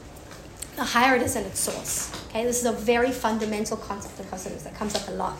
the 0.76 0.84
higher 0.84 1.16
it 1.16 1.22
is 1.22 1.36
in 1.36 1.44
its 1.44 1.58
source. 1.58 2.12
Okay, 2.28 2.44
this 2.44 2.58
is 2.60 2.66
a 2.66 2.72
very 2.72 3.10
fundamental 3.10 3.78
concept 3.78 4.20
in 4.20 4.26
Hasidus 4.26 4.64
that 4.64 4.74
comes 4.74 4.94
up 4.94 5.08
a 5.08 5.12
lot. 5.12 5.38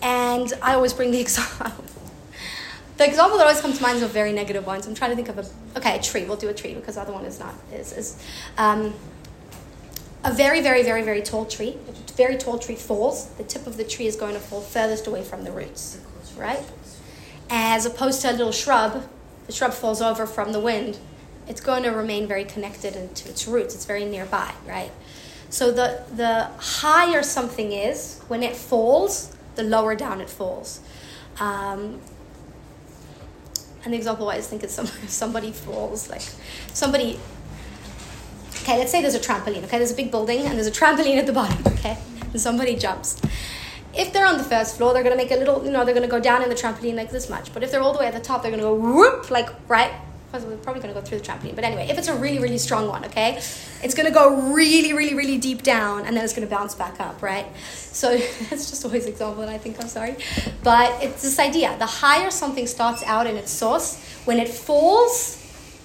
And 0.00 0.50
I 0.62 0.74
always 0.74 0.94
bring 0.94 1.10
the 1.10 1.20
example. 1.26 1.84
the 2.96 3.06
example 3.06 3.36
that 3.36 3.44
always 3.44 3.60
comes 3.60 3.76
to 3.76 3.82
mind 3.82 3.98
is 3.98 4.02
a 4.02 4.08
very 4.08 4.32
negative 4.32 4.66
one. 4.66 4.82
So 4.82 4.88
I'm 4.88 4.94
trying 4.94 5.10
to 5.10 5.16
think 5.16 5.28
of 5.28 5.38
a 5.38 5.78
okay, 5.78 5.98
a 5.98 6.02
tree. 6.02 6.24
We'll 6.24 6.36
do 6.36 6.48
a 6.48 6.54
tree 6.54 6.74
because 6.74 6.94
the 6.94 7.02
other 7.02 7.12
one 7.12 7.26
is 7.26 7.38
not 7.38 7.54
is 7.70 7.92
is. 7.92 8.22
Um, 8.56 8.94
a 10.24 10.32
very, 10.32 10.60
very, 10.60 10.82
very, 10.82 11.02
very 11.02 11.22
tall 11.22 11.46
tree, 11.46 11.76
a 11.88 12.12
very 12.12 12.36
tall 12.36 12.58
tree 12.58 12.76
falls, 12.76 13.26
the 13.30 13.44
tip 13.44 13.66
of 13.66 13.76
the 13.76 13.84
tree 13.84 14.06
is 14.06 14.16
going 14.16 14.34
to 14.34 14.40
fall 14.40 14.60
furthest 14.60 15.06
away 15.06 15.22
from 15.22 15.44
the 15.44 15.52
roots, 15.52 15.98
right? 16.36 16.62
As 17.48 17.86
opposed 17.86 18.20
to 18.22 18.30
a 18.30 18.32
little 18.32 18.52
shrub, 18.52 19.08
the 19.46 19.52
shrub 19.52 19.72
falls 19.72 20.02
over 20.02 20.26
from 20.26 20.52
the 20.52 20.60
wind, 20.60 20.98
it's 21.48 21.60
going 21.60 21.82
to 21.82 21.90
remain 21.90 22.28
very 22.28 22.44
connected 22.44 23.14
to 23.16 23.28
its 23.28 23.48
roots. 23.48 23.74
It's 23.74 23.84
very 23.84 24.04
nearby, 24.04 24.52
right? 24.66 24.92
So 25.48 25.72
the 25.72 26.04
the 26.14 26.44
higher 26.58 27.24
something 27.24 27.72
is, 27.72 28.20
when 28.28 28.44
it 28.44 28.54
falls, 28.54 29.34
the 29.56 29.64
lower 29.64 29.96
down 29.96 30.20
it 30.20 30.30
falls. 30.30 30.80
Um, 31.40 32.00
the 33.84 33.96
example 33.96 34.28
I 34.28 34.34
always 34.34 34.46
think 34.46 34.62
is 34.62 34.70
some, 34.70 34.86
somebody 35.08 35.50
falls, 35.50 36.08
like 36.08 36.22
somebody 36.72 37.18
Okay, 38.62 38.78
let's 38.78 38.92
say 38.92 39.00
there's 39.00 39.14
a 39.14 39.20
trampoline, 39.20 39.64
okay? 39.64 39.78
There's 39.78 39.92
a 39.92 39.96
big 39.96 40.10
building 40.10 40.40
and 40.40 40.56
there's 40.56 40.66
a 40.66 40.70
trampoline 40.70 41.16
at 41.16 41.26
the 41.26 41.32
bottom, 41.32 41.60
okay? 41.74 41.98
And 42.32 42.40
somebody 42.40 42.76
jumps. 42.76 43.20
if 43.94 44.12
they're 44.12 44.26
on 44.26 44.38
the 44.38 44.44
first 44.44 44.76
floor, 44.76 44.92
they're 44.92 45.02
to 45.16 45.22
make 45.22 45.32
a 45.32 45.36
little, 45.36 45.64
you 45.64 45.70
know, 45.70 45.84
they're 45.84 45.94
to 46.08 46.08
go 46.08 46.20
down 46.20 46.42
in 46.42 46.48
the 46.48 46.54
trampoline 46.54 46.94
like 46.94 47.10
this 47.10 47.28
much. 47.28 47.52
But 47.52 47.62
if 47.62 47.70
they're 47.70 47.82
all 47.82 47.92
the 47.92 47.98
way 47.98 48.06
at 48.06 48.14
the 48.14 48.20
top, 48.20 48.42
they're 48.42 48.50
to 48.62 48.68
go 48.68 48.74
whoop, 48.74 49.30
like, 49.30 49.48
right? 49.68 49.92
We're 50.32 50.56
probably 50.58 50.80
to 50.94 51.00
go 51.00 51.04
through 51.04 51.18
the 51.18 51.24
trampoline. 51.24 51.56
But 51.56 51.64
anyway, 51.64 51.88
if 51.90 51.98
it's 51.98 52.06
a 52.06 52.14
really, 52.14 52.38
really 52.38 52.58
strong 52.58 52.86
one, 52.86 53.04
okay, 53.06 53.36
it's 53.82 53.94
to 54.06 54.12
go 54.12 54.52
really, 54.52 54.92
really, 54.92 55.14
really 55.14 55.38
deep 55.38 55.62
down 55.62 56.06
and 56.06 56.16
then 56.16 56.22
it's 56.22 56.32
to 56.46 56.54
bounce 56.54 56.76
back 56.76 57.00
up, 57.00 57.20
right? 57.20 57.46
So 57.66 58.16
that's 58.50 58.70
just 58.70 58.84
always 58.84 59.06
example, 59.06 59.42
and 59.42 59.50
I 59.50 59.58
think 59.58 59.80
I'm 59.80 59.88
sorry. 59.88 60.16
But 60.62 61.02
it's 61.02 61.22
this 61.22 61.38
idea 61.40 61.76
the 61.78 61.86
higher 61.86 62.30
something 62.30 62.68
starts 62.68 63.02
out 63.02 63.26
in 63.26 63.36
its 63.36 63.50
source, 63.50 63.98
when 64.24 64.38
it 64.38 64.48
falls, 64.48 65.36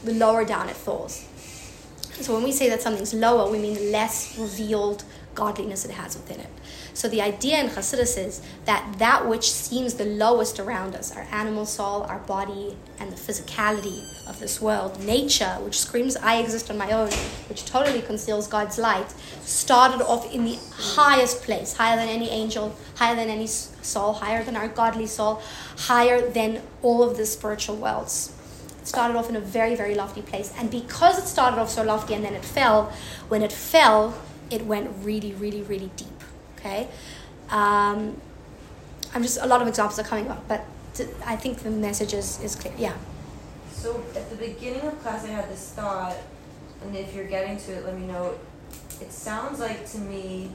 the 0.04 0.14
lower 0.14 0.46
down 0.46 0.70
it 0.70 0.76
falls. 0.76 1.26
So 2.22 2.34
when 2.34 2.44
we 2.44 2.52
say 2.52 2.70
that 2.70 2.82
something's 2.82 3.14
lower, 3.14 3.52
we 3.52 3.60
mean 3.60 3.92
less 3.92 4.38
revealed 4.38 5.04
godliness 5.36 5.84
it 5.84 5.92
has 5.92 6.16
within 6.16 6.40
it. 6.40 6.50
So 6.94 7.10
the 7.10 7.22
idea 7.22 7.60
in 7.60 7.68
Hasidus 7.68 8.18
is 8.18 8.42
that 8.64 8.96
that 9.00 9.28
which 9.28 9.52
seems 9.52 9.96
the 9.96 10.06
lowest 10.06 10.62
around 10.62 10.96
us, 10.96 11.14
our 11.14 11.28
animal 11.30 11.66
soul, 11.66 12.04
our 12.04 12.20
body, 12.20 12.78
and 13.00 13.12
the 13.12 13.18
physicality 13.18 14.02
of 14.30 14.40
this 14.40 14.62
world, 14.62 15.04
nature, 15.04 15.58
which 15.60 15.78
screams, 15.78 16.16
I 16.16 16.38
exist 16.38 16.72
on 16.72 16.78
my 16.78 16.92
own, 16.92 17.12
which 17.50 17.66
totally 17.66 18.02
conceals 18.02 18.48
God's 18.48 18.78
light, 18.78 19.14
started 19.42 20.02
off 20.02 20.34
in 20.34 20.46
the 20.46 20.58
highest 20.72 21.44
place, 21.44 21.74
higher 21.74 21.98
than 21.98 22.08
any 22.08 22.30
angel, 22.30 22.74
higher 22.96 23.16
than 23.16 23.30
any 23.30 23.48
soul, 23.48 24.14
higher 24.14 24.44
than 24.44 24.56
our 24.56 24.70
godly 24.70 25.06
soul, 25.06 25.42
higher 25.78 26.30
than 26.30 26.62
all 26.82 27.04
of 27.04 27.18
the 27.18 27.26
spiritual 27.26 27.76
worlds. 27.76 28.32
Started 28.86 29.18
off 29.18 29.30
in 29.30 29.36
a 29.36 29.42
very, 29.42 29.76
very 29.76 29.96
lofty 29.96 30.22
place. 30.22 30.54
And 30.58 30.72
because 30.72 31.20
it 31.20 31.28
started 31.28 31.60
off 31.60 31.70
so 31.70 31.84
lofty 31.84 32.14
and 32.14 32.24
then 32.24 32.34
it 32.34 32.46
fell, 32.46 32.94
when 33.28 33.42
it 33.42 33.52
fell, 33.52 34.18
it 34.50 34.66
went 34.66 34.90
really, 35.04 35.34
really, 35.34 35.64
really 35.64 35.92
deep. 35.98 36.24
Okay? 36.58 36.88
Um, 37.50 38.22
I'm 39.14 39.22
just, 39.22 39.38
a 39.42 39.46
lot 39.46 39.62
of 39.62 39.68
examples 39.68 40.00
are 40.00 40.04
coming 40.04 40.30
up, 40.30 40.48
but 40.48 40.66
I 41.26 41.36
think 41.36 41.60
the 41.60 41.72
message 41.72 42.14
is, 42.14 42.42
is 42.42 42.56
clear. 42.56 42.74
Yeah. 42.78 42.94
So 43.72 44.04
at 44.16 44.30
the 44.30 44.36
beginning 44.36 44.82
of 44.82 45.00
class, 45.02 45.26
I 45.26 45.30
had 45.30 45.50
this 45.50 45.72
thought, 45.72 46.16
and 46.84 46.96
if 46.96 47.14
you're 47.14 47.28
getting 47.28 47.58
to 47.58 47.74
it, 47.74 47.86
let 47.86 48.00
me 48.00 48.08
know. 48.08 48.36
It 49.02 49.12
sounds 49.12 49.60
like 49.60 49.86
to 49.92 49.98
me 49.98 50.52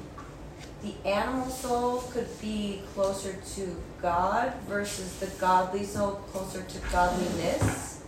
the 0.83 0.95
animal 1.07 1.49
soul 1.51 1.99
could 2.11 2.28
be 2.41 2.81
closer 2.95 3.37
to 3.55 3.76
God 4.01 4.55
versus 4.66 5.14
the 5.16 5.26
godly 5.39 5.85
soul 5.85 6.12
closer 6.33 6.62
to 6.62 6.78
godliness. 6.91 7.99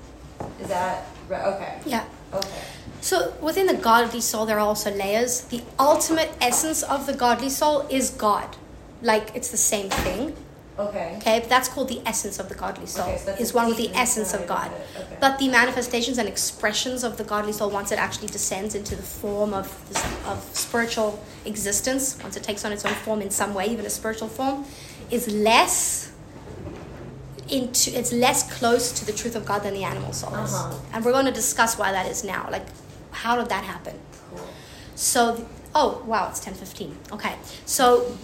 Is 0.61 0.69
that 0.69 1.05
right? 1.29 1.45
Okay. 1.55 1.79
Yeah. 1.87 2.05
Okay. 2.33 2.63
So 3.01 3.35
within 3.41 3.67
the 3.67 3.75
godly 3.75 4.21
soul, 4.21 4.47
there 4.47 4.59
are 4.59 4.67
also 4.67 4.95
layers. 4.95 5.43
The 5.43 5.63
ultimate 5.79 6.31
essence 6.41 6.83
of 6.83 7.07
the 7.07 7.13
godly 7.13 7.51
soul 7.51 7.87
is 7.91 8.11
God. 8.11 8.57
Like 9.03 9.33
it's 9.35 9.51
the 9.51 9.57
same 9.57 9.91
thing. 9.91 10.37
Okay. 10.79 11.17
Okay, 11.19 11.41
but 11.41 11.49
that's 11.51 11.69
called 11.69 11.89
the 11.89 12.01
essence 12.07 12.39
of 12.39 12.49
the 12.49 12.55
godly 12.55 12.87
soul. 12.87 13.07
Okay, 13.07 13.19
so 13.19 13.33
is 13.33 13.53
one 13.53 13.69
with 13.69 13.77
the 13.77 13.91
essence 13.95 14.33
of 14.33 14.47
God. 14.47 14.69
of 14.69 15.03
okay. 15.05 15.17
But 15.21 15.39
the 15.39 15.49
manifestations 15.49 16.17
and 16.17 16.27
expressions 16.27 17.05
of 17.05 17.19
the 17.19 17.25
godly 17.25 17.53
soul, 17.53 17.71
once 17.71 17.93
it 17.93 17.99
actually 17.99 18.29
descends 18.29 18.75
into 18.75 18.97
the 18.97 19.03
form 19.03 19.53
of 19.53 19.67
this, 19.89 20.03
of 20.27 20.43
spiritual 20.57 21.23
existence, 21.45 22.19
once 22.23 22.37
it 22.37 22.43
takes 22.43 22.65
on 22.65 22.73
its 22.73 22.87
own 22.87 22.95
form 22.95 23.21
in 23.21 23.31
some 23.31 23.53
way, 23.53 23.67
even 23.67 23.85
a 23.85 23.91
spiritual 23.91 24.29
form, 24.29 24.65
is 25.11 25.29
less 25.29 26.02
into 27.53 27.97
it's 27.97 28.13
less 28.13 28.51
close 28.59 28.93
to 28.93 29.05
the 29.05 29.13
truth 29.13 29.37
of 29.37 29.45
God 29.45 29.63
than 29.63 29.75
the 29.75 29.85
animal 29.85 30.13
soul 30.13 30.35
is. 30.37 30.55
Uh-huh. 30.55 30.79
And 30.93 31.05
we're 31.05 31.13
going 31.13 31.27
to 31.27 31.33
discuss 31.33 31.79
why 31.79 31.93
that 31.93 32.07
is 32.07 32.25
now. 32.25 32.49
Like, 32.51 32.67
how 33.11 33.37
did 33.37 33.49
that 33.51 33.65
happen? 33.65 33.99
Cool. 34.31 34.49
So, 34.95 35.37
the- 35.37 35.47
oh 35.75 36.03
wow, 36.07 36.29
it's 36.29 36.41
ten 36.41 36.55
fifteen. 36.55 36.97
Okay, 37.13 37.35
so 37.67 38.17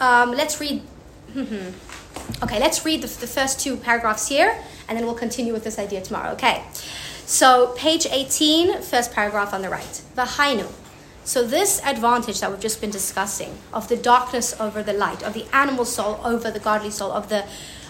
um, 0.00 0.32
let's 0.32 0.60
read. 0.60 0.82
okay, 1.36 2.60
let's 2.60 2.84
read 2.84 3.02
the, 3.02 3.08
the 3.20 3.26
first 3.26 3.60
two 3.60 3.76
paragraphs 3.76 4.28
here, 4.28 4.56
and 4.88 4.96
then 4.96 5.04
we'll 5.04 5.14
continue 5.14 5.52
with 5.52 5.64
this 5.64 5.78
idea 5.78 6.00
tomorrow. 6.00 6.30
Okay, 6.32 6.62
so 7.26 7.74
page 7.76 8.06
18, 8.06 8.82
first 8.82 9.12
paragraph 9.12 9.52
on 9.52 9.60
the 9.60 9.68
right. 9.68 10.02
Vahainu. 10.16 10.72
So 11.24 11.44
this 11.44 11.82
advantage 11.84 12.38
that 12.38 12.52
we've 12.52 12.60
just 12.60 12.80
been 12.80 12.92
discussing 12.92 13.58
of 13.72 13.88
the 13.88 13.96
darkness 13.96 14.54
over 14.60 14.80
the 14.80 14.92
light, 14.92 15.24
of 15.24 15.34
the 15.34 15.44
animal 15.52 15.84
soul 15.84 16.20
over 16.22 16.52
the 16.52 16.60
godly 16.60 16.90
soul, 16.90 17.10
of 17.10 17.28
the 17.28 17.44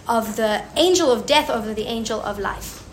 of 0.09 0.37
the 0.37 0.63
angel 0.77 1.11
of 1.11 1.27
death 1.27 1.51
over 1.51 1.75
the 1.75 1.85
angel 1.85 2.21
of 2.21 2.39
life. 2.39 2.85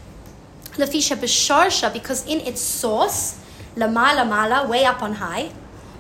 Lafisha 0.74 1.16
b'sharsha, 1.16 1.93
because 1.93 2.26
in 2.26 2.39
its 2.41 2.61
source, 2.61 3.39
lama 3.76 4.14
lamala, 4.16 4.68
way 4.68 4.86
up 4.86 5.03
on 5.03 5.14
high, 5.14 5.51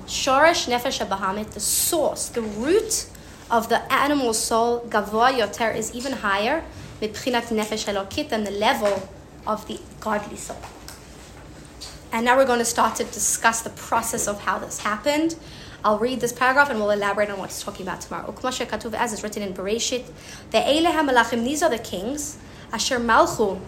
shorish 0.07 0.67
nefesh 0.67 1.05
bahamit, 1.07 1.51
the 1.51 1.59
source, 1.59 2.29
the 2.29 2.41
root 2.41 3.07
of 3.51 3.69
the 3.69 3.93
animal 3.93 4.33
soul, 4.33 4.81
gavoa 4.89 5.31
yoter, 5.37 5.75
is 5.75 5.93
even 5.93 6.13
higher, 6.13 6.63
mibchinat 7.01 7.43
nefesh 7.49 7.85
elokit, 7.91 8.29
than 8.29 8.43
the 8.43 8.51
level 8.51 9.07
of 9.45 9.67
the 9.67 9.79
godly 9.99 10.37
soul. 10.37 10.57
And 12.11 12.25
now 12.25 12.37
we're 12.37 12.45
going 12.45 12.59
to 12.59 12.65
start 12.65 12.95
to 12.97 13.03
discuss 13.03 13.61
the 13.61 13.71
process 13.71 14.27
of 14.27 14.41
how 14.41 14.59
this 14.59 14.79
happened. 14.79 15.35
I'll 15.83 15.99
read 15.99 16.21
this 16.21 16.31
paragraph 16.31 16.69
and 16.69 16.79
we'll 16.79 16.91
elaborate 16.91 17.29
on 17.29 17.39
what 17.39 17.49
it's 17.49 17.61
talking 17.61 17.85
about 17.85 18.01
tomorrow. 18.01 18.33
As 18.43 19.13
is 19.13 19.23
written 19.23 19.43
in 19.43 19.53
Bereshit, 19.53 20.05
the 20.51 20.59
Eile 20.59 20.91
HaMelachim, 20.91 21.43
these 21.43 21.61
are 21.61 21.69
the 21.69 21.77
kings, 21.77 22.37
Asher 22.71 22.99
Malchu, 22.99 23.59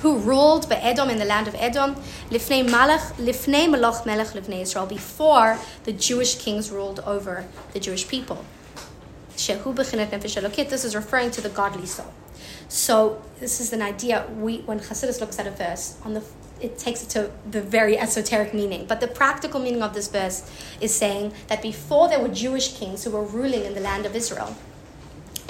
who 0.00 0.18
ruled 0.18 0.66
Edom 0.70 1.10
in 1.10 1.18
the 1.18 1.24
land 1.24 1.48
of 1.48 1.54
Edom, 1.56 1.96
Lifnei 2.30 2.66
Malach, 2.66 3.12
Lifnei 3.14 3.68
Malach 3.68 4.06
Melech 4.06 4.28
Livnei 4.28 4.62
Israel, 4.62 4.86
before 4.86 5.58
the 5.84 5.92
Jewish 5.92 6.36
kings 6.36 6.70
ruled 6.70 7.00
over 7.00 7.46
the 7.72 7.80
Jewish 7.80 8.06
people. 8.06 8.44
Shehu 9.36 9.74
Nefesh 9.74 10.68
this 10.68 10.84
is 10.84 10.96
referring 10.96 11.30
to 11.32 11.40
the 11.40 11.48
godly 11.48 11.86
soul. 11.86 12.12
So 12.68 13.22
this 13.40 13.60
is 13.60 13.72
an 13.72 13.82
idea. 13.82 14.26
We 14.36 14.58
when 14.58 14.80
Chassidus 14.80 15.20
looks 15.20 15.38
at 15.38 15.46
a 15.46 15.50
verse 15.50 15.96
on 16.04 16.14
the, 16.14 16.24
it 16.60 16.78
takes 16.78 17.02
it 17.02 17.08
to 17.10 17.30
the 17.50 17.60
very 17.60 17.98
esoteric 17.98 18.52
meaning. 18.54 18.86
But 18.86 19.00
the 19.00 19.08
practical 19.08 19.60
meaning 19.60 19.82
of 19.82 19.94
this 19.94 20.08
verse 20.08 20.50
is 20.80 20.94
saying 20.94 21.32
that 21.48 21.62
before 21.62 22.08
there 22.08 22.20
were 22.20 22.28
Jewish 22.28 22.76
kings 22.76 23.04
who 23.04 23.10
were 23.10 23.24
ruling 23.24 23.64
in 23.64 23.74
the 23.74 23.80
land 23.80 24.06
of 24.06 24.14
Israel, 24.14 24.56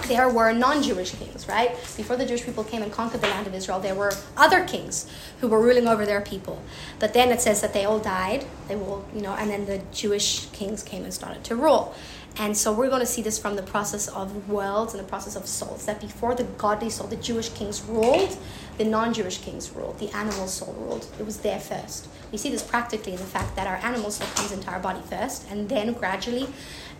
there 0.06 0.28
were 0.28 0.52
non-Jewish 0.52 1.10
kings, 1.16 1.48
right? 1.48 1.70
Before 1.96 2.16
the 2.16 2.24
Jewish 2.24 2.44
people 2.44 2.62
came 2.62 2.82
and 2.82 2.92
conquered 2.92 3.20
the 3.20 3.26
land 3.26 3.46
of 3.46 3.54
Israel, 3.54 3.80
there 3.80 3.96
were 3.96 4.12
other 4.36 4.64
kings 4.64 5.10
who 5.40 5.48
were 5.48 5.60
ruling 5.60 5.88
over 5.88 6.06
their 6.06 6.20
people. 6.20 6.62
But 6.98 7.14
then 7.14 7.30
it 7.30 7.40
says 7.40 7.60
that 7.62 7.72
they 7.72 7.84
all 7.84 7.98
died. 7.98 8.46
They 8.68 8.76
all, 8.76 9.04
you 9.14 9.20
know, 9.20 9.34
and 9.34 9.50
then 9.50 9.66
the 9.66 9.82
Jewish 9.92 10.46
kings 10.46 10.82
came 10.82 11.02
and 11.02 11.12
started 11.12 11.42
to 11.44 11.56
rule. 11.56 11.94
And 12.40 12.56
so 12.56 12.72
we're 12.72 12.88
going 12.88 13.00
to 13.00 13.06
see 13.06 13.22
this 13.22 13.38
from 13.38 13.56
the 13.56 13.62
process 13.62 14.06
of 14.08 14.48
worlds 14.48 14.94
and 14.94 15.02
the 15.02 15.08
process 15.08 15.34
of 15.34 15.46
souls. 15.46 15.86
That 15.86 16.00
before 16.00 16.34
the 16.36 16.44
godly 16.44 16.88
soul, 16.88 17.08
the 17.08 17.16
Jewish 17.16 17.48
kings 17.50 17.82
ruled, 17.82 18.36
the 18.76 18.84
non-Jewish 18.84 19.38
kings 19.38 19.70
ruled, 19.70 19.98
the 19.98 20.08
animal 20.16 20.46
soul 20.46 20.72
ruled. 20.78 21.06
It 21.18 21.26
was 21.26 21.38
there 21.38 21.58
first. 21.58 22.08
We 22.30 22.38
see 22.38 22.50
this 22.50 22.62
practically 22.62 23.12
in 23.12 23.18
the 23.18 23.24
fact 23.24 23.56
that 23.56 23.66
our 23.66 23.76
animal 23.76 24.10
soul 24.10 24.28
comes 24.36 24.52
into 24.52 24.70
our 24.70 24.78
body 24.78 25.00
first, 25.08 25.50
and 25.50 25.68
then 25.68 25.92
gradually 25.94 26.46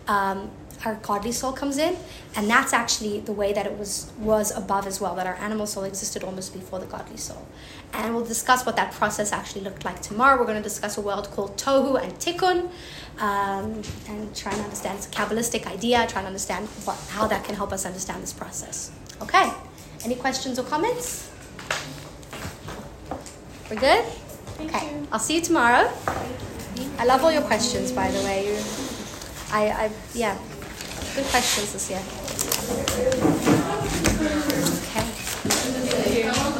um, 0.07 0.49
our 0.85 0.95
godly 0.95 1.31
soul 1.31 1.51
comes 1.51 1.77
in, 1.77 1.95
and 2.35 2.49
that's 2.49 2.73
actually 2.73 3.19
the 3.19 3.31
way 3.31 3.53
that 3.53 3.65
it 3.65 3.77
was 3.77 4.11
was 4.19 4.51
above 4.55 4.87
as 4.87 4.99
well. 4.99 5.15
That 5.15 5.27
our 5.27 5.35
animal 5.35 5.67
soul 5.67 5.83
existed 5.83 6.23
almost 6.23 6.53
before 6.53 6.79
the 6.79 6.85
godly 6.85 7.17
soul, 7.17 7.45
and 7.93 8.15
we'll 8.15 8.25
discuss 8.25 8.65
what 8.65 8.75
that 8.75 8.91
process 8.93 9.31
actually 9.31 9.61
looked 9.61 9.85
like 9.85 10.01
tomorrow. 10.01 10.39
We're 10.39 10.45
going 10.45 10.57
to 10.57 10.63
discuss 10.63 10.97
a 10.97 11.01
world 11.01 11.29
called 11.31 11.57
Tohu 11.57 12.01
and 12.01 12.13
Tikkun, 12.13 12.69
um, 13.19 13.81
and 14.07 14.35
try 14.35 14.51
and 14.51 14.61
understand 14.61 14.99
the 14.99 15.09
Kabbalistic 15.09 15.67
idea, 15.67 16.05
try 16.07 16.21
and 16.21 16.27
understand 16.27 16.67
what, 16.85 16.97
how 17.09 17.27
that 17.27 17.43
can 17.43 17.55
help 17.55 17.73
us 17.73 17.85
understand 17.85 18.23
this 18.23 18.33
process. 18.33 18.91
Okay, 19.21 19.51
any 20.05 20.15
questions 20.15 20.57
or 20.59 20.63
comments? 20.63 21.29
We're 23.69 23.79
good? 23.79 24.05
Thank 24.57 24.75
okay, 24.75 24.91
you. 24.91 25.07
I'll 25.11 25.19
see 25.19 25.35
you 25.35 25.41
tomorrow. 25.41 25.91
I 26.97 27.05
love 27.05 27.23
all 27.23 27.31
your 27.31 27.43
questions, 27.43 27.91
by 27.91 28.09
the 28.11 28.19
way. 28.19 28.57
I, 29.51 29.85
I 29.85 29.91
yeah, 30.13 30.37
good 31.15 31.25
questions 31.25 31.73
this 31.73 31.89
year. 31.89 32.01
Okay. 34.89 35.05
Very 36.09 36.25
well. 36.25 36.51